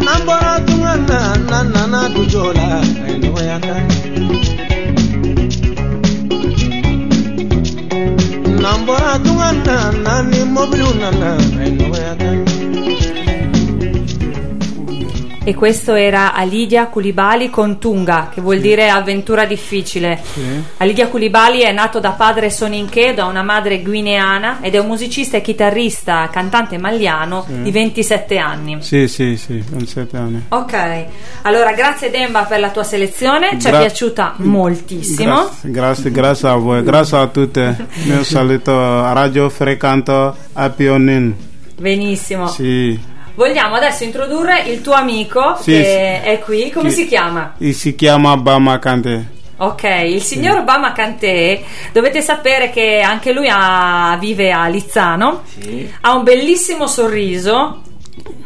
n'an 0.04 0.20
bɔra 0.26 0.54
tunga 0.66 0.94
na 1.08 1.18
na 1.50 1.58
nana 1.74 2.00
dujo 2.14 2.52
la 2.52 2.66
a 2.78 3.08
ye 3.08 3.16
nɔgɔya 3.22 3.56
k'an 3.66 3.84
ye 3.90 4.01
n'an 8.62 8.80
bɔra 8.86 9.12
tunga 9.24 9.48
na 9.66 9.76
na 10.04 10.12
ni 10.30 10.38
mɔbiliw 10.54 10.92
nana 11.00 11.30
E 15.44 15.54
questo 15.56 15.94
era 15.94 16.34
Alidia 16.34 16.86
Koulibaly 16.86 17.50
con 17.50 17.80
Tunga, 17.80 18.30
che 18.32 18.40
vuol 18.40 18.60
dire 18.60 18.88
avventura 18.88 19.44
difficile. 19.44 20.22
Alidia 20.76 21.08
Koulibaly 21.08 21.62
è 21.62 21.72
nato 21.72 21.98
da 21.98 22.12
padre 22.12 22.48
Soninché, 22.48 23.12
da 23.12 23.24
una 23.24 23.42
madre 23.42 23.82
guineana 23.82 24.58
ed 24.60 24.76
è 24.76 24.78
un 24.78 24.86
musicista 24.86 25.38
e 25.38 25.40
chitarrista, 25.40 26.28
cantante 26.30 26.78
maliano 26.78 27.44
di 27.48 27.72
27 27.72 28.38
anni. 28.38 28.76
Sì, 28.82 29.08
sì, 29.08 29.36
sì, 29.36 29.60
27 29.68 30.16
anni. 30.16 30.44
Ok, 30.50 31.06
allora 31.42 31.72
grazie 31.72 32.10
Demba 32.10 32.44
per 32.44 32.60
la 32.60 32.70
tua 32.70 32.84
selezione, 32.84 33.58
ci 33.58 33.66
è 33.66 33.70
Gra- 33.70 33.80
piaciuta 33.80 34.34
moltissimo. 34.36 35.34
Grazie, 35.34 35.70
grazie, 35.70 36.10
grazie 36.12 36.48
a 36.50 36.54
voi, 36.54 36.84
grazie 36.84 37.16
a 37.16 37.26
tutti. 37.26 37.58
Un 37.58 38.22
saluto 38.22 38.78
a 38.78 39.12
Radio 39.12 39.48
Frecanto 39.48 40.36
a 40.52 40.70
Pionin. 40.70 41.34
Benissimo. 41.76 42.46
Sì, 42.46 42.96
Vogliamo 43.42 43.74
adesso 43.74 44.04
introdurre 44.04 44.60
il 44.68 44.82
tuo 44.82 44.92
amico 44.92 45.56
Sì, 45.60 45.72
che 45.72 46.20
sì. 46.22 46.28
è 46.28 46.38
qui, 46.44 46.70
come 46.70 46.90
Sì. 46.90 47.02
si 47.02 47.06
chiama? 47.08 47.54
si 47.72 47.96
chiama 47.96 48.36
Bama 48.36 48.78
Kante. 48.78 49.40
Ok, 49.56 49.82
il 50.06 50.22
signor 50.22 50.58
Obama 50.58 50.92
Kanté, 50.92 51.60
dovete 51.92 52.20
sapere 52.20 52.70
che 52.70 53.00
anche 53.00 53.32
lui 53.32 53.48
ha- 53.50 54.16
vive 54.20 54.52
a 54.52 54.68
Lizzano, 54.68 55.42
ha 56.02 56.14
un 56.14 56.22
bellissimo 56.22 56.86
sorriso, 56.86 57.82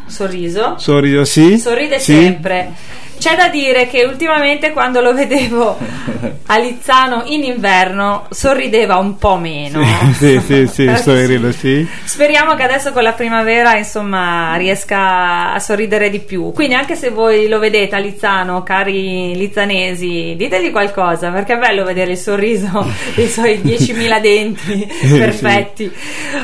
sorriso, 0.07 0.77
Sorriso, 0.79 1.25
sì? 1.25 1.59
sorride 1.59 1.99
sì. 1.99 2.13
sempre. 2.15 2.73
C'è 3.19 3.37
da 3.37 3.49
dire 3.49 3.87
che 3.87 4.05
ultimamente 4.05 4.73
quando 4.73 5.01
lo 5.01 5.15
vedevo 5.15 5.77
a 6.47 6.59
Lizzano 6.59 7.23
in 7.27 7.45
inverno 7.45 8.27
sorrideva 8.31 8.97
un 8.97 9.17
po' 9.17 9.37
meno. 9.37 9.83
Sì, 10.15 10.41
sì, 10.45 10.67
sì, 10.67 10.93
sorrido, 10.97 11.51
sì. 11.53 11.87
Speriamo 12.05 12.55
che 12.55 12.63
adesso 12.63 12.93
con 12.93 13.03
la 13.03 13.13
primavera, 13.13 13.77
insomma, 13.77 14.57
riesca 14.57 15.53
a 15.53 15.59
sorridere 15.59 16.11
di 16.11 16.21
più. 16.21 16.53
Quindi 16.53 16.75
anche 16.75 16.95
se 16.95 17.11
voi 17.11 17.49
lo 17.49 17.59
vedete 17.59 17.97
a 17.97 17.99
Lizzano, 17.99 18.63
cari 18.63 19.35
lizzanesi, 19.35 20.35
ditegli 20.37 20.71
qualcosa, 20.71 21.31
perché 21.31 21.55
è 21.55 21.59
bello 21.59 21.85
vedere 21.85 22.13
il 22.13 22.19
sorriso 22.19 22.87
dei 23.15 23.29
suoi 23.29 23.59
10.000 23.59 24.21
denti 24.21 24.87
perfetti. 25.19 25.93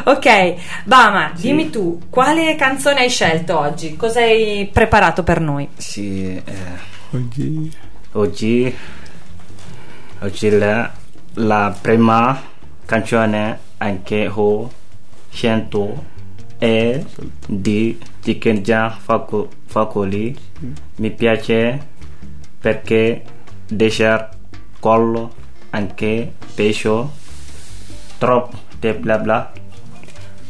Ok, 0.04 0.54
Bama, 0.84 1.32
dimmi 1.34 1.70
tu, 1.70 1.98
quale 2.10 2.56
canzone 2.56 3.00
hai 3.00 3.10
scelto 3.10 3.58
oggi? 3.58 3.96
Cosa 3.96 4.20
hai 4.20 4.68
preparato 4.72 5.22
per 5.22 5.40
noi? 5.40 5.68
Sì, 5.76 6.34
eh, 6.36 6.42
Oggi 7.12 7.70
oggi, 8.12 8.74
oggi 10.20 10.50
la, 10.50 10.90
la 11.34 11.76
prima 11.80 12.40
canzone 12.84 13.58
anche 13.78 14.28
ho 14.28 14.70
scelto 15.30 16.04
è 16.58 17.02
di 17.46 17.98
Faco- 18.90 19.48
Facoli. 19.66 20.36
Mi 20.96 21.10
piace 21.10 21.86
perché 22.60 23.24
deixar 23.66 24.30
collo 24.78 25.34
anche 25.70 26.32
pesce 26.54 27.06
troppo 28.18 28.58
de 28.78 28.94
bla 28.94 29.18
bla 29.18 29.61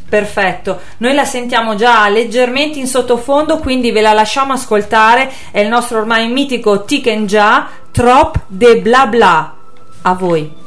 Perfetto, 0.07 0.79
noi 0.97 1.13
la 1.13 1.25
sentiamo 1.25 1.75
già 1.75 2.07
leggermente 2.07 2.77
in 2.79 2.87
sottofondo, 2.87 3.57
quindi 3.57 3.91
ve 3.91 4.01
la 4.01 4.13
lasciamo 4.13 4.53
ascoltare. 4.53 5.31
È 5.51 5.59
il 5.59 5.67
nostro 5.67 5.99
ormai 5.99 6.27
mitico 6.27 6.85
Tiken 6.85 7.25
Già, 7.25 7.67
Trop 7.91 8.43
de 8.47 8.79
Bla 8.79 9.07
Bla. 9.07 9.55
A 10.03 10.13
voi. 10.13 10.62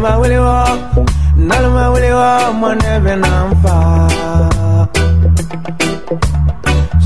Naluma 0.00 0.18
wele 0.20 0.38
wo 0.38 0.64
naluma 1.36 1.90
wele 1.92 2.10
wo 2.14 2.52
monebe 2.60 3.14
namfa 3.22 3.76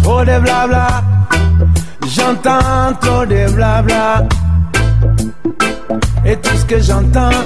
trop 0.02 0.24
de 0.24 0.38
blabla 0.38 0.86
j'entends 2.06 2.94
trop 3.00 3.26
de 3.26 3.50
blabla 3.54 4.22
et 6.24 6.36
tout 6.36 6.56
ce 6.56 6.64
que 6.64 6.78
j'entends 6.80 7.40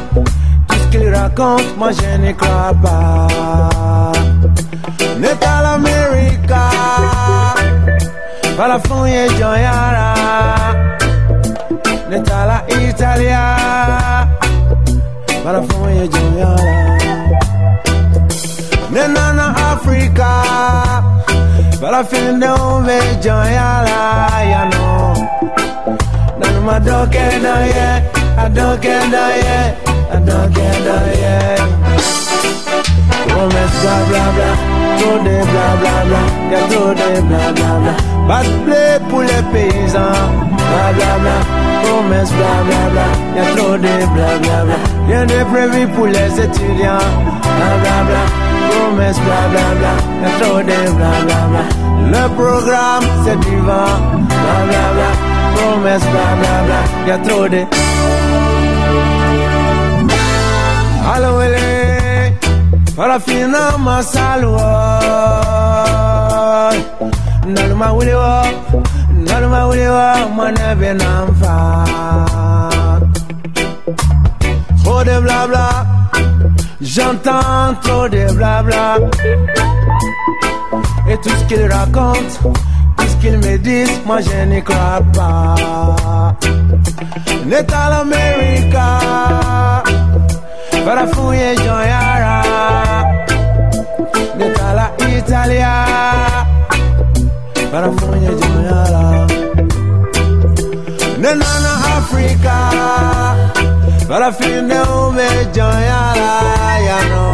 tout 0.69 0.79
ce 0.83 0.87
qu'il 0.89 1.09
raconte 1.15 1.77
moi 1.79 1.91
je 1.93 2.19
n'y 2.19 2.35
crois 2.35 2.75
pas. 2.83 4.13
Natal 5.19 5.65
America 5.77 6.63
California 8.57 9.27
Joyara. 9.39 10.15
Natala 12.11 12.63
Italia 12.69 13.57
California 15.45 16.07
Joyara 16.15 16.75
Nenana 18.91 19.47
Africa 19.73 20.31
Balafinde 21.81 22.49
Ove 22.49 22.99
Joyara 23.23 24.01
Ya 24.53 24.63
know 24.71 25.15
Nanu 26.39 26.61
madoke 26.69 27.27
da 27.45 27.55
ye 27.73 27.89
Adoke 28.45 28.97
da 29.13 29.25
ye 29.43 29.59
Adoke 30.17 30.69
da 30.87 30.97
ye. 31.21 31.37
Promesse 33.29 33.81
bla 33.83 33.97
bla 34.09 34.25
bla 34.37 34.51
Trop 34.99 35.19
de 35.25 35.37
bla 35.51 35.67
bla 35.81 35.95
bla 36.09 36.21
Y'a 36.51 36.61
trop 36.71 36.91
de 36.99 37.09
bla 37.29 37.53
bla 37.57 37.71
bla. 37.83 37.93
Pas 38.29 38.43
de 38.43 38.55
blé 38.65 38.85
pour 39.09 39.21
les 39.23 39.43
paysans 39.53 40.27
Bla 40.57 40.93
bla 40.97 41.13
bla 41.23 41.68
Promesse 41.89 42.33
bla 42.39 42.55
bla 42.69 42.83
bla. 42.93 43.07
Y'a 43.37 43.45
trop 43.57 43.77
de 43.85 43.95
bla 44.15 44.31
bla 44.43 44.59
bla. 44.67 44.79
Rien 45.09 45.25
de 45.27 45.39
prévu 45.53 45.89
pour 45.95 46.07
les 46.07 46.33
étudiants. 46.47 47.09
Bla 47.57 47.71
bla 47.83 47.97
bla. 48.09 48.23
Promesse 48.69 49.21
bla 49.27 49.41
bla 49.53 49.67
bla. 49.79 49.93
Y'a 50.23 50.31
trop 50.41 50.61
de 50.71 50.81
bla 50.99 51.13
bla 51.27 51.41
bla. 51.51 51.65
Le 52.13 52.25
programme 52.41 53.07
c'est 53.25 53.41
du 53.41 53.57
vent. 53.69 53.97
Bla 54.43 54.57
bla 54.69 54.85
bla. 54.97 55.11
Promesse 55.57 56.07
bla 56.13 56.29
bla 56.41 56.55
bla. 56.67 56.81
Y'a 57.09 57.19
trop 57.27 57.49
de 57.49 57.63
Allo 61.15 61.41
ele 61.43 62.35
Farafina 62.95 63.79
masalwa 63.79 64.99
Naluma 69.29 69.67
wulewa 69.67 69.67
Naluma 69.67 69.67
wulewa 69.67 70.15
Mwana 70.35 70.75
benamfa 70.75 71.85
Trop 74.85 75.05
de 75.05 75.21
blabla 75.21 75.69
J'entends 76.81 77.75
trop 77.83 78.09
de 78.09 78.33
blabla 78.33 78.97
Et 81.09 81.17
tout 81.19 81.29
ce 81.31 81.45
qu'ils 81.45 81.67
racontent 81.71 82.37
Tout 82.97 83.07
ce 83.09 83.17
qu'ils 83.17 83.39
me 83.39 83.59
disent 83.59 84.01
Moi 84.07 84.19
je 84.21 84.45
n'y 84.47 84.63
crois 84.63 85.01
pas. 85.15 86.35
Natal 87.47 87.93
America 88.03 89.01
Barafuye 90.85 91.57
Joyara 91.57 92.43
Natala 94.39 94.91
Italia 95.19 95.73
Barafuye 97.73 98.31
Joyara 98.41 99.18
Nenana 101.29 101.73
Africa 101.99 102.57
Barafinde 104.09 104.81
Ume 104.99 105.29
Joyara 105.53 106.33
Ya 106.87 106.99
no 107.11 107.25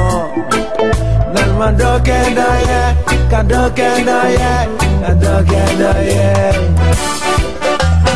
Nalma 1.33 1.71
doke 1.79 2.19
daye 2.39 2.81
Kadoke 3.31 3.89
daye 4.09 4.53
Kadoke 5.01 5.63
daye 5.79 6.53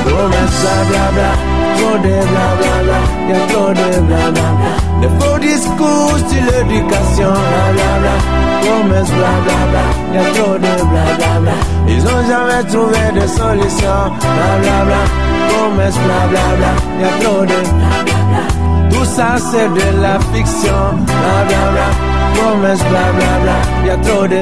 Promesse 0.03 0.75
bla 0.89 1.05
bla 1.15 1.31
Trop 1.77 2.03
de 2.03 2.17
bla 2.31 2.47
bla 2.59 2.75
bla 2.83 2.99
trop 3.47 3.71
de 3.75 4.01
bla 4.01 4.31
bla 4.35 4.49
bla 4.59 4.73
De 5.01 5.09
faux 5.21 5.39
discours 5.39 6.19
sur 6.29 6.43
l'éducation 6.43 7.33
Bla 7.51 7.65
bla 7.77 7.91
bla 8.03 8.15
Promesse 8.63 9.13
bla 9.13 9.33
bla 9.45 9.61
bla 9.71 9.85
de 10.13 10.59
bla 10.59 11.05
bla 11.19 11.41
bla 11.41 11.53
Ils 11.87 12.03
ont 12.03 12.25
jamais 12.29 12.65
trouvé 12.65 13.13
de 13.15 13.27
solution 13.29 13.99
Bla 14.19 14.59
bla 14.61 14.85
bla 14.87 15.28
Promesse 15.59 15.99
bla 16.05 16.21
bla 16.31 16.45
bla 16.59 16.73
Y'a 17.01 17.11
trop 17.21 17.41
de 17.51 17.59
bla 17.79 17.93
bla 18.07 18.21
bla. 18.31 18.43
Tout 18.91 19.05
ça 19.05 19.29
c'est 19.39 19.69
de 19.79 20.01
la 20.01 20.15
fiction 20.33 20.83
Bla 21.07 21.37
bla 21.49 21.63
bla. 21.75 21.89
Promesse 22.35 22.83
bla 22.91 23.05
bla 23.17 23.33
bla 23.43 23.59
Y'a 23.87 23.97
trop 23.97 24.27
de 24.29 24.41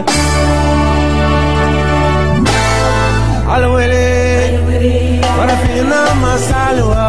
Allo 3.55 3.79
ele 3.79 4.61
Farafina 5.37 6.01
masalwa 6.23 7.07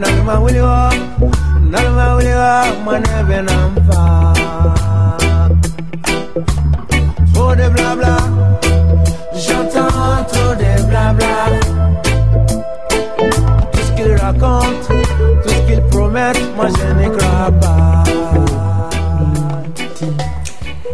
Nalma 0.00 0.34
wuliwa 0.40 0.90
Nalma 1.70 2.14
wuliwa 2.14 2.64
Mane 2.86 3.22
benamfa 3.28 4.32
Trop 7.34 7.54
de 7.56 7.68
blabla 7.68 8.16
J'entends 8.18 8.37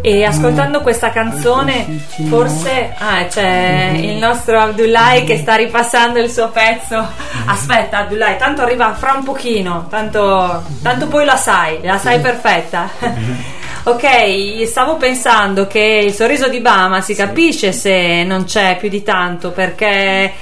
E 0.07 0.22
ascoltando 0.22 0.82
questa 0.82 1.11
canzone, 1.11 2.05
forse 2.28 2.95
ah, 2.99 3.24
c'è 3.24 3.93
il 3.95 4.16
nostro 4.16 4.61
Abdullahi 4.61 5.24
che 5.24 5.39
sta 5.39 5.55
ripassando 5.55 6.18
il 6.18 6.30
suo 6.30 6.51
pezzo. 6.51 7.03
Aspetta, 7.47 7.99
Abdullahi, 7.99 8.37
tanto 8.37 8.62
arriva 8.62 8.93
fra 8.93 9.14
un 9.14 9.24
pochino, 9.24 9.87
tanto, 9.89 10.62
tanto 10.82 11.09
poi 11.09 11.24
la 11.24 11.37
sai, 11.37 11.80
la 11.82 11.99
sai 11.99 12.20
perfetta. 12.20 12.91
Ok, 13.87 14.66
stavo 14.66 14.97
pensando 14.97 15.66
che 15.66 16.05
il 16.07 16.14
sorriso 16.14 16.49
di 16.49 16.61
Bama 16.61 17.03
si 17.03 17.14
capisce 17.14 17.70
se 17.70 18.24
non 18.24 18.45
c'è 18.45 18.78
più 18.78 18.89
di 18.89 19.03
tanto 19.03 19.51
perché 19.51 20.32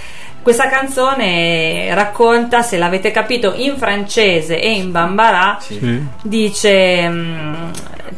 Questa 0.43 0.69
canzone 0.69 1.95
racconta, 1.95 2.63
se 2.63 2.77
l'avete 2.77 3.13
capito, 3.13 3.53
in 3.57 3.77
francese 3.77 4.61
e 4.61 4.73
in 4.73 4.91
bambara, 4.91 5.57
Sì. 5.61 6.05
dice 6.23 7.09
mm, 7.09 7.55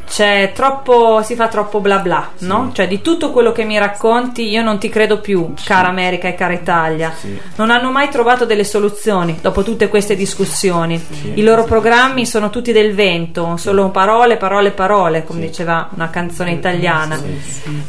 c'è 0.07 0.53
troppo, 0.55 1.22
si 1.22 1.34
fa 1.34 1.49
troppo 1.49 1.80
bla 1.80 1.99
bla, 1.99 2.30
no? 2.40 2.70
Cioè 2.72 2.88
di 2.88 3.01
tutto 3.01 3.30
quello 3.30 3.53
che 3.53 3.64
mi 3.64 3.78
racconti 3.78 4.49
io 4.49 4.62
non 4.62 4.78
ti 4.78 4.88
credo 4.88 5.20
più, 5.20 5.55
cara 5.64 5.88
America 5.88 6.28
e 6.28 6.34
cara 6.34 6.53
Italia. 6.53 7.12
Non 7.57 7.70
hanno 7.70 7.90
mai 7.90 8.09
trovato 8.09 8.45
delle 8.45 8.64
soluzioni 8.64 9.38
dopo 9.40 9.62
tutte 9.62 9.88
queste 9.88 10.16
discussioni. 10.16 11.03
I 11.34 11.42
loro 11.42 11.64
programmi 11.64 12.26
sono 12.26 12.51
tutti 12.51 12.72
del 12.72 12.95
vento, 12.95 13.57
solo 13.57 13.90
parole, 13.90 14.36
parole, 14.36 14.70
parole, 14.70 15.24
come 15.24 15.40
diceva 15.40 15.88
una 15.95 16.11
canzone 16.11 16.53
italiana. 16.53 17.20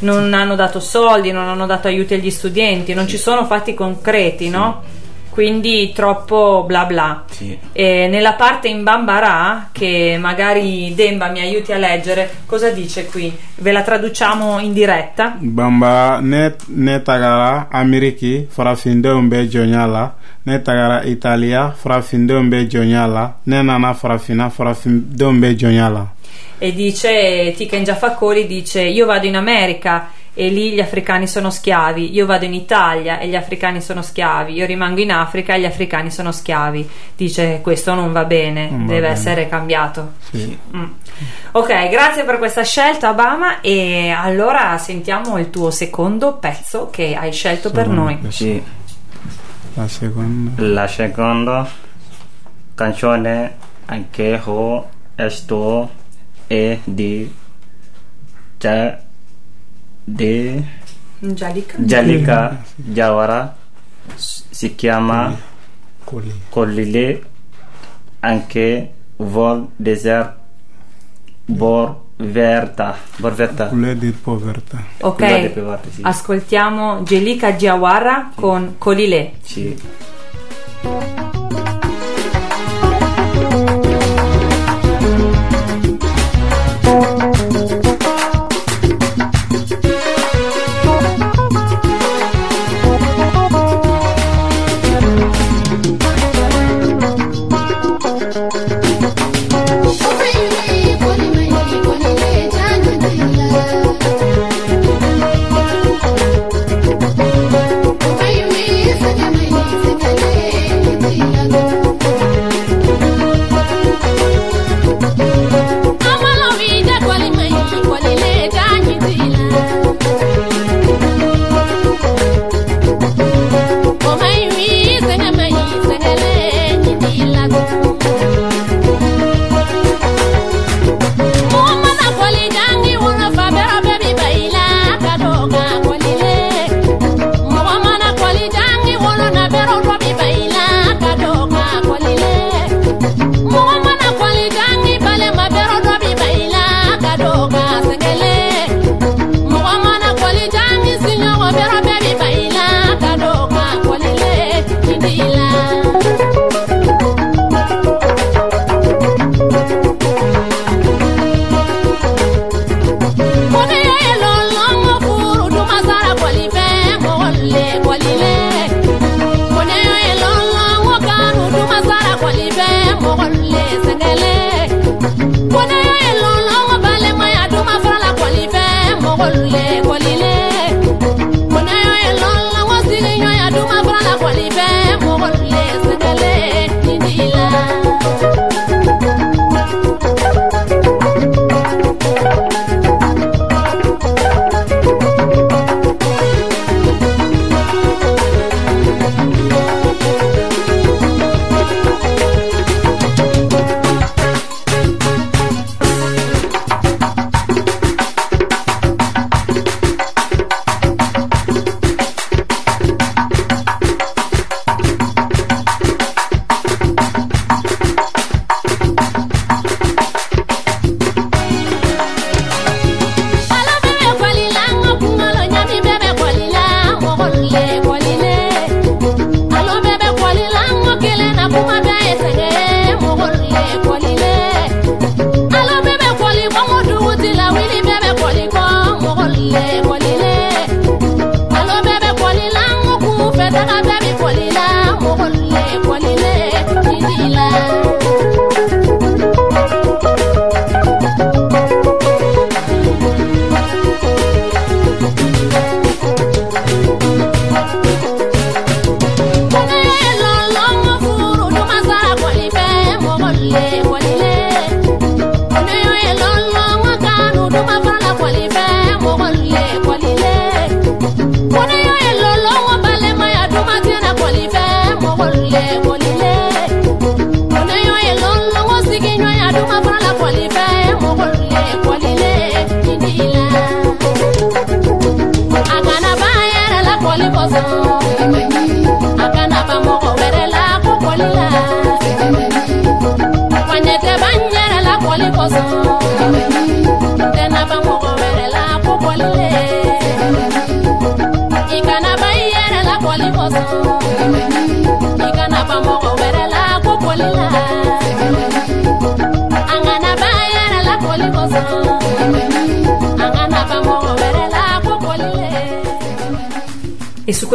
Non 0.00 0.32
hanno 0.34 0.54
dato 0.54 0.80
soldi, 0.80 1.32
non 1.32 1.48
hanno 1.48 1.66
dato 1.66 1.88
aiuti 1.88 2.14
agli 2.14 2.30
studenti, 2.30 2.94
non 2.94 3.06
ci 3.06 3.18
sono 3.18 3.44
fatti 3.44 3.74
concreti, 3.74 4.48
no? 4.48 4.82
Quindi 5.36 5.92
troppo 5.92 6.64
bla 6.66 6.86
bla. 6.86 7.24
Sì. 7.30 7.58
E 7.72 8.08
nella 8.08 8.32
parte 8.32 8.68
in 8.68 8.82
Bambara, 8.82 9.68
che 9.70 10.16
magari 10.18 10.94
Demba 10.94 11.28
mi 11.28 11.40
aiuti 11.40 11.72
a 11.72 11.76
leggere, 11.76 12.36
cosa 12.46 12.70
dice 12.70 13.04
qui? 13.04 13.36
Ve 13.56 13.70
la 13.70 13.82
traduciamo 13.82 14.60
in 14.60 14.72
diretta? 14.72 15.36
bamba 15.38 16.20
ne, 16.20 16.56
ne 16.68 17.02
tagara 17.02 17.68
ameriki 17.70 18.46
farafindenw 18.48 19.28
bɛ 19.28 19.48
jɔnya 19.48 19.86
la 19.86 20.14
ne 20.44 20.62
tagara 20.62 21.02
italiya 21.04 21.74
farafindenw 21.76 22.48
bɛ 22.48 22.66
jɔnya 22.66 23.06
la 23.06 23.34
ne 23.44 23.62
nana 23.62 23.92
farafina 23.94 24.50
jɔnya 24.50 25.88
la 25.92 26.14
E 26.58 26.72
dice, 26.72 27.52
Tiken 27.54 27.84
Giaffaccoli 27.84 28.46
dice, 28.46 28.80
io 28.80 29.04
vado 29.04 29.26
in 29.26 29.36
America 29.36 30.08
e 30.38 30.48
lì 30.50 30.72
gli 30.72 30.80
africani 30.80 31.26
sono 31.26 31.48
schiavi, 31.48 32.12
io 32.12 32.26
vado 32.26 32.44
in 32.44 32.52
Italia 32.52 33.18
e 33.18 33.26
gli 33.26 33.34
africani 33.34 33.80
sono 33.80 34.02
schiavi, 34.02 34.52
io 34.52 34.66
rimango 34.66 35.00
in 35.00 35.10
Africa 35.10 35.54
e 35.54 35.60
gli 35.60 35.64
africani 35.64 36.10
sono 36.10 36.30
schiavi. 36.30 36.86
Dice, 37.16 37.60
questo 37.62 37.94
non 37.94 38.12
va 38.12 38.24
bene, 38.24 38.68
Non 38.68 38.80
va 38.80 38.92
deve 38.92 39.00
bene. 39.00 39.12
essere 39.14 39.48
cambiato. 39.48 40.12
Sì. 40.30 40.58
Mm. 40.76 40.84
Ok, 41.52 41.88
grazie 41.88 42.24
per 42.24 42.36
questa 42.36 42.62
scelta 42.64 43.08
Obama 43.08 43.60
e 43.62 44.10
allora 44.10 44.76
sentiamo 44.76 45.38
il 45.38 45.48
tuo 45.48 45.70
secondo 45.70 46.34
pezzo 46.34 46.90
che 46.90 47.14
hai 47.16 47.32
scelto 47.32 47.70
per 47.70 47.84
Secondo 47.84 48.02
noi. 48.02 48.16
pezzo. 48.18 48.30
Sì. 48.44 48.62
la 49.74 49.88
seconda 49.88 50.62
La 50.62 50.86
seconda 50.86 51.68
canzone 52.74 53.54
anche 53.86 54.40
ho 54.44 54.88
è 56.46 56.78
di 56.84 57.34
Gia- 58.58 58.98
di 60.06 60.64
Angelica? 61.22 61.76
Jalika 61.78 62.62
Jawara 62.76 63.56
si 64.14 64.74
chiama 64.76 65.36
Coli. 66.04 66.32
Colile 66.48 67.22
anche 68.20 68.92
Vol 69.16 69.68
Desert 69.74 70.36
Bor 71.44 72.04
Verta 72.16 72.96
Bor 73.16 73.34
Verta 73.34 73.66
couleur 73.66 73.96
di 73.96 74.10
povertà 74.12 74.82
Ok, 75.00 75.50
Pevarte, 75.50 75.90
sì. 75.90 76.00
ascoltiamo 76.02 77.02
Gelika 77.02 77.56
Giawara 77.56 78.30
con 78.34 78.76
Colile. 78.78 79.32
Sì. 79.42 79.76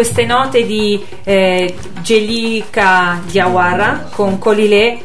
Queste 0.02 0.26
note 0.26 0.66
di 0.66 1.00
eh, 1.24 1.76
Gelika 2.02 3.22
Diawara 3.24 4.10
con 4.12 4.40
Colile, 4.40 4.98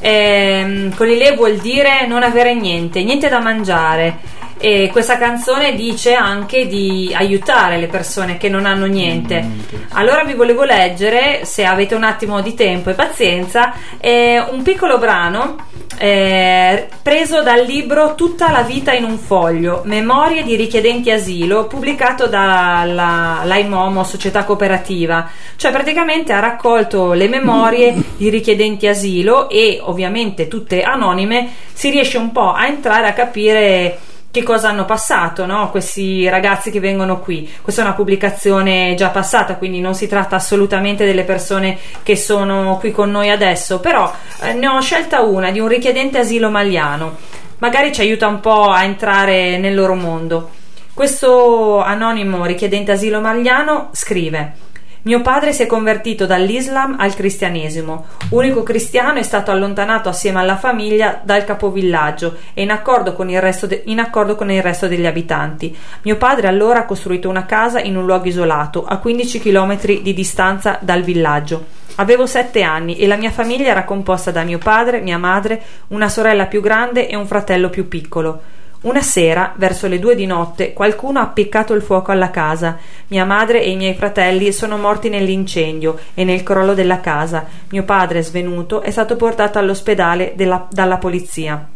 eh, 0.00 0.88
Colile 0.96 1.34
vuol 1.36 1.56
dire 1.58 2.06
non 2.06 2.22
avere 2.22 2.54
niente, 2.54 3.04
niente 3.04 3.28
da 3.28 3.40
mangiare. 3.40 4.36
E 4.56 4.88
questa 4.90 5.18
canzone 5.18 5.74
dice 5.74 6.14
anche 6.14 6.66
di 6.66 7.12
aiutare 7.14 7.76
le 7.76 7.88
persone 7.88 8.38
che 8.38 8.48
non 8.48 8.64
hanno 8.64 8.86
niente. 8.86 9.57
Allora 9.90 10.24
vi 10.24 10.34
volevo 10.34 10.64
leggere, 10.64 11.44
se 11.44 11.64
avete 11.64 11.94
un 11.94 12.04
attimo 12.04 12.40
di 12.40 12.54
tempo 12.54 12.90
e 12.90 12.94
pazienza, 12.94 13.74
eh, 13.98 14.38
un 14.50 14.62
piccolo 14.62 14.98
brano 14.98 15.56
eh, 15.98 16.88
preso 17.02 17.42
dal 17.42 17.64
libro 17.64 18.14
Tutta 18.14 18.50
la 18.50 18.62
vita 18.62 18.92
in 18.92 19.04
un 19.04 19.18
foglio, 19.18 19.82
Memorie 19.84 20.44
di 20.44 20.54
richiedenti 20.54 21.10
asilo, 21.10 21.66
pubblicato 21.66 22.26
dalla 22.26 23.42
l'AIMOMO 23.44 24.04
Società 24.04 24.44
Cooperativa. 24.44 25.28
Cioè 25.56 25.72
praticamente 25.72 26.32
ha 26.32 26.40
raccolto 26.40 27.12
le 27.12 27.28
memorie 27.28 27.94
di 28.16 28.28
richiedenti 28.28 28.86
asilo 28.86 29.48
e 29.48 29.80
ovviamente 29.82 30.46
tutte 30.46 30.82
anonime, 30.82 31.48
si 31.72 31.90
riesce 31.90 32.16
un 32.16 32.30
po' 32.30 32.52
a 32.52 32.66
entrare 32.66 33.08
a 33.08 33.12
capire 33.12 33.98
che 34.30 34.42
cosa 34.42 34.68
hanno 34.68 34.84
passato 34.84 35.46
no? 35.46 35.70
questi 35.70 36.28
ragazzi 36.28 36.70
che 36.70 36.80
vengono 36.80 37.18
qui. 37.18 37.50
Questa 37.62 37.82
è 37.82 37.84
una 37.84 37.94
pubblicazione 37.94 38.94
già 38.94 39.08
passata, 39.08 39.56
quindi 39.56 39.80
non 39.80 39.94
si 39.94 40.06
tratta 40.06 40.36
assolutamente 40.36 41.04
delle 41.04 41.24
persone 41.24 41.78
che 42.02 42.16
sono 42.16 42.76
qui 42.78 42.90
con 42.92 43.10
noi 43.10 43.30
adesso, 43.30 43.80
però 43.80 44.12
eh, 44.42 44.52
ne 44.52 44.68
ho 44.68 44.80
scelta 44.80 45.20
una 45.22 45.50
di 45.50 45.60
un 45.60 45.68
richiedente 45.68 46.18
asilo 46.18 46.50
maliano. 46.50 47.16
Magari 47.58 47.92
ci 47.92 48.02
aiuta 48.02 48.28
un 48.28 48.40
po' 48.40 48.70
a 48.70 48.84
entrare 48.84 49.58
nel 49.58 49.74
loro 49.74 49.94
mondo. 49.94 50.50
Questo 50.92 51.80
anonimo 51.80 52.44
richiedente 52.44 52.92
asilo 52.92 53.20
maliano 53.20 53.88
scrive 53.92 54.66
mio 55.02 55.22
padre 55.22 55.52
si 55.52 55.62
è 55.62 55.66
convertito 55.66 56.26
dall'Islam 56.26 56.96
al 56.98 57.14
cristianesimo. 57.14 58.06
Unico 58.30 58.64
cristiano 58.64 59.20
è 59.20 59.22
stato 59.22 59.52
allontanato 59.52 60.08
assieme 60.08 60.40
alla 60.40 60.56
famiglia 60.56 61.20
dal 61.22 61.44
capovillaggio 61.44 62.36
e 62.52 62.62
in 62.62 62.70
accordo 62.70 63.12
con 63.12 63.30
il 63.30 63.40
resto, 63.40 63.66
de- 63.66 63.84
accordo 63.98 64.34
con 64.34 64.50
il 64.50 64.62
resto 64.62 64.88
degli 64.88 65.06
abitanti. 65.06 65.74
Mio 66.02 66.16
padre 66.16 66.48
allora 66.48 66.80
ha 66.80 66.84
costruito 66.84 67.28
una 67.28 67.46
casa 67.46 67.80
in 67.80 67.96
un 67.96 68.04
luogo 68.06 68.26
isolato, 68.26 68.84
a 68.84 68.98
15 68.98 69.38
km 69.38 70.00
di 70.02 70.12
distanza 70.12 70.78
dal 70.80 71.02
villaggio. 71.02 71.76
Avevo 71.96 72.26
sette 72.26 72.62
anni 72.62 72.96
e 72.96 73.06
la 73.06 73.16
mia 73.16 73.30
famiglia 73.30 73.70
era 73.70 73.84
composta 73.84 74.30
da 74.30 74.42
mio 74.42 74.58
padre, 74.58 75.00
mia 75.00 75.18
madre, 75.18 75.62
una 75.88 76.08
sorella 76.08 76.46
più 76.46 76.60
grande 76.60 77.08
e 77.08 77.16
un 77.16 77.26
fratello 77.26 77.70
più 77.70 77.88
piccolo. 77.88 78.40
Una 78.80 79.02
sera, 79.02 79.54
verso 79.56 79.88
le 79.88 79.98
due 79.98 80.14
di 80.14 80.24
notte, 80.24 80.72
qualcuno 80.72 81.18
ha 81.18 81.22
appiccato 81.22 81.74
il 81.74 81.82
fuoco 81.82 82.12
alla 82.12 82.30
casa. 82.30 82.78
Mia 83.08 83.24
madre 83.24 83.60
e 83.60 83.70
i 83.70 83.76
miei 83.76 83.94
fratelli 83.94 84.52
sono 84.52 84.76
morti 84.76 85.08
nell'incendio 85.08 85.98
e 86.14 86.22
nel 86.22 86.44
crollo 86.44 86.74
della 86.74 87.00
casa. 87.00 87.44
Mio 87.70 87.82
padre, 87.82 88.22
svenuto, 88.22 88.80
è 88.80 88.92
stato 88.92 89.16
portato 89.16 89.58
all'ospedale 89.58 90.34
della, 90.36 90.68
dalla 90.70 90.98
polizia. 90.98 91.66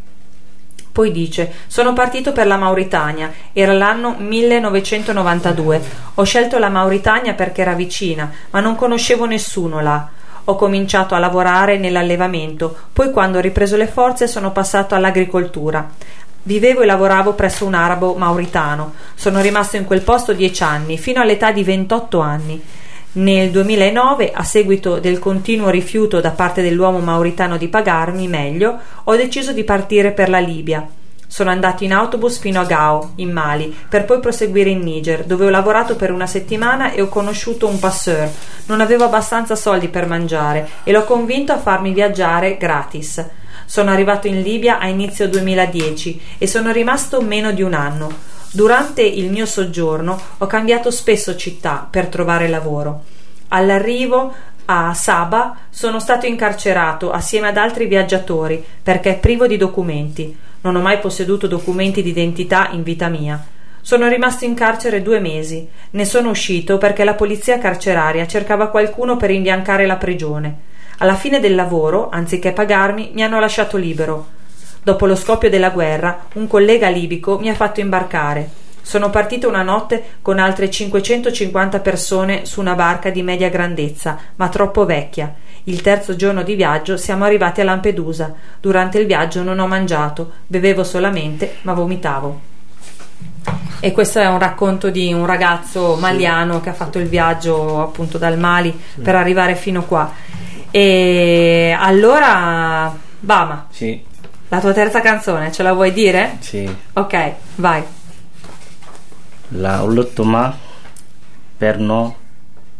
Poi 0.92 1.10
dice: 1.10 1.52
Sono 1.66 1.92
partito 1.92 2.30
per 2.30 2.46
la 2.46 2.56
Mauritania. 2.56 3.32
Era 3.52 3.72
l'anno 3.72 4.14
1992. 4.18 5.82
Ho 6.14 6.22
scelto 6.22 6.58
la 6.58 6.68
Mauritania 6.68 7.34
perché 7.34 7.62
era 7.62 7.72
vicina, 7.72 8.30
ma 8.50 8.60
non 8.60 8.76
conoscevo 8.76 9.24
nessuno 9.24 9.80
là. 9.80 10.08
Ho 10.46 10.56
cominciato 10.56 11.14
a 11.14 11.18
lavorare 11.18 11.78
nell'allevamento, 11.78 12.76
poi 12.92 13.12
quando 13.12 13.38
ho 13.38 13.40
ripreso 13.40 13.76
le 13.76 13.86
forze 13.86 14.26
sono 14.26 14.50
passato 14.50 14.96
all'agricoltura. 14.96 15.88
Vivevo 16.44 16.80
e 16.80 16.86
lavoravo 16.86 17.34
presso 17.34 17.64
un 17.64 17.74
arabo 17.74 18.14
mauritano. 18.14 18.94
Sono 19.14 19.40
rimasto 19.40 19.76
in 19.76 19.84
quel 19.84 20.02
posto 20.02 20.32
dieci 20.32 20.62
anni, 20.62 20.98
fino 20.98 21.20
all'età 21.20 21.52
di 21.52 21.62
28 21.62 22.18
anni. 22.18 22.60
Nel 23.12 23.50
2009, 23.50 24.32
a 24.32 24.42
seguito 24.42 24.98
del 24.98 25.18
continuo 25.18 25.70
rifiuto 25.70 26.20
da 26.20 26.30
parte 26.30 26.62
dell'uomo 26.62 26.98
mauritano 26.98 27.56
di 27.58 27.68
pagarmi 27.68 28.26
meglio, 28.26 28.78
ho 29.04 29.16
deciso 29.16 29.52
di 29.52 29.64
partire 29.64 30.12
per 30.12 30.28
la 30.28 30.38
Libia. 30.38 30.88
Sono 31.32 31.48
andato 31.48 31.82
in 31.82 31.94
autobus 31.94 32.38
fino 32.38 32.60
a 32.60 32.66
Gao, 32.66 33.12
in 33.14 33.32
Mali, 33.32 33.74
per 33.88 34.04
poi 34.04 34.20
proseguire 34.20 34.68
in 34.68 34.80
Niger, 34.80 35.24
dove 35.24 35.46
ho 35.46 35.48
lavorato 35.48 35.96
per 35.96 36.12
una 36.12 36.26
settimana 36.26 36.92
e 36.92 37.00
ho 37.00 37.08
conosciuto 37.08 37.66
un 37.66 37.78
passeur. 37.78 38.30
Non 38.66 38.82
avevo 38.82 39.04
abbastanza 39.04 39.56
soldi 39.56 39.88
per 39.88 40.06
mangiare 40.06 40.68
e 40.82 40.92
l'ho 40.92 41.04
convinto 41.04 41.52
a 41.52 41.58
farmi 41.58 41.94
viaggiare 41.94 42.58
gratis. 42.58 43.26
Sono 43.64 43.90
arrivato 43.90 44.26
in 44.26 44.42
Libia 44.42 44.78
a 44.78 44.88
inizio 44.88 45.26
2010 45.26 46.20
e 46.36 46.46
sono 46.46 46.70
rimasto 46.70 47.22
meno 47.22 47.50
di 47.52 47.62
un 47.62 47.72
anno. 47.72 48.12
Durante 48.50 49.00
il 49.00 49.30
mio 49.30 49.46
soggiorno 49.46 50.20
ho 50.36 50.46
cambiato 50.46 50.90
spesso 50.90 51.34
città 51.34 51.88
per 51.90 52.08
trovare 52.08 52.46
lavoro. 52.46 53.04
All'arrivo 53.48 54.34
a 54.66 54.92
Saba 54.92 55.56
sono 55.70 55.98
stato 55.98 56.26
incarcerato 56.26 57.10
assieme 57.10 57.48
ad 57.48 57.56
altri 57.56 57.86
viaggiatori 57.86 58.62
perché 58.82 59.14
privo 59.14 59.46
di 59.46 59.56
documenti. 59.56 60.50
Non 60.62 60.76
ho 60.76 60.80
mai 60.80 60.98
posseduto 60.98 61.48
documenti 61.48 62.02
d'identità 62.02 62.68
in 62.70 62.82
vita 62.82 63.08
mia. 63.08 63.44
Sono 63.80 64.06
rimasto 64.06 64.44
in 64.44 64.54
carcere 64.54 65.02
due 65.02 65.18
mesi. 65.18 65.68
Ne 65.90 66.04
sono 66.04 66.30
uscito 66.30 66.78
perché 66.78 67.02
la 67.02 67.14
polizia 67.14 67.58
carceraria 67.58 68.28
cercava 68.28 68.68
qualcuno 68.68 69.16
per 69.16 69.32
imbiancare 69.32 69.86
la 69.86 69.96
prigione. 69.96 70.56
Alla 70.98 71.16
fine 71.16 71.40
del 71.40 71.56
lavoro, 71.56 72.10
anziché 72.10 72.52
pagarmi, 72.52 73.10
mi 73.12 73.24
hanno 73.24 73.40
lasciato 73.40 73.76
libero. 73.76 74.28
Dopo 74.84 75.06
lo 75.06 75.16
scoppio 75.16 75.50
della 75.50 75.70
guerra, 75.70 76.26
un 76.34 76.46
collega 76.46 76.88
libico 76.88 77.40
mi 77.40 77.48
ha 77.48 77.54
fatto 77.54 77.80
imbarcare. 77.80 78.61
Sono 78.82 79.10
partito 79.10 79.48
una 79.48 79.62
notte 79.62 80.02
con 80.20 80.38
altre 80.38 80.70
550 80.70 81.80
persone 81.80 82.44
su 82.44 82.60
una 82.60 82.74
barca 82.74 83.10
di 83.10 83.22
media 83.22 83.48
grandezza, 83.48 84.18
ma 84.36 84.48
troppo 84.48 84.84
vecchia. 84.84 85.34
Il 85.64 85.80
terzo 85.80 86.16
giorno 86.16 86.42
di 86.42 86.56
viaggio 86.56 86.96
siamo 86.96 87.24
arrivati 87.24 87.60
a 87.60 87.64
Lampedusa. 87.64 88.34
Durante 88.60 88.98
il 88.98 89.06
viaggio 89.06 89.42
non 89.42 89.60
ho 89.60 89.66
mangiato, 89.66 90.32
bevevo 90.46 90.82
solamente, 90.82 91.58
ma 91.62 91.72
vomitavo. 91.72 92.40
E 93.78 93.92
questo 93.92 94.20
è 94.20 94.26
un 94.28 94.38
racconto 94.38 94.90
di 94.90 95.12
un 95.12 95.26
ragazzo 95.26 95.96
maliano 95.96 96.60
che 96.60 96.68
ha 96.68 96.74
fatto 96.74 96.98
il 96.98 97.08
viaggio 97.08 97.80
appunto 97.80 98.18
dal 98.18 98.38
Mali 98.38 98.78
per 99.02 99.14
arrivare 99.14 99.56
fino 99.56 99.84
qua. 99.84 100.12
E 100.70 101.76
allora, 101.78 102.94
Bama. 103.18 103.66
Sì. 103.70 104.00
La 104.48 104.60
tua 104.60 104.72
terza 104.72 105.00
canzone, 105.00 105.50
ce 105.50 105.62
la 105.62 105.72
vuoi 105.72 105.92
dire? 105.92 106.36
Sì. 106.40 106.68
Ok, 106.92 107.32
vai. 107.56 107.82
La 109.54 109.82
ultima 109.82 110.56
per 111.58 111.78
no 111.78 112.16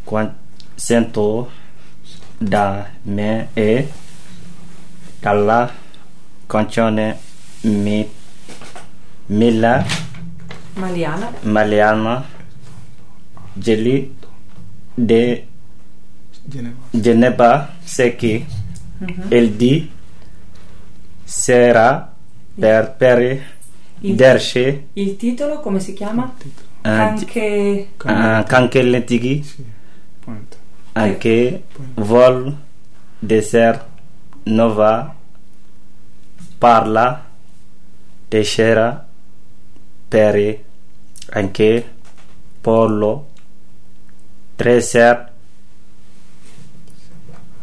quan 0.05 0.35
sento 0.75 1.51
da 2.39 2.89
me 3.03 3.49
e 3.55 3.89
dalla 5.21 5.71
canzone 6.47 7.19
mi 7.63 8.09
Mila 9.27 9.85
Maliana. 10.75 11.31
Maliana 11.43 12.25
Jelly 13.55 14.17
de 14.95 15.47
Geneva. 16.45 16.77
Geneva 16.91 17.75
Seki 17.85 18.47
Mhm. 19.03 19.33
il 19.33 19.51
di 19.53 19.91
sera 21.25 22.13
per 22.55 22.95
per 22.97 23.43
Il- 24.05 24.15
derce 24.17 24.87
Il 24.95 25.17
titolo 25.17 25.61
come 25.61 25.79
si 25.81 25.93
chiama? 25.95 26.35
eh, 26.83 26.89
Anche 26.89 27.41
eh, 27.41 27.87
kanke 27.97 28.83
lentigi 28.83 29.45
anche 30.95 31.63
vol 31.95 32.55
desert 33.19 33.87
nova 34.45 35.15
parla 36.59 37.25
teixeira 38.29 39.07
peri 40.09 40.65
anche 41.31 41.95
polo 42.61 43.29
treser 44.57 45.31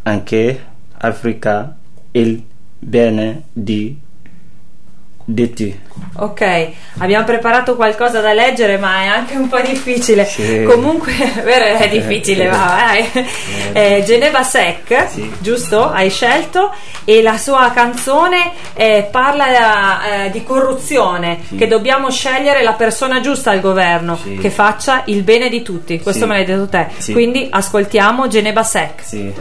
anche 0.03 0.65
africa 0.97 1.77
il 2.11 2.43
bene 2.79 3.43
di 3.53 3.99
Detti. 5.31 5.79
Ok, 6.21 6.69
abbiamo 6.97 7.23
preparato 7.23 7.75
qualcosa 7.75 8.19
da 8.19 8.33
leggere, 8.33 8.77
ma 8.77 9.03
è 9.03 9.05
anche 9.05 9.35
un 9.35 9.47
po' 9.47 9.59
difficile. 9.61 10.25
Sì. 10.25 10.63
Comunque, 10.67 11.13
vero, 11.45 11.77
è 11.77 11.87
difficile, 11.87 12.45
Eh, 12.45 12.49
va, 12.49 12.57
vai. 13.13 13.27
Eh, 13.73 14.03
Geneva 14.05 14.41
Sec, 14.41 15.07
Sì. 15.07 15.31
giusto? 15.39 15.87
Hai 15.87 16.09
scelto 16.09 16.73
e 17.05 17.21
la 17.21 17.37
sua 17.37 17.69
canzone 17.75 18.51
eh, 18.73 19.07
parla 19.11 20.25
eh, 20.25 20.29
di 20.31 20.43
corruzione, 20.43 21.41
Sì. 21.47 21.55
che 21.57 21.67
dobbiamo 21.67 22.09
scegliere 22.09 22.63
la 22.63 22.73
persona 22.73 23.19
giusta 23.21 23.51
al 23.51 23.59
governo, 23.61 24.17
che 24.41 24.49
faccia 24.49 25.03
il 25.05 25.21
bene 25.21 25.47
di 25.47 25.61
tutti. 25.61 25.99
Questo 26.01 26.25
me 26.25 26.33
l'hai 26.37 26.45
detto 26.45 26.67
te. 26.67 26.87
Quindi 27.13 27.47
ascoltiamo 27.51 28.27
Geneva 28.27 28.63
Sec. 28.63 29.03
Sì. 29.03 29.31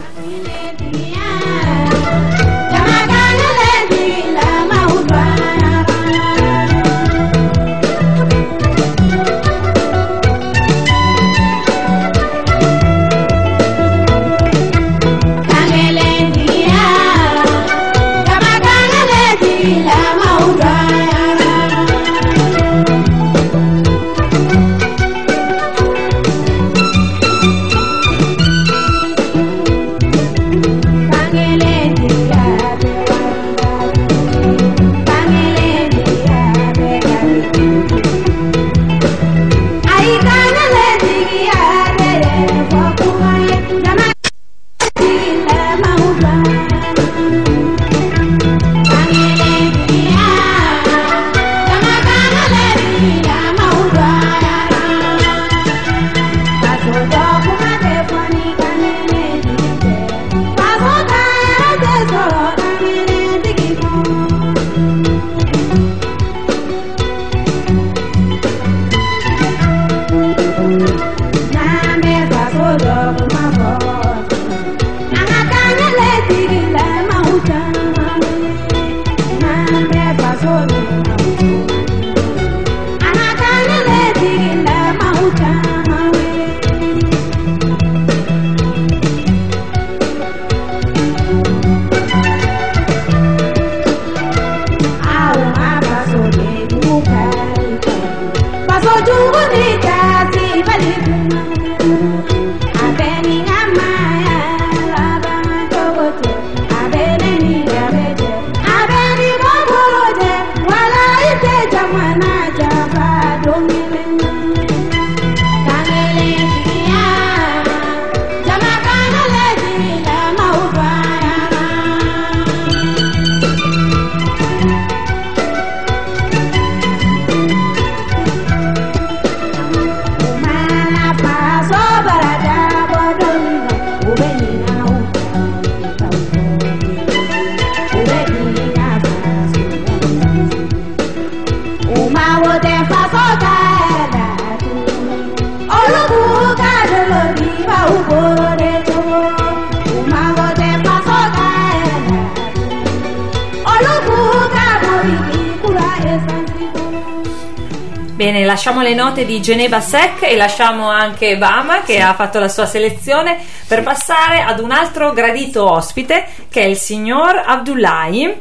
Lasciamo 158.79 158.81
le 158.81 158.93
note 158.93 159.25
di 159.25 159.41
Geneva 159.41 159.81
Sec 159.81 160.23
e 160.23 160.35
lasciamo 160.35 160.89
anche 160.89 161.37
Bama 161.37 161.81
che 161.81 161.99
ha 161.99 162.13
fatto 162.13 162.39
la 162.39 162.47
sua 162.47 162.65
selezione 162.65 163.37
per 163.67 163.83
passare 163.83 164.41
ad 164.41 164.59
un 164.59 164.71
altro 164.71 165.11
gradito 165.11 165.69
ospite 165.69 166.25
che 166.49 166.61
è 166.61 166.65
il 166.65 166.77
signor 166.77 167.43
Abdullahi. 167.45 168.33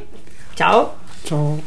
Ciao. 0.55 0.97
Ciao. 1.25 1.61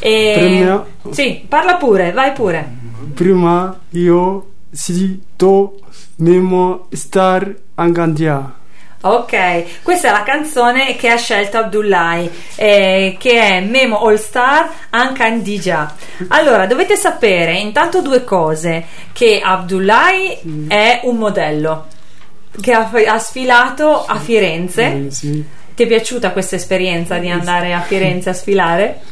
E... 0.00 0.34
Prima- 0.36 0.86
Sì, 1.10 1.44
parla 1.48 1.74
pure, 1.76 2.12
vai 2.12 2.32
pure. 2.32 2.68
Prima 3.14 3.76
io 3.90 4.46
si 4.70 5.22
to 5.36 5.78
Memo 6.16 6.86
Star 6.92 7.52
Angandia. 7.74 8.54
Ok, 9.00 9.82
questa 9.82 10.08
è 10.08 10.10
la 10.10 10.22
canzone 10.22 10.96
che 10.96 11.08
ha 11.08 11.16
scelto 11.16 11.58
Abdullahi, 11.58 12.30
eh, 12.56 13.16
che 13.18 13.40
è 13.40 13.60
Memo 13.60 14.00
All 14.00 14.16
Star 14.16 14.68
Ankandija. 14.90 15.94
Allora, 16.28 16.66
dovete 16.66 16.96
sapere 16.96 17.58
intanto 17.58 18.02
due 18.02 18.24
cose: 18.24 18.84
che 19.12 19.40
Abdullahi 19.44 20.66
è 20.66 21.00
un 21.04 21.16
modello 21.16 21.86
che 22.60 22.72
ha, 22.72 22.90
ha 23.06 23.18
sfilato 23.18 24.04
a 24.04 24.18
Firenze. 24.18 25.06
Eh, 25.06 25.10
sì. 25.10 25.44
Ti 25.76 25.82
è 25.82 25.86
piaciuta 25.86 26.32
questa 26.32 26.56
esperienza 26.56 27.18
di 27.18 27.28
andare 27.28 27.74
a 27.74 27.82
Firenze 27.82 28.30
a 28.30 28.32
sfilare? 28.32 29.02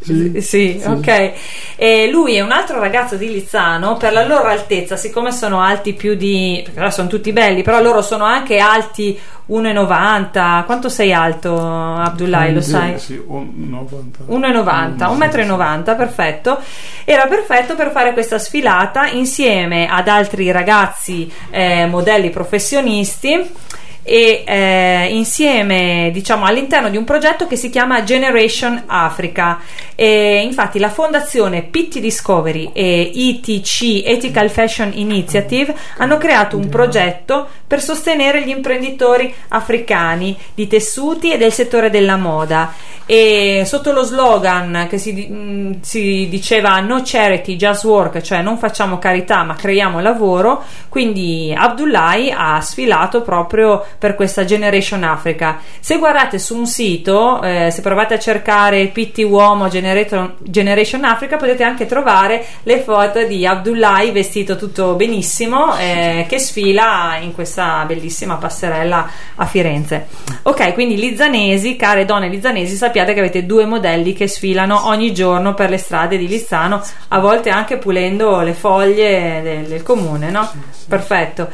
Sì. 0.00 0.40
Sì, 0.40 0.82
ok. 0.84 1.32
E 1.76 2.08
lui 2.10 2.36
è 2.36 2.40
un 2.40 2.52
altro 2.52 2.80
ragazzo 2.80 3.16
di 3.16 3.30
Lizzano, 3.30 3.96
per 3.96 4.12
la 4.12 4.26
loro 4.26 4.48
altezza, 4.48 4.96
siccome 4.96 5.30
sono 5.30 5.60
alti 5.60 5.92
più 5.92 6.14
di... 6.14 6.60
perché 6.64 6.80
ora 6.80 6.90
sono 6.90 7.08
tutti 7.08 7.32
belli, 7.32 7.62
però 7.62 7.80
loro 7.82 8.00
sono 8.00 8.24
anche 8.24 8.58
alti 8.58 9.18
1,90. 9.48 10.64
Quanto 10.64 10.88
sei 10.88 11.12
alto, 11.12 11.58
Abdullahi, 11.58 12.52
lo 12.54 12.60
sai? 12.60 12.98
Sì, 12.98 13.20
un 13.26 13.50
90. 13.54 14.24
1,90, 14.28 14.96
1,90 14.96 15.78
m, 15.78 15.96
perfetto. 15.96 16.58
Era 17.04 17.26
perfetto 17.26 17.74
per 17.74 17.90
fare 17.90 18.12
questa 18.12 18.38
sfilata 18.38 19.06
insieme 19.08 19.88
ad 19.88 20.08
altri 20.08 20.50
ragazzi 20.50 21.30
eh, 21.50 21.86
modelli 21.86 22.30
professionisti 22.30 23.68
e 24.02 24.44
eh, 24.46 25.08
insieme 25.10 26.10
diciamo 26.12 26.44
all'interno 26.44 26.88
di 26.88 26.96
un 26.96 27.04
progetto 27.04 27.46
che 27.46 27.56
si 27.56 27.70
chiama 27.70 28.02
Generation 28.02 28.84
Africa. 28.86 29.60
E 29.94 30.40
infatti 30.42 30.78
la 30.78 30.88
fondazione 30.88 31.62
PT 31.62 32.00
Discovery 32.00 32.70
e 32.72 33.10
ETC 33.14 34.02
Ethical 34.04 34.50
Fashion 34.50 34.90
Initiative 34.94 35.74
hanno 35.98 36.16
creato 36.16 36.56
un 36.56 36.68
progetto 36.68 37.46
per 37.66 37.82
sostenere 37.82 38.42
gli 38.42 38.48
imprenditori 38.48 39.32
africani 39.48 40.36
di 40.54 40.66
tessuti 40.66 41.32
e 41.32 41.38
del 41.38 41.52
settore 41.52 41.90
della 41.90 42.16
moda. 42.16 42.72
E 43.06 43.64
sotto 43.66 43.90
lo 43.90 44.04
slogan 44.04 44.86
che 44.88 44.96
si, 44.96 45.12
mh, 45.12 45.80
si 45.80 46.28
diceva 46.30 46.78
no 46.78 47.02
charity 47.04 47.56
just 47.56 47.82
work 47.82 48.20
cioè 48.20 48.40
non 48.40 48.56
facciamo 48.56 48.98
carità 48.98 49.42
ma 49.42 49.56
creiamo 49.56 49.98
lavoro 49.98 50.62
quindi 50.88 51.52
Abdullahi 51.56 52.32
ha 52.32 52.60
sfilato 52.60 53.22
proprio 53.22 53.84
per 53.98 54.14
questa 54.14 54.44
Generation 54.44 55.04
Africa. 55.04 55.60
Se 55.80 55.98
guardate 55.98 56.38
su 56.38 56.56
un 56.56 56.66
sito, 56.66 57.42
eh, 57.42 57.70
se 57.70 57.80
provate 57.80 58.14
a 58.14 58.18
cercare 58.18 58.88
PT 58.88 59.18
Uomo 59.18 59.68
Generation 59.68 61.04
Africa, 61.04 61.36
potete 61.36 61.62
anche 61.62 61.86
trovare 61.86 62.44
le 62.64 62.80
foto 62.80 63.24
di 63.24 63.46
Abdullahi 63.46 64.10
vestito 64.10 64.56
tutto 64.56 64.94
benissimo 64.94 65.76
eh, 65.78 66.26
che 66.28 66.38
sfila 66.38 67.18
in 67.20 67.32
questa 67.32 67.84
bellissima 67.86 68.36
passerella 68.36 69.08
a 69.36 69.46
Firenze. 69.46 70.06
Ok, 70.42 70.74
quindi 70.74 70.96
Lizzanesi, 70.96 71.76
care 71.76 72.04
donne 72.04 72.28
lizzanesi, 72.28 72.76
sappiate 72.76 73.12
che 73.12 73.20
avete 73.20 73.46
due 73.46 73.66
modelli 73.66 74.12
che 74.12 74.28
sfilano 74.28 74.86
ogni 74.86 75.12
giorno 75.12 75.54
per 75.54 75.70
le 75.70 75.78
strade 75.78 76.16
di 76.16 76.26
Lizzano, 76.26 76.82
a 77.08 77.18
volte 77.18 77.50
anche 77.50 77.76
pulendo 77.76 78.40
le 78.40 78.54
foglie 78.54 79.40
del, 79.42 79.66
del 79.66 79.82
comune, 79.82 80.30
no? 80.30 80.50
Perfetto. 80.88 81.48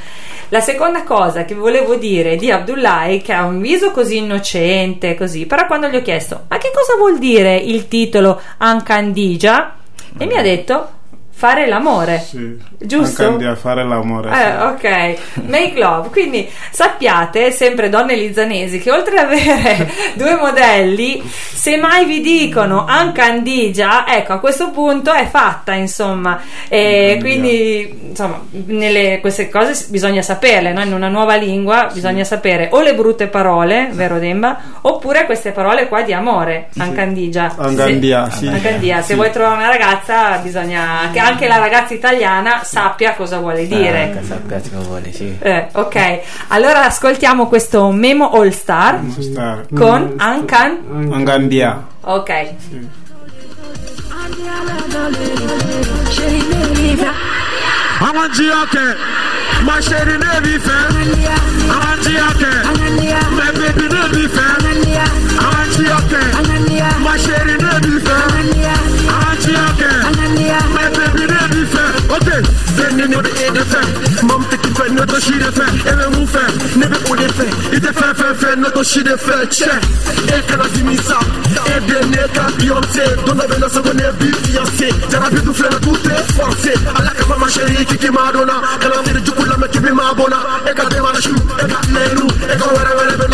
La 0.50 0.60
seconda 0.60 1.02
cosa 1.02 1.44
che 1.44 1.54
volevo 1.54 1.96
dire 1.96 2.25
di 2.34 2.50
Abdullahi, 2.50 3.22
che 3.22 3.32
ha 3.32 3.44
un 3.44 3.60
viso 3.60 3.92
così 3.92 4.16
innocente, 4.16 5.14
così, 5.14 5.46
però 5.46 5.66
quando 5.66 5.86
gli 5.86 5.94
ho 5.94 6.02
chiesto, 6.02 6.46
ma 6.48 6.58
che 6.58 6.72
cosa 6.74 6.96
vuol 6.98 7.20
dire 7.20 7.54
il 7.54 7.86
titolo 7.86 8.40
Ancandigia? 8.58 9.76
E 10.18 10.26
mi 10.26 10.36
ha 10.36 10.42
detto 10.42 10.88
fare 11.38 11.66
l'amore. 11.66 12.18
Sì. 12.26 12.58
Giusto? 12.78 13.26
Anche 13.28 13.44
a 13.46 13.54
fare 13.56 13.84
l'amore. 13.84 14.30
Eh, 14.30 14.56
ok, 14.62 15.18
make 15.46 15.72
love. 15.78 16.08
Quindi 16.08 16.48
sappiate, 16.70 17.50
sempre 17.50 17.90
donne 17.90 18.14
lizzanesi, 18.16 18.78
che 18.78 18.90
oltre 18.90 19.18
ad 19.18 19.26
avere 19.32 19.90
due 20.16 20.34
modelli, 20.36 21.22
se 21.30 21.76
mai 21.76 22.06
vi 22.06 22.22
dicono 22.22 22.86
Ancandigia, 22.86 24.06
ecco, 24.08 24.32
a 24.32 24.38
questo 24.38 24.70
punto 24.70 25.12
è 25.12 25.26
fatta, 25.28 25.74
insomma. 25.74 26.40
E 26.68 27.18
quindi, 27.20 28.08
insomma, 28.08 28.40
nelle, 28.66 29.18
queste 29.20 29.50
cose 29.50 29.86
bisogna 29.90 30.22
saperle, 30.22 30.72
no? 30.72 30.80
In 30.82 30.92
una 30.94 31.08
nuova 31.08 31.34
lingua 31.36 31.90
bisogna 31.92 32.24
sapere 32.24 32.68
o 32.72 32.80
le 32.80 32.94
brutte 32.94 33.26
parole, 33.26 33.90
vero 33.92 34.18
Demba, 34.18 34.58
oppure 34.80 35.26
queste 35.26 35.50
parole 35.52 35.86
qua 35.88 36.00
di 36.00 36.14
amore, 36.14 36.68
Ancandigia. 36.78 37.54
Angandia, 37.58 38.30
Se- 38.30 38.38
sì. 38.38 38.46
Ancandia. 38.48 38.96
Se 39.02 39.08
Sì. 39.08 39.14
vuoi 39.14 39.30
trovare 39.30 39.56
una 39.56 39.68
ragazza, 39.68 40.36
bisogna 40.38 41.10
che 41.12 41.18
anche 41.26 41.46
la 41.48 41.58
ragazza 41.58 41.94
italiana 41.94 42.62
sappia 42.64 43.14
cosa 43.14 43.38
vuole 43.38 43.66
dire. 43.66 44.16
Ah, 44.18 44.22
sappiate 44.24 44.70
che 44.70 44.76
vuole, 44.76 45.12
sì. 45.12 45.36
Eh, 45.40 45.68
ok, 45.72 46.20
allora 46.48 46.84
ascoltiamo 46.84 47.46
questo 47.46 47.90
Memo 47.90 48.30
All 48.30 48.50
Star 48.50 49.00
con 49.74 50.14
Ankan. 50.16 51.08
Angandia. 51.12 51.82
Ok, 52.02 52.30
àwọn 58.06 58.26
jí 58.36 58.46
ọkẹ 58.62 58.86
máa 59.66 59.80
ṣe 59.86 59.98
ní 60.08 60.14
níbi 60.22 60.50
ìfẹ́ 60.58 60.80
àwọn 61.74 61.96
jí 62.04 62.14
ọkẹ 62.28 62.52
o 75.02 75.06
tó 75.06 75.16
ṣí 75.18 75.34
de 75.38 75.50
fẹ́ 75.58 75.68
ewé 75.92 76.06
mú 76.14 76.26
fẹ́ 76.34 76.46
níbi 76.80 76.96
kò 77.06 77.12
de 77.20 77.28
fẹ́ 77.36 77.50
ìdè 77.76 77.90
fẹ́ 77.98 78.10
fẹ́ 78.20 78.30
fẹ́ 78.40 78.56
ní 78.60 78.66
o 78.66 78.70
tó 78.76 78.82
ṣí 78.90 79.00
de 79.08 79.14
fẹ́ 79.26 79.46
kyẹ́ 79.54 79.76
e 80.36 80.38
kana 80.48 80.64
fi 80.72 80.82
mi 80.88 80.96
sa 81.08 81.18
e 81.74 81.80
de 81.88 81.98
ne 82.12 82.22
ka 82.34 82.42
biyonse 82.58 83.04
don 83.26 83.36
dɔ 83.38 83.44
bɛ 83.50 83.56
na 83.62 83.68
sɔgɔ 83.74 83.92
ne 83.98 84.04
bi 84.18 84.28
fiyanse 84.42 84.88
jarabi 85.10 85.40
dun 85.44 85.54
filɛ 85.58 85.70
na 85.72 85.78
tu 85.84 85.92
tɛ 86.04 86.14
fɔrse 86.36 86.72
ala 86.98 87.10
ka 87.18 87.24
fa 87.28 87.36
ma 87.40 87.46
sɛri 87.54 87.84
kiki 87.90 88.10
ma 88.10 88.30
dɔn 88.34 88.46
na 88.46 88.56
kana 88.80 88.96
miiri 89.04 89.20
jugu 89.26 89.42
lamɛn 89.50 89.68
kibi 89.72 89.90
ma 89.98 90.12
bɔn 90.18 90.28
na 90.32 90.38
e 90.70 90.72
ka 90.74 90.84
den 90.90 91.02
mana 91.02 91.20
su 91.20 91.34
e 91.62 91.64
ka 91.72 91.78
lɛru 91.94 92.26
e 92.52 92.54
ka 92.60 92.66
wɛrɛ 92.76 92.92
wɛrɛ 92.98 93.14
bɛ 93.20 93.26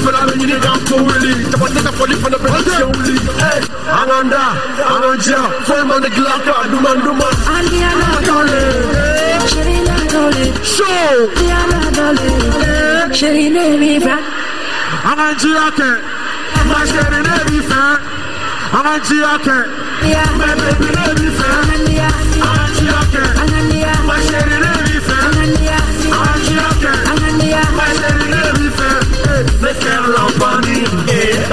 ni 0.00 0.06
ko 0.06 0.08
fa 0.08 0.08
dɔn 0.08 0.08
na 0.08 0.08
e 0.08 0.08
ni 0.08 0.08
kɔfɛ 0.08 0.10
la 0.12 0.20
bɛ 0.26 0.32
ɲini 0.38 0.56
ka 0.60 0.72
ko 0.88 0.96
wuli 1.04 1.32
jaba 1.50 1.66
tɛ 1.68 1.80
ka 1.84 1.90
fɔli 1.98 2.14
fana 2.22 2.36
bɛ 2.38 2.48
ka 2.52 2.58
tiɲɛ 2.64 2.84
wuli 2.92 3.14
Hey, 3.40 3.60
an 3.90 4.08
k'an 4.08 4.28
da 4.30 4.42
an 4.50 5.00
k'an 5.02 5.18
jɛ 5.18 5.38
foyi 5.66 5.84
man 5.86 6.02
di 6.02 6.08
gilan 6.10 6.40
ka 6.44 6.52
duman 6.70 6.96
duman 7.04 7.34
show 10.62 11.28
an 15.04 15.16
k'an 15.16 15.34
jiya 15.40 15.66
kɛ 15.78 15.90
ma 16.68 16.78
sɛri 16.90 17.20
ne 17.26 17.34
b'i 17.46 17.60
fɛ 17.70 17.82
an 18.72 18.82
k'an 18.84 19.00
jiya 19.06 19.32
kɛ 19.44 19.56
mɛ 20.38 20.48
bɛbi 20.60 20.88
ne 20.96 21.04
b'i 21.18 21.30
fɛ 21.38 21.48
an 21.50 21.66
k'an 22.40 22.70
jiya 22.76 23.00
kɛ 23.12 23.22
ma 24.06 24.14
sɛri 24.28 24.59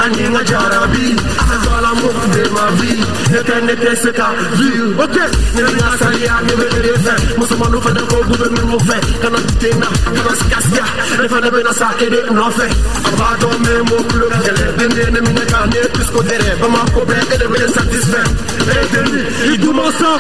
ani 0.04 0.24
n 0.30 0.34
ka 0.36 0.42
jarabi 0.50 1.06
sɛsala 1.48 1.92
mo 2.00 2.10
de 2.34 2.44
ma 2.56 2.66
vi 2.78 2.92
ne 3.32 3.40
tɛ 3.48 3.56
ne 3.66 3.74
tɛ 3.82 3.92
se 4.02 4.12
ka 4.18 4.28
vi. 4.58 4.70
Ok 5.04 5.18
ne 5.56 5.62
bɛ 5.66 5.72
n 5.74 5.80
ka 5.82 5.88
sariya 6.02 6.36
ne 6.46 6.54
bɛ 6.60 6.66
ne 6.74 6.80
de 6.86 6.92
fɛ 7.06 7.14
musomaninw 7.38 7.82
fɛnɛ 7.86 8.02
ko 8.10 8.18
k'u 8.28 8.36
bɛ 8.42 8.48
minnu 8.56 8.78
fɛ 8.88 8.98
kana 9.22 9.40
den 9.62 9.76
na 9.82 9.88
kana 10.16 10.32
siga 10.40 10.60
siga 10.68 10.86
ne 11.22 11.26
fɛnɛ 11.32 11.50
bɛ 11.54 11.60
na 11.66 11.72
sa 11.80 11.88
kelen 12.00 12.26
nɔfɛ 12.38 12.66
a 13.08 13.12
b'a 13.18 13.30
dɔn 13.42 13.56
mɛ 13.66 13.74
mo 13.90 13.98
kulo 14.10 14.26
ka 14.34 14.40
gɛlɛ 14.46 14.64
den 14.78 14.90
de 14.96 15.02
ye 15.02 15.10
ne 15.16 15.20
minɛ 15.26 15.44
ka 15.52 15.60
ne 15.66 15.80
pisko 15.96 16.20
tɛrɛ 16.30 16.50
bamako 16.62 17.02
bɛɛ 17.10 17.22
e 17.34 17.36
de 17.42 17.46
bɛ 17.52 17.58
ne 17.62 17.68
satisfait 17.76 18.30
e 18.70 18.76
deni 18.94 19.22
i 19.52 19.58
duman 19.58 19.92
sɔn 20.00 20.18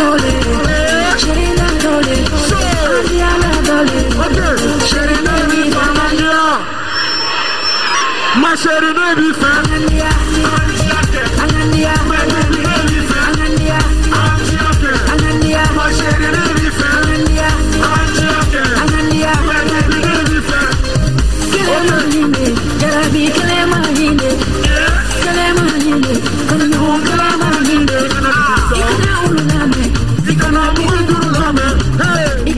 Ma 0.00 0.06
chérie 1.20 1.52
ne 1.58 1.66
b'i 2.02 2.16
fɛ 2.48 2.60
Ma 3.68 3.78
chérie 4.90 5.20
ne 5.26 5.30
b'i 9.16 9.32
fɛ 9.40 9.50
I 30.30 30.34
kana 30.40 30.60
mugu 30.76 30.98
duru 31.08 31.28
lamɛn 31.40 31.76
hey. 32.00 32.54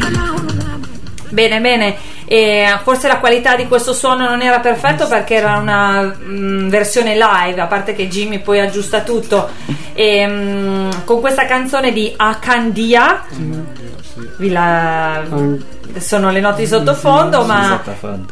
bene, 1.33 1.59
bene. 1.65 2.12
E 2.33 2.79
forse 2.83 3.09
la 3.09 3.19
qualità 3.19 3.57
di 3.57 3.69
questo 3.69 3.93
suono 3.93 4.27
non 4.27 4.41
era 4.41 4.59
perfetto 4.61 5.07
perché 5.07 5.35
era 5.35 5.59
una 5.59 6.01
mm, 6.19 6.69
versione 6.71 7.15
live, 7.15 7.61
a 7.61 7.67
parte 7.67 7.95
che 7.95 8.09
Jimmy 8.09 8.39
poi 8.39 8.59
aggiusta 8.59 9.03
tutto. 9.03 9.51
E, 9.93 10.27
mm, 10.27 10.91
con 11.05 11.21
questa 11.21 11.45
canzone 11.45 11.93
di 11.93 12.11
Akandia, 12.17 13.25
vi 14.39 14.49
la- 14.51 15.25
sono 15.99 16.31
le 16.31 16.41
note 16.41 16.63
di 16.63 16.67
sottofondo, 16.69 17.45
ma 17.45 17.81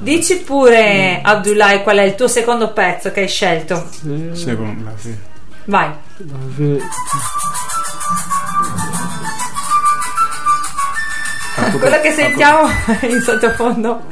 dici 0.01 0.37
pure 0.39 1.21
Abdullahi 1.23 1.83
qual 1.83 1.99
è 1.99 2.03
il 2.03 2.15
tuo 2.15 2.27
secondo 2.27 2.73
pezzo 2.73 3.13
che 3.13 3.21
hai 3.21 3.29
scelto. 3.29 3.87
Seconda, 4.33 4.93
sì. 4.97 5.15
Vai. 5.67 5.91
Quello 11.79 12.01
che 12.01 12.13
sentiamo 12.13 12.69
in 13.09 13.21
sottofondo 13.21 14.03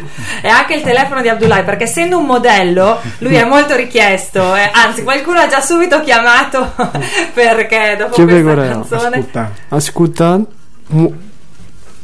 è 0.41 0.49
anche 0.49 0.75
il 0.75 0.83
telefono 0.83 1.21
di 1.23 1.29
Abdullahi 1.29 1.65
perché 1.65 1.85
essendo 1.85 2.19
un 2.19 2.27
modello 2.27 3.01
lui 3.19 3.35
è 3.35 3.45
molto 3.45 3.75
richiesto 3.77 4.55
eh, 4.55 4.71
anzi 4.73 5.03
qualcuno 5.03 5.39
ha 5.41 5.47
già 5.47 5.61
subito 5.61 6.01
chiamato 6.03 6.73
perché 7.35 7.97
dopo 7.99 8.15
Che 8.15 8.25
questa 8.25 8.55
canzone 8.55 9.17
Ascolta. 9.17 9.53
Ascoltan. 9.69 10.47
Mu- 10.89 11.15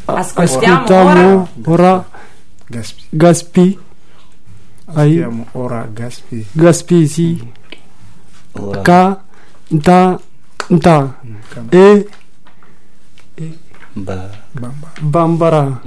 ascoltiamo 0.06 0.74
Ascoltiamo 0.84 1.48
ora 1.64 2.04
Gaspi. 2.66 3.02
Gaspi. 3.10 3.78
Ai 4.94 5.18
Ascoltiamo 5.20 5.46
ora 5.52 5.88
Gaspi. 5.90 6.46
Gaspi 6.52 7.06
sì. 7.08 7.52
Ora. 8.52 8.80
Ka 8.82 9.22
nta 9.68 10.20
nta 10.68 11.14
Cam- 11.48 11.68
e 11.70 12.06
Ba. 13.96 14.42
Bamba. 14.58 14.88
bambara. 15.00 15.80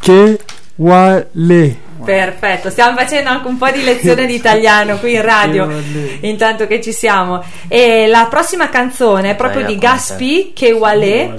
Che 0.00 0.40
wale. 0.76 1.82
Perfetto, 2.04 2.68
stiamo 2.68 2.98
facendo 2.98 3.30
anche 3.30 3.46
un 3.48 3.56
po' 3.56 3.70
di 3.70 3.82
lezione 3.82 4.26
di 4.26 4.34
italiano 4.34 4.98
qui 4.98 5.14
in 5.14 5.22
radio, 5.22 5.66
intanto 6.20 6.66
che 6.66 6.82
ci 6.82 6.92
siamo. 6.92 7.42
E 7.66 8.06
la 8.08 8.26
prossima 8.28 8.68
canzone 8.68 9.30
è 9.30 9.34
proprio 9.36 9.64
di. 9.64 9.78
Gaspi 9.78 10.52
Kewale, 10.54 11.34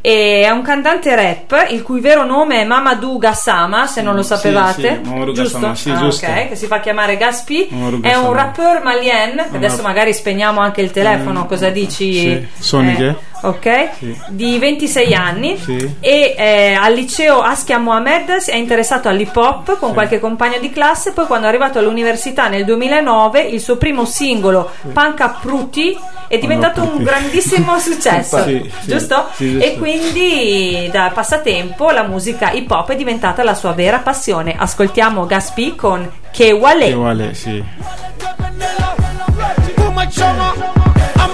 e 0.00 0.42
è 0.44 0.50
un 0.50 0.62
cantante 0.62 1.14
rap, 1.14 1.66
il 1.70 1.82
cui 1.84 2.00
vero 2.00 2.24
nome 2.24 2.62
è 2.62 2.64
Mamadou 2.64 3.18
Gassama, 3.18 3.86
se 3.86 4.02
non 4.02 4.16
lo 4.16 4.22
Sì, 4.22 4.28
sapevate. 4.28 5.00
sì, 5.04 5.32
giusto? 5.34 5.74
Sì, 5.74 5.90
Ah, 5.90 5.96
giusto. 5.98 6.26
che 6.48 6.56
si 6.56 6.66
fa 6.66 6.80
chiamare 6.80 7.16
Gaspi. 7.16 7.68
Mamadou 7.70 8.00
È 8.00 8.14
un 8.16 8.32
rapper 8.32 8.82
malien, 8.82 9.38
adesso 9.52 9.82
magari 9.82 10.12
spegniamo 10.12 10.58
anche 10.58 10.80
il 10.80 10.90
telefono, 10.90 11.46
cosa 11.46 11.68
dici? 11.68 12.12
Sì. 12.12 12.46
Suoni 12.58 12.96
Eh? 12.96 13.14
Ok? 13.42 13.88
Sì. 13.98 14.20
Di 14.28 14.58
26 14.58 15.14
anni 15.14 15.56
Sì. 15.58 15.94
e 16.00 16.34
eh, 16.36 16.72
al 16.74 16.92
liceo 16.94 17.40
Askia 17.40 17.78
Mohamed 17.78 18.36
si 18.36 18.50
è 18.50 18.56
interessato 18.56 19.08
all'hip 19.08 19.34
hop 19.36 19.78
con 19.78 19.92
qualche 19.92 20.18
compagno 20.20 20.58
di 20.58 20.70
classe, 20.70 21.12
poi 21.12 21.26
quando 21.26 21.46
è 21.46 21.48
arrivato 21.48 21.78
all'università 21.78 22.48
nel 22.48 22.64
2009 22.64 23.40
il 23.40 23.60
suo 23.60 23.76
primo 23.76 24.04
singolo 24.04 24.70
Panca 24.92 25.36
Pruti 25.40 25.96
è 26.26 26.36
diventato 26.38 26.82
un 26.82 27.02
grandissimo 27.02 27.78
successo, 27.80 28.42
Sì, 28.44 28.70
sì, 28.80 28.88
giusto? 28.90 29.28
sì, 29.34 29.50
giusto. 29.52 29.64
E 29.64 29.76
quindi 29.78 30.88
da 30.92 31.10
passatempo 31.14 31.90
la 31.90 32.02
musica 32.02 32.50
hip 32.50 32.70
hop 32.70 32.90
è 32.90 32.96
diventata 32.96 33.42
la 33.42 33.54
sua 33.54 33.72
vera 33.72 33.98
passione. 34.00 34.54
Ascoltiamo 34.58 35.24
Gaspi 35.26 35.74
con 35.74 36.10
Che 36.30 36.52
Wale. 36.52 36.88
Che 36.88 36.94
vale, 36.94 37.34
sì. 37.34 37.64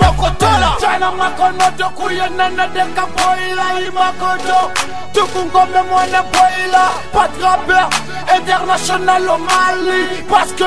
kokotola 0.04 0.76
makono 1.16 1.16
makonoto 1.16 1.90
na 2.56 2.66
deka 2.68 3.06
boila 3.16 3.80
imakoto 3.86 4.70
tukungome 5.12 5.82
mwana 5.90 6.22
boila 6.22 6.90
patraper 7.12 7.88
international 8.36 9.28
au 9.28 9.38
Mali 9.38 10.22
Parce 10.28 10.52
que 10.52 10.64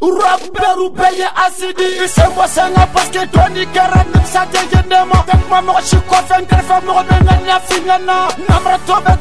Robert 0.00 0.78
ou 0.78 0.90
payé 0.90 1.24
acidi 1.46 1.84
Il 2.02 2.08
se 2.08 2.20
voit 2.34 2.46
senga 2.48 2.86
parce 2.92 3.08
que 3.08 3.24
Tony 3.26 3.66
Karan 3.68 4.04
ça 4.24 4.44
dégainé 4.46 5.04
moi 5.06 5.24
Avec 5.28 5.48
ma 5.50 5.62
mort 5.62 5.80
je 5.80 5.86
suis 5.86 6.00
convaincu 6.02 6.46
que 6.46 6.62
femme 6.62 6.88
revenir 6.88 7.54
à 7.54 7.60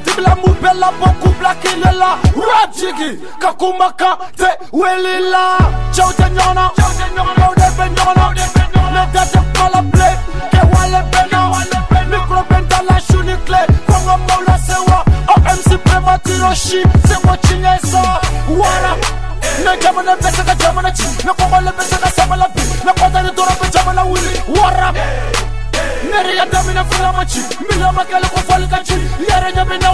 tibla 0.04 0.36
moubela 0.36 0.92
beaucoup 1.00 1.34
blaqué 1.40 1.70
là 1.82 2.18
Rajigi 2.36 3.20
Kakumaka 3.40 4.18
te 4.36 4.46
Welila. 4.74 5.58
Ciao 5.94 6.12
de 6.12 6.30
nyona 6.30 6.72
Ciao 6.76 6.92
de 6.94 7.16
nyona 7.16 8.36
Ciao 8.56 8.77
date 9.14 9.40
pala 9.54 9.82
ble 9.82 10.10
wale 10.74 11.02
bena 11.12 11.40
micro 12.10 12.44
benda 12.50 12.80
la 12.90 13.00
shuni 13.00 13.36
clé 13.46 13.62
kongo 13.88 14.18
mola 14.28 14.58
sewa 14.68 15.04
OMC 15.36 15.70
prematiro 15.84 16.54
shi 16.56 16.82
sewa 17.08 17.38
chinyesa 17.46 18.02
wara 18.60 18.92
ne 19.64 19.78
jamana 19.82 20.16
bese 20.16 20.44
ka 20.44 20.56
jamana 20.56 20.92
chi 20.92 21.04
ne 21.26 21.32
kongo 21.38 21.60
le 21.66 21.72
bese 21.78 21.98
ka 22.04 22.10
samala 22.16 22.48
bi 22.56 22.62
ne 22.86 22.92
kota 23.00 23.22
ni 23.24 23.32
dora 23.36 23.54
be 23.62 23.68
jamana 23.74 24.04
wili 24.04 24.42
wara 24.62 24.94
Nere 26.12 26.36
ya 26.38 26.46
damina 26.46 26.84
fila 26.86 27.12
machi 27.14 27.42
Mila 27.70 27.92
makele 27.92 28.28
ko 28.30 28.40
fali 28.48 28.68
kachi 28.68 28.94
Yere 29.30 29.52
nyame 29.56 29.78
na 29.78 29.92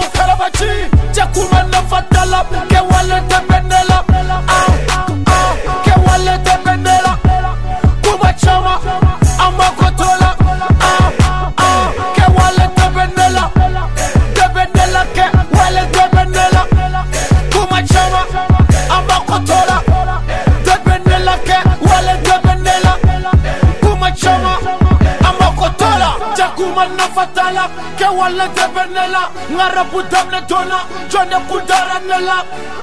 mana 26.74 27.06
fatala 27.14 27.64
kewale 27.98 28.46
tebe 28.54 28.84
ne 28.94 29.04
la 29.14 29.22
nga 29.54 29.66
rapu 29.74 30.02
dable 30.10 30.40
tona 30.48 30.78
jɔne 31.10 31.38
kudara 31.48 31.98
nela 32.08 32.38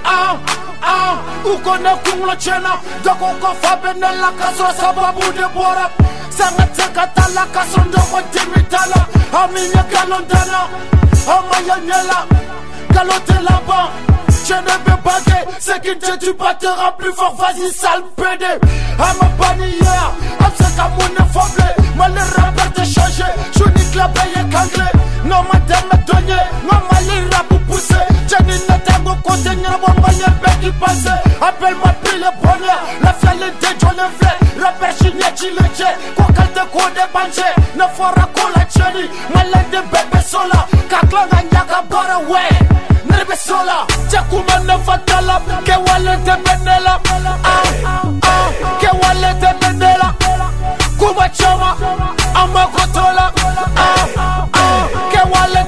ah 0.05 0.37
ah 0.81 1.15
ukona 1.45 1.91
ko 2.03 2.11
chena 2.11 2.33
doko 2.33 2.35
tiɲɛna 2.41 2.73
dɔ 3.03 3.11
ko 3.19 3.27
ko 3.41 3.49
fa 3.61 3.71
bɛ 3.81 3.93
ne 4.01 4.09
la 4.21 4.29
k'a 4.39 4.49
sɔrɔ 4.57 4.73
sababu 4.79 5.25
de 5.37 5.45
bɔra 5.55 5.85
sanga 6.29 6.65
tɛ 6.75 6.85
ka 6.95 7.05
taa 7.15 7.29
la 7.35 7.43
k'a 7.53 7.63
sɔrɔ 7.71 7.91
dɔgɔ 7.93 8.19
dimi 8.33 8.61
t'a 8.71 8.81
la 8.91 9.01
ami 9.43 9.61
ye 9.61 9.81
na 11.87 12.03
la. 12.11 12.41
je 14.51 14.55
ne 14.55 14.91
veux 14.91 15.01
pas 15.01 15.19
gay 15.27 15.45
C'est 15.59 15.81
qu'une 15.81 15.99
tête 15.99 16.19
tu 16.19 16.33
battera 16.33 16.95
plus 16.97 17.13
fort. 17.13 17.35
Vas-y 17.35 17.71
sale 17.71 18.03
PD 18.15 18.45
I'm 18.99 19.21
a 19.21 19.25
bannière 19.39 20.11
I'm 20.41 20.51
sick 20.57 20.79
à 20.79 20.89
mon 20.89 21.23
affablé 21.23 21.69
Moi 21.95 22.07
les 22.09 22.41
rappeurs 22.41 22.73
t'es 22.73 22.85
changé 22.85 23.23
Je 23.53 23.63
nique 23.63 23.95
la 23.95 24.07
paye 24.09 24.33
et 24.35 25.10
noma 25.31 25.57
teme 25.67 25.97
tonye 26.07 26.39
ngoma 26.65 26.97
lira 27.07 27.41
pupuse. 27.49 27.99
Cheni 28.29 28.55
netango 28.67 29.15
kote 29.23 29.55
nyana 29.55 29.77
bomba 29.77 30.09
nye 30.19 30.29
peki 30.41 30.71
pase. 30.79 31.13
Appelle 31.47 31.75
ma 31.83 31.91
pile 32.03 32.29
bonne 32.41 32.73
la 33.03 33.13
fiale 33.19 33.47
de 33.61 33.69
jole 33.79 34.05
vle 34.17 34.31
rapper 34.61 34.93
chine 34.99 35.27
chile 35.37 35.65
che 35.77 35.89
kokalte 36.15 36.63
kode 36.73 37.05
banche 37.13 37.47
ne 37.77 37.85
fora 37.95 38.25
kola 38.35 38.63
cheni 38.73 39.03
malende 39.33 39.81
bebe 39.91 40.21
sola. 40.31 40.59
Kaklanga 40.89 41.39
nyaka 41.51 41.81
bara 41.89 42.17
we 42.29 42.43
nerebe 43.09 43.35
sola 43.35 43.85
chakuma 44.11 44.59
ne 44.67 44.75
fatala 44.85 45.35
ke 45.65 45.75
wale 45.85 46.13
te 46.25 46.35
benela 46.43 46.93
ah 47.43 47.63
ah 48.31 48.49
ke 48.81 48.89
wale 49.01 49.31
te 49.41 49.51
benela 49.61 50.13
kuba 50.99 51.25
choma 51.37 51.71
amakotola 52.41 53.25
ah 53.75 54.07
ah 54.53 54.70
ke 55.31 55.37
wale 55.37 55.63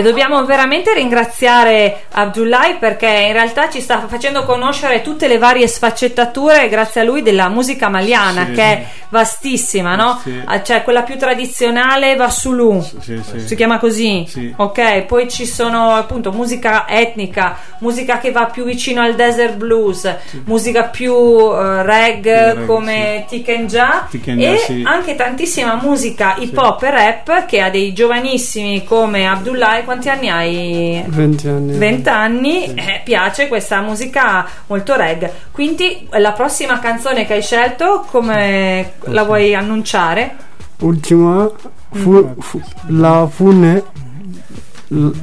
E 0.00 0.02
dobbiamo 0.02 0.42
veramente 0.46 0.94
ringraziare 0.94 2.04
Abdullahi 2.12 2.76
perché 2.76 3.06
in 3.06 3.34
realtà 3.34 3.68
ci 3.68 3.82
sta 3.82 4.06
facendo 4.08 4.44
conoscere 4.44 5.02
tutte 5.02 5.28
le 5.28 5.36
varie 5.36 5.68
sfaccettature 5.68 6.70
grazie 6.70 7.02
a 7.02 7.04
lui 7.04 7.20
della 7.20 7.50
musica 7.50 7.90
maliana 7.90 8.46
Sì. 8.46 8.52
che 8.52 8.62
è 8.62 8.86
vastissima, 9.10 9.96
no? 9.96 10.18
Sì. 10.22 10.40
Ah, 10.44 10.62
Cioè 10.62 10.82
quella 10.84 11.02
più 11.02 11.18
tradizionale 11.18 12.16
va 12.16 12.30
Sulu. 12.30 12.80
Sì, 13.00 13.20
sì. 13.22 13.40
Si 13.46 13.54
chiama 13.56 13.78
così? 13.78 14.24
Sì. 14.26 14.54
Ok, 14.56 15.02
poi 15.02 15.28
ci 15.28 15.44
sono 15.46 15.90
appunto 15.90 16.32
musica 16.32 16.88
etnica, 16.88 17.58
musica 17.80 18.18
che 18.18 18.30
va 18.30 18.46
più 18.46 18.64
vicino 18.64 19.02
al 19.02 19.14
desert 19.14 19.54
blues, 19.56 20.10
musica 20.44 20.84
più 20.84 21.12
eh, 21.14 21.82
reggae 21.82 22.54
reggae, 22.54 22.64
come 22.66 23.24
Tikenja 23.28 24.06
Tikenja, 24.08 24.52
e 24.52 24.56
sì. 24.58 24.82
anche 24.86 25.14
tantissima 25.14 25.74
musica 25.74 26.36
hip 26.38 26.56
hop 26.56 26.82
e 26.84 26.90
rap 26.90 27.44
che 27.46 27.60
ha 27.60 27.68
dei 27.68 27.92
giovanissimi 27.92 28.84
come 28.84 29.26
Abdullahi. 29.28 29.82
Quanti 29.90 30.08
anni 30.08 30.28
hai? 30.28 31.04
20 31.04 31.48
anni 31.48 31.76
20 31.76 32.08
anni, 32.10 32.64
eh, 32.74 33.00
piace 33.02 33.48
questa 33.48 33.80
musica 33.80 34.46
molto 34.68 34.94
reggae. 34.94 35.32
Quindi 35.50 36.06
la 36.12 36.30
prossima 36.30 36.78
canzone 36.78 37.26
che 37.26 37.32
hai 37.34 37.42
scelto, 37.42 38.06
come 38.08 38.92
la 39.06 39.24
vuoi 39.24 39.52
annunciare? 39.52 40.36
ultima 40.82 41.50
fu, 41.90 42.34
fu- 42.38 42.62
la 42.86 43.26
fune 43.28 43.82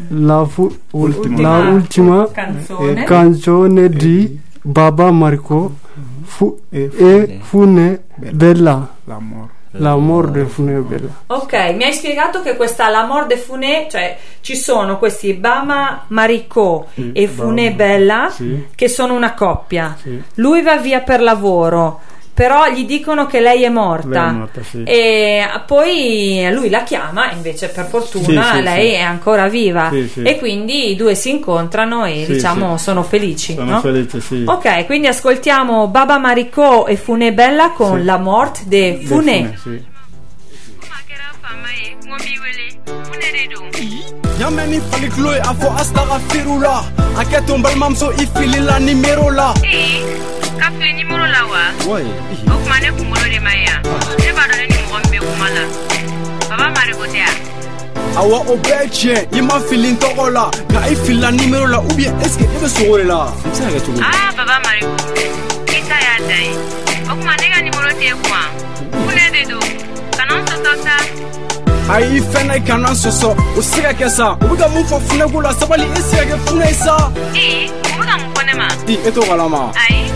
la, 0.09 0.43
fu, 0.45 0.69
Ultima. 0.91 1.39
la 1.59 1.69
ultima 1.69 2.29
canzone. 2.29 3.03
canzone 3.05 3.87
di 3.87 4.37
Baba 4.61 5.09
Marco 5.11 5.77
fu, 6.23 6.59
E 6.69 6.91
e 6.93 7.39
Fune 7.41 8.03
Bella 8.17 8.95
L'amore. 9.05 9.55
L'amor 9.71 10.31
de 10.31 10.45
Fune 10.45 10.79
Bella 10.79 11.09
Ok, 11.27 11.53
mi 11.75 11.83
hai 11.83 11.93
spiegato 11.93 12.41
che 12.41 12.55
questa 12.55 12.89
La 12.89 13.05
Mort 13.05 13.27
de 13.27 13.37
Funé, 13.37 13.87
cioè 13.89 14.17
ci 14.41 14.55
sono 14.55 14.97
questi 14.97 15.33
Bama 15.33 16.05
Maricò 16.07 16.85
e 17.13 17.27
Funé 17.27 17.71
Bama, 17.71 17.75
Bella 17.75 18.29
sì. 18.29 18.67
che 18.73 18.87
sono 18.87 19.13
una 19.13 19.33
coppia. 19.33 19.95
Sì. 20.01 20.21
Lui 20.35 20.61
va 20.61 20.77
via 20.77 21.01
per 21.01 21.21
lavoro, 21.21 21.99
però 22.37 22.69
gli 22.69 22.85
dicono 22.85 23.25
che 23.25 23.39
lei 23.39 23.63
è 23.63 23.69
morta. 23.69 24.25
Lei 24.25 24.29
è 24.29 24.31
morta, 24.33 24.61
sì. 24.61 24.83
E 24.83 25.43
poi 25.65 26.47
lui 26.51 26.69
la 26.69 26.83
chiama, 26.83 27.31
invece 27.31 27.69
per 27.69 27.87
fortuna 27.87 28.51
Sì, 28.51 28.57
sì, 28.57 28.61
lei 28.61 28.89
sì. 28.91 28.93
è 28.93 29.01
ancora 29.01 29.47
viva. 29.47 29.89
Sì, 29.91 30.07
sì. 30.07 30.21
E 30.21 30.37
quindi 30.37 30.91
i 30.91 30.95
due 30.95 31.15
si 31.15 31.31
incontrano 31.31 32.05
e 32.05 32.25
Sì, 32.27 32.33
diciamo 32.33 32.77
sì. 32.77 32.83
sono 32.83 33.01
felici. 33.01 33.55
Sono 33.55 33.71
no? 33.71 33.79
felice, 33.81 34.21
sì. 34.21 34.43
Ok, 34.45 34.85
quindi 34.85 35.07
ascoltiamo 35.07 35.87
Baba 35.87 36.19
Maricò 36.19 36.85
e 36.85 36.95
Funé 36.95 37.33
Bella 37.33 37.71
con 37.71 37.97
Sì. 38.01 38.05
La 38.05 38.17
Mort 38.17 38.65
de 38.65 38.99
De 38.99 39.05
Funé. 39.07 39.57
sì. 39.59 39.95
Yameni 44.37 44.79
fali 44.89 45.09
kilo 45.09 45.31
ye 45.33 45.39
a 45.39 45.51
fɔ 45.59 45.73
astagfiru 45.79 46.59
la 46.59 46.83
a 47.15 47.23
kɛ 47.23 47.41
to 50.57 50.65
n 50.65 50.65
balimamuso 50.65 50.65
i 50.65 50.65
filila 50.65 50.65
nimero 50.65 50.65
la 50.65 50.65
Ee, 50.65 50.65
ka 50.65 50.71
fili 50.71 50.93
nimoro 50.93 51.25
la 51.27 51.45
wa 51.45 51.61
o 52.53 52.59
kuma 52.59 52.79
ne 52.79 52.91
kunkolo 52.91 53.29
de 53.31 53.39
ma 53.39 53.51
ye 53.53 53.65
yan 53.65 53.81
ne 54.19 54.31
b'a 54.33 54.43
dɔn 54.47 54.57
ne 54.57 54.65
ni 54.67 54.75
mɔgɔ 54.75 54.97
min 55.01 55.11
bɛ 55.11 55.19
kuma 55.19 55.47
la 55.49 55.63
baba 56.49 56.69
mariko 56.75 57.05
tɛ 57.05 57.17
yan 57.17 57.35
awa 58.17 58.37
o 58.47 58.57
bɛɛ 58.57 58.83
ye 58.83 58.89
tiɲɛ 58.89 59.37
i 59.37 59.41
ma 59.41 59.59
fili 59.59 59.89
n 59.91 59.97
tɔgɔ 59.97 60.31
la 60.33 60.49
nka 60.69 60.79
i 60.91 60.95
filila 60.95 61.31
nimero 61.31 61.67
la 61.67 61.79
ubiyɛn 61.79 62.21
eske 62.25 62.43
i 62.43 62.57
bɛ 62.61 62.67
sogo 62.69 62.97
de 62.97 63.03
la 63.03 63.25
n 63.25 63.31
bɛ 63.43 63.55
se 63.55 63.61
ka 63.63 63.69
kɛ 63.69 63.79
cogo 63.85 63.97
di 63.97 64.01
aa 64.03 64.31
baba 64.37 64.59
mariko 64.65 64.95
i 65.67 65.81
ta 65.87 65.97
y'a 66.05 66.15
da 66.27 66.37
ye 66.41 66.53
o 67.05 67.13
kuma 67.15 67.33
ne 67.37 67.47
ka 67.53 67.59
nimoro 67.61 67.91
t'e 67.99 68.11
kun 68.21 68.31
wa 68.31 68.41
funɛ 69.05 69.25
de 69.31 69.41
don 69.49 69.65
kana 70.17 70.33
n 70.41 70.45
sɔsɔ 70.45 70.73
sa 70.83 70.95
ayi 71.93 72.17
i 72.17 72.21
fɛnɛ 72.21 72.65
kana 72.67 72.89
sɔsɔ 72.89 73.29
o 73.57 73.61
se 73.61 73.81
ka 73.81 73.91
kɛ 73.93 74.09
sa. 74.09 74.35
U 74.41 74.47
be 74.49 74.57
ka 74.57 74.67
mun 74.67 74.83
fɔ 74.83 74.99
funɛko 75.07 75.41
la 75.43 75.51
sabali 75.53 75.85
i 75.95 76.01
se 76.01 76.17
ka 76.17 76.23
kɛ 76.23 76.37
funɛ 76.45 76.67
ye 76.67 76.73
sa. 76.73 76.95
I 77.33 77.69
u 77.69 78.01
bɛ 78.01 78.05
ka 78.05 78.17
mun 78.17 78.33
fɔ 78.33 78.45
ne 78.45 78.53
ma. 78.59 78.67
I 78.87 78.93
e 79.07 79.11
t'o 79.11 79.21
kalama 79.23 79.71
ayi 79.71 80.11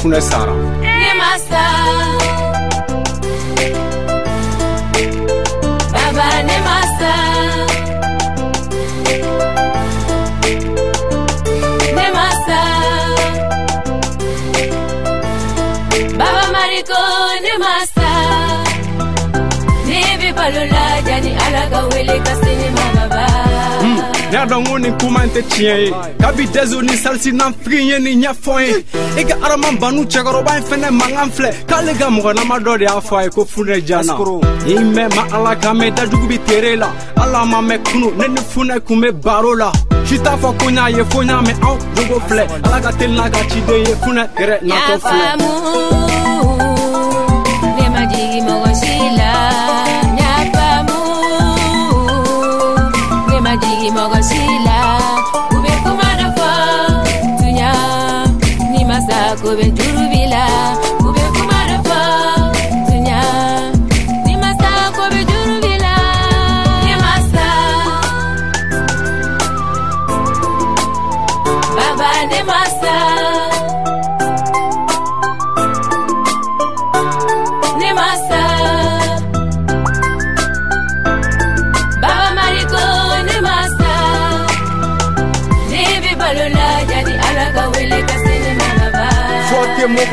funɛ 0.00 0.20
sara 0.30 0.54
Ne 0.82 1.12
Baba 5.94 6.28
ne 6.48 6.56
Ne 11.96 12.06
masa 12.16 12.60
Baba 16.18 16.44
Mariko 16.54 17.00
ne 17.44 17.54
masa 17.64 18.10
Ne 19.88 20.00
bi 20.20 20.28
balola 20.38 20.84
jani 21.06 21.32
ala 21.44 21.62
ka 21.72 21.80
wele 21.92 22.16
ka 22.26 22.34
ne 22.60 22.68
ma 22.76 22.93
baba 24.46 24.60
ne 24.60 24.64
y'a 24.64 24.64
dɔn 24.64 24.64
ko 24.66 24.78
nin 24.78 24.98
kuma 24.98 25.24
in 25.24 25.30
tɛ 25.30 25.42
tiɲɛ 25.42 25.76
ye. 25.84 25.90
Kabi 26.18 26.46
dɛzo 26.46 26.82
ni 26.82 26.96
salisi 26.96 27.32
nanfigi 27.32 27.86
ye 27.90 27.98
nin 27.98 28.22
ɲɛfɔ 28.22 28.60
ye. 28.66 28.84
I 29.18 29.24
ka 29.24 29.34
adama 29.34 29.72
banu 29.80 30.04
cɛkɔrɔba 30.04 30.56
in 30.56 30.62
fɛnɛ 30.64 30.90
mankan 30.90 31.30
filɛ 31.30 31.50
k'ale 31.66 31.98
ka 31.98 32.08
mɔgɔnama 32.10 32.58
dɔ 32.64 32.78
de 32.78 32.84
y'a 32.84 33.00
fɔ 33.00 33.18
a 33.18 33.22
ye 33.24 33.30
ko 33.30 33.44
funɛ 33.44 33.80
janna 33.86 34.14
i 34.66 34.74
mɛn 34.74 35.14
ma 35.14 35.22
ala 35.36 35.56
ka 35.56 35.72
mɛn 35.72 35.94
dajugu 35.94 36.26
bi 36.28 36.38
tere 36.46 36.76
la. 36.76 36.88
Ala 37.16 37.44
ma 37.44 37.60
mɛn 37.60 37.82
kunu 37.84 38.10
ne 38.16 38.28
ni 38.28 38.40
funɛ 38.40 38.80
kun 38.84 39.00
be 39.00 39.10
baro 39.12 39.54
la. 39.54 39.72
Si 40.04 40.18
t'a 40.18 40.36
fɔ 40.36 40.58
ko 40.58 40.68
n 40.68 40.76
y'a 40.76 40.88
ye 40.90 41.04
fo 41.04 41.20
n 41.22 41.28
y'a 41.28 41.40
mɛn 41.40 41.56
anw 41.62 41.78
jogo 41.94 42.20
filɛ 42.28 42.44
ala 42.64 42.80
ka 42.80 42.90
teli 42.92 43.16
n'a 43.16 43.30
ka 43.30 43.38
ciden 43.48 43.78
ye 43.86 43.94
funɛ 44.02 44.28
yɛrɛ 44.36 44.60
natɔ 44.62 44.98
filɛ 45.00 45.26
Nyafamu 45.34 45.50
Ne 47.76 47.88
majigi 47.88 48.40
mɔgɔ 48.44 48.70
si 48.74 48.94
la 49.16 49.32
Nyafamu 50.16 50.98
Ne 53.28 53.36
majigi 53.40 53.88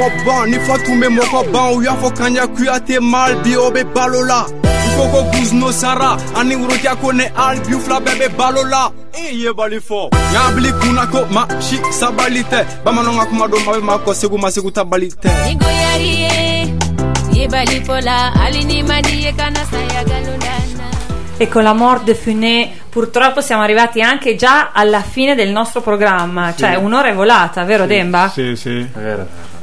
mɔgɔ 0.02 0.26
ban 0.26 0.50
ni 0.50 0.58
fɔ 0.58 0.86
tun 0.86 1.00
be 1.00 1.08
mɔgɔ 1.08 1.52
ban 1.52 1.74
u 1.76 1.82
y'a 1.82 1.94
fɔ 2.02 2.16
kanja 2.18 2.48
kuyate 2.48 3.00
mal 3.00 3.36
bi 3.44 3.56
o 3.56 3.70
be 3.72 3.84
balo 3.84 4.26
la 4.26 4.46
u 4.46 4.90
ko 4.98 5.04
ko 5.12 5.24
guzno 5.32 5.72
sara 5.72 6.18
ani 6.36 6.56
worokiya 6.56 6.96
ko 7.02 7.12
ne 7.12 7.26
al 7.36 7.60
bi 7.60 7.78
fila 7.80 8.00
bɛɛ 8.00 8.20
be 8.20 8.28
balo 8.38 8.64
la 8.70 8.92
i 9.14 9.36
ye 9.44 9.54
bali 9.54 9.78
fɔ 9.78 10.10
y'a 10.34 10.52
bili 10.56 10.72
kunna 10.82 11.06
ko 11.12 11.26
ma 11.30 11.48
si 11.60 11.78
sabali 12.00 12.44
tɛ 12.44 12.66
bamananw 12.84 13.20
ka 13.20 13.26
kuma 13.26 13.48
don 13.48 13.64
ma 13.66 13.74
be 13.74 13.82
ma 13.82 13.98
kɔ 13.98 14.14
segu 14.14 14.38
ma 14.38 14.50
segu 14.50 14.72
ta 14.72 14.84
bali 14.84 15.08
tɛ 15.08 15.30
Ni 15.46 15.56
goyari 15.56 16.12
ye 16.24 16.74
Ye 17.34 17.48
bali 17.48 17.82
fola 17.86 18.34
Ali 18.36 18.64
ni 18.66 18.84
madi 18.84 19.24
ye 19.26 19.32
kana 19.34 19.64
saya 19.70 20.04
galundana 20.04 20.90
E 21.38 21.48
con 21.48 21.64
la 21.64 21.74
morte 21.74 22.06
de 22.06 22.16
Funé 22.16 22.72
purtroppo 22.90 23.42
siamo 23.42 23.64
arrivati 23.64 24.02
anche 24.02 24.36
già 24.36 24.72
alla 24.74 25.02
fine 25.02 25.34
del 25.34 25.50
nostro 25.50 25.82
programma, 25.82 26.54
cioè 26.54 26.76
un'ora 26.76 27.08
è 27.08 27.14
volata, 27.14 27.64
vero 27.64 27.86
Demba? 27.88 28.30
Sì, 28.30 28.56
sì. 28.56 28.86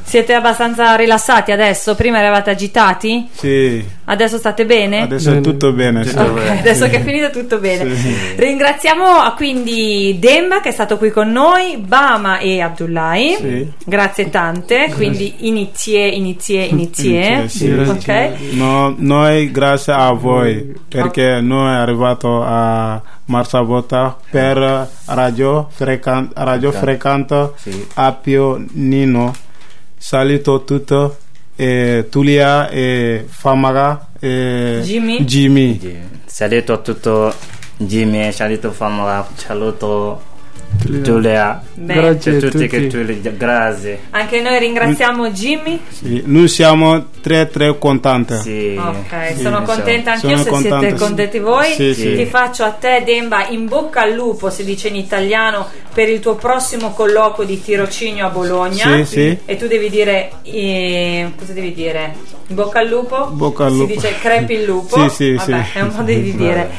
Siete 0.09 0.33
abbastanza 0.33 0.95
rilassati 0.95 1.51
adesso? 1.51 1.93
Prima 1.93 2.17
eravate 2.17 2.49
agitati? 2.49 3.27
Sì, 3.31 3.85
Adesso 4.05 4.39
state 4.39 4.65
bene? 4.65 5.01
adesso 5.01 5.31
è 5.31 5.39
tutto 5.39 5.71
bene. 5.71 6.03
sì. 6.03 6.17
Ok, 6.17 6.49
adesso 6.49 6.89
che 6.89 6.97
è 6.97 7.03
finito 7.03 7.29
tutto 7.29 7.59
bene. 7.59 7.93
Ringraziamo 8.35 9.05
ah, 9.05 9.35
quindi 9.35 10.17
Demba 10.17 10.61
che 10.61 10.69
è 10.69 10.71
stato 10.71 10.97
qui 10.97 11.11
con 11.11 11.31
noi, 11.31 11.77
Bama 11.77 12.39
e 12.39 12.59
Abdullahi. 12.59 13.35
Sì. 13.39 13.71
Grazie 13.85 14.31
tante, 14.31 14.91
quindi 14.95 15.47
inizie, 15.47 16.07
inizie, 16.07 16.63
inizie. 16.73 17.47
Sì, 17.47 17.69
Ok? 17.69 18.31
No, 18.53 18.95
noi 18.97 19.51
grazie 19.51 19.93
a 19.93 20.09
voi 20.11 20.73
perché 20.87 21.39
noi 21.39 21.71
è 21.71 21.77
arrivato 21.77 22.41
a 22.43 22.99
Marsabota 23.25 24.17
per 24.27 24.89
Radio 25.05 25.67
Frequent, 25.69 26.31
Radio 26.35 26.71
Frequento 26.71 27.53
Appio 27.93 28.59
Nino. 28.71 29.33
Salito 30.01 30.63
tutto 30.63 31.17
e 31.57 32.07
Tulia 32.09 32.69
e 32.69 33.25
Famaga 33.27 34.07
e 34.17 34.79
Jimmy. 34.81 35.25
Jimmy. 35.25 36.07
Saluto 36.25 36.71
a 36.71 36.77
tutto 36.77 37.35
Jimmy, 37.75 38.31
saluto 38.31 38.71
Famaga, 38.71 39.27
saluto 39.35 40.21
Giulia. 41.01 41.61
Grazie 41.73 42.37
a 42.37 42.39
tutti 42.39 42.67
che 42.67 42.87
tutti. 42.87 43.21
tu 43.21 43.31
grazie. 43.37 43.99
Anche 44.11 44.41
noi 44.41 44.59
ringraziamo 44.59 45.29
Jimmy. 45.29 45.79
Sì, 45.89 46.21
Noi 46.25 46.47
siamo 46.47 47.05
tre 47.21 47.49
tre 47.49 47.77
contenti. 47.77 48.35
Sì. 48.37 48.75
Ok, 48.79 49.35
Sì, 49.35 49.41
sono 49.41 49.61
contenta 49.63 50.13
anch'io 50.13 50.29
Sono 50.29 50.43
se 50.43 50.49
contento, 50.49 50.79
siete 50.79 50.97
sì. 50.97 51.03
contenti 51.03 51.39
voi. 51.39 51.73
Sì, 51.73 51.93
sì. 51.93 52.15
Ti 52.15 52.25
faccio 52.25 52.63
a 52.63 52.71
te, 52.71 53.03
Demba, 53.05 53.47
in 53.49 53.67
bocca 53.67 54.01
al 54.01 54.13
lupo, 54.13 54.49
si 54.49 54.63
dice 54.63 54.87
in 54.87 54.95
italiano, 54.95 55.67
per 55.93 56.09
il 56.09 56.19
tuo 56.19 56.35
prossimo 56.35 56.91
colloquio 56.91 57.45
di 57.45 57.61
tirocinio 57.61 58.25
a 58.25 58.29
Bologna. 58.29 58.97
Sì, 58.97 59.05
sì. 59.05 59.37
E 59.45 59.57
tu 59.57 59.67
devi 59.67 59.89
dire. 59.89 60.31
eh, 60.43 61.31
cosa 61.37 61.53
devi 61.53 61.73
dire? 61.73 62.15
In 62.47 62.55
bocca 62.55 62.79
al 62.79 62.87
lupo? 62.87 63.27
Bocca 63.31 63.65
al 63.65 63.71
si 63.71 63.77
lupo. 63.77 63.93
dice 63.93 64.15
crepi 64.19 64.53
il 64.53 64.63
lupo. 64.63 65.07
Sì, 65.09 65.15
sì, 65.15 65.33
Vabbè, 65.33 65.65
sì. 65.71 65.77
è 65.77 65.81
un 65.81 65.91
modo 65.95 66.11
di 66.11 66.35
dire. 66.35 66.71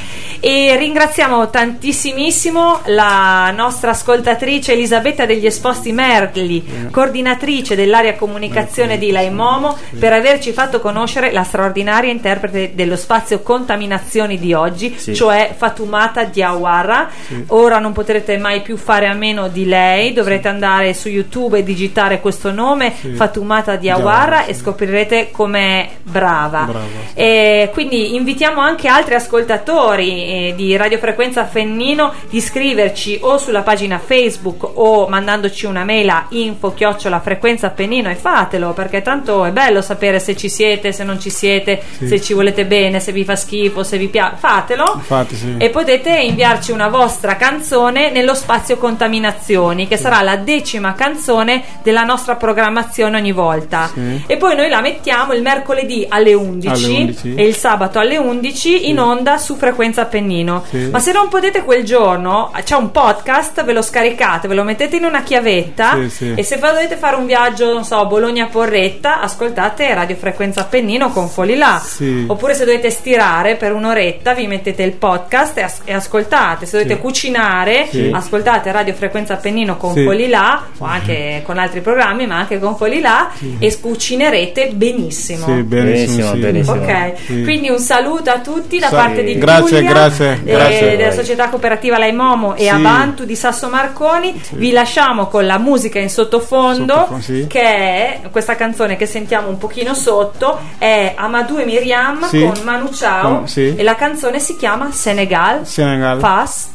E 0.43 0.74
ringraziamo 0.78 1.51
tantissimissimo 1.51 2.80
la 2.86 3.51
nostra 3.55 3.80
ascoltatrice 3.89 4.72
Elisabetta 4.72 5.24
degli 5.24 5.47
Esposti 5.47 5.93
Merli, 5.93 6.89
coordinatrice 6.91 7.74
dell'area 7.74 8.14
comunicazione 8.16 8.99
di 8.99 9.11
Lai 9.11 9.31
Momo, 9.31 9.76
per 9.99 10.12
averci 10.12 10.53
fatto 10.53 10.81
conoscere 10.81 11.33
la 11.33 11.43
straordinaria 11.43 12.11
interprete 12.11 12.72
dello 12.74 12.97
spazio 12.97 13.41
contaminazioni 13.41 14.39
di 14.39 14.53
oggi, 14.53 14.95
Sì. 14.97 15.14
cioè 15.14 15.55
Fatumata 15.57 16.24
Diawara. 16.24 17.09
Ora 17.49 17.78
non 17.78 17.93
potrete 17.93 18.37
mai 18.39 18.61
più 18.61 18.76
fare 18.76 19.07
a 19.07 19.14
meno 19.14 19.49
di 19.49 19.64
lei, 19.64 20.12
dovrete 20.12 20.49
andare 20.49 20.95
su 20.95 21.09
YouTube 21.09 21.59
e 21.59 21.62
digitare 21.62 22.20
questo 22.20 22.53
nome, 22.53 22.91
Fatumata 22.91 23.76
Diawara, 23.76 24.45
e 24.45 24.55
scoprirete 24.55 25.31
com'è 25.31 25.89
brava. 26.03 26.62
Brava. 26.64 26.78
E 27.14 27.70
quindi 27.72 28.14
invitiamo 28.14 28.61
anche 28.61 28.89
altri 28.89 29.14
ascoltatori 29.14 30.09
eh, 30.11 30.53
di 30.57 30.76
radiofrequenza 30.76 31.45
Fennino 31.47 32.12
di 32.28 32.37
iscriverci 32.37 33.18
o 33.22 33.39
sulla 33.39 33.61
pagina 33.61 33.70
Facebook 33.77 34.68
o 34.75 35.09
mandandoci 35.09 35.66
una 35.66 35.85
mail 35.85 36.09
a 36.09 36.27
info 36.31 36.75
chiocciola 36.75 37.21
frequenza 37.21 37.68
Appennino 37.68 38.11
e 38.11 38.14
fatelo 38.14 38.73
perché 38.73 39.03
tanto 39.03 39.45
è 39.45 39.51
bello 39.51 39.81
sapere 39.81 40.18
se 40.18 40.37
ci 40.37 40.49
siete, 40.49 40.93
se 40.93 41.05
non 41.05 41.21
ci 41.21 41.31
siete, 41.31 41.83
se 41.99 42.21
ci 42.21 42.33
volete 42.33 42.66
bene, 42.66 43.01
se 43.01 43.12
vi 43.12 43.25
fa 43.25 43.37
schifo, 43.37 43.83
se 43.83 43.99
vi 43.99 44.09
piace, 44.09 44.37
fatelo. 44.39 44.93
Infatti, 44.95 45.37
sì. 45.37 45.55
E 45.59 45.71
potete 45.71 46.11
inviarci 46.11 46.73
una 46.73 46.89
vostra 46.89 47.37
canzone 47.37 48.11
nello 48.11 48.35
spazio 48.35 48.77
contaminazioni, 48.77 49.87
che 49.89 49.97
sarà 49.97 50.23
la 50.23 50.37
decima 50.37 50.95
canzone 50.95 51.62
della 51.83 52.03
nostra 52.03 52.37
programmazione 52.37 53.16
ogni 53.16 53.33
volta. 53.33 53.91
Sì. 53.93 54.23
E 54.27 54.37
poi 54.37 54.57
noi 54.57 54.68
la 54.68 54.81
mettiamo 54.81 55.33
il 55.33 55.43
mercoledì 55.43 56.07
alle 56.09 56.35
11, 56.35 56.68
Alle 56.68 56.87
11. 57.03 57.35
e 57.35 57.47
il 57.47 57.55
sabato 57.55 57.99
alle 57.99 58.16
11 58.16 58.89
in 58.89 58.99
onda 59.01 59.39
su 59.39 59.57
Frequenza 59.57 60.03
Appennino. 60.03 60.64
Sì. 60.68 60.89
Ma 60.91 60.99
se 60.99 61.12
non 61.12 61.29
potete 61.29 61.62
quel 61.64 61.85
giorno, 61.85 62.51
c'è 62.64 62.77
un 62.77 62.91
podcast, 62.91 63.59
ve 63.64 63.72
lo 63.72 63.82
scaricate, 63.82 64.48
ve 64.48 64.54
lo 64.54 64.62
mettete 64.64 64.96
in 64.96 65.04
una 65.04 65.22
chiavetta 65.22 65.94
Sì, 66.02 66.11
sì. 66.11 66.32
e 66.36 66.42
se 66.42 66.58
dovete 66.58 66.96
fare 66.96 67.16
un 67.16 67.26
viaggio, 67.26 67.72
non 67.72 67.84
so, 67.84 68.06
Bologna-Porretta, 68.06 69.20
ascoltate 69.20 69.92
Radio 69.94 70.16
Frequenza 70.16 70.62
Appennino 70.62 71.11
con 71.11 71.28
Foli 71.28 71.56
là. 71.56 71.80
Sì. 71.84 72.24
Oppure 72.26 72.54
se 72.54 72.64
dovete 72.64 72.90
stirare 72.90 73.56
per 73.56 73.72
un'oretta, 73.72 74.34
vi 74.34 74.46
mettete 74.46 74.82
il 74.82 74.92
podcast 74.92 75.58
e, 75.58 75.62
as- 75.62 75.80
e 75.84 75.92
ascoltate. 75.92 76.66
Se 76.66 76.76
dovete 76.78 76.94
Sì. 76.94 77.00
cucinare, 77.00 77.86
Sì. 77.90 78.11
ascoltate 78.12 78.70
Radio 78.72 78.94
Frequenza 78.94 79.34
Appennino 79.34 79.76
con 79.76 79.92
Sì. 79.92 80.04
Foli 80.04 80.28
là, 80.28 80.66
o 80.78 80.84
anche 80.84 81.42
con 81.44 81.58
altri 81.58 81.80
programmi, 81.80 82.26
ma 82.26 82.36
anche 82.38 82.58
con 82.58 82.76
Foli 82.76 83.00
là, 83.00 83.30
e 83.58 83.78
cucinerete 83.80 84.68
benissimo. 84.72 85.46
Sì, 85.46 85.52
benissimo, 85.62 86.32
Benissimo, 86.32 86.32
sì. 86.32 86.38
benissimo. 86.38 86.76
Ok, 86.76 87.12
Sì. 87.26 87.42
quindi 87.42 87.68
un 87.70 87.78
saluto 87.78 88.30
a 88.30 88.38
tutti 88.40 88.78
da 88.78 88.88
parte 88.88 89.22
di 89.22 89.38
grazie, 89.38 89.76
Giulia. 89.78 89.90
grazie 89.90 90.40
Grazie, 90.42 90.52
grazie. 90.54 90.96
della 90.96 91.12
società 91.12 91.48
cooperativa 91.48 91.98
Lai 91.98 92.12
Momo 92.12 92.54
e 92.54 92.62
Sì. 92.64 92.68
Abantu 92.68 93.24
di 93.24 93.34
Sasso 93.53 93.68
Marconi. 93.68 94.40
Vi 94.53 94.70
lasciamo 94.70 95.26
con 95.26 95.44
la 95.46 95.59
musica 95.59 95.98
in 95.98 96.09
sottofondo, 96.09 96.94
Sottofondo, 96.94 97.22
sì. 97.22 97.46
che 97.48 97.61
è 97.62 98.20
questa 98.30 98.55
canzone 98.55 98.96
che 98.96 99.07
sentiamo 99.07 99.48
un 99.48 99.59
pochino 99.59 99.92
sotto, 99.94 100.59
è 100.78 101.14
Amadou 101.16 101.59
e 101.59 101.64
Miriam 101.64 102.22
Sì. 102.28 102.40
con 102.40 102.55
Manu 102.64 102.88
Chao 102.90 103.22
Con- 103.38 103.48
sì. 103.48 103.74
e 103.74 103.82
la 103.82 103.94
canzone 103.96 104.38
si 104.38 104.57
chiama 104.57 104.92
Senegal 104.92 105.66
Senegal. 105.66 106.18
Fast 106.20 106.68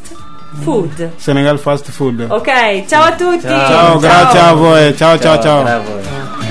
Food. 0.61 1.11
Senegal 1.17 1.59
fast 1.59 1.91
food. 1.91 2.27
Ok, 2.29 2.85
ciao 2.87 3.03
a 3.03 3.11
tutti. 3.13 3.41
Ciao, 3.45 3.97
grazie 3.99 4.39
a 4.39 4.53
voi. 4.53 4.95
Ciao, 4.95 5.19
ciao, 5.19 5.41
ciao. 5.41 5.63
Bravo. 5.63 6.44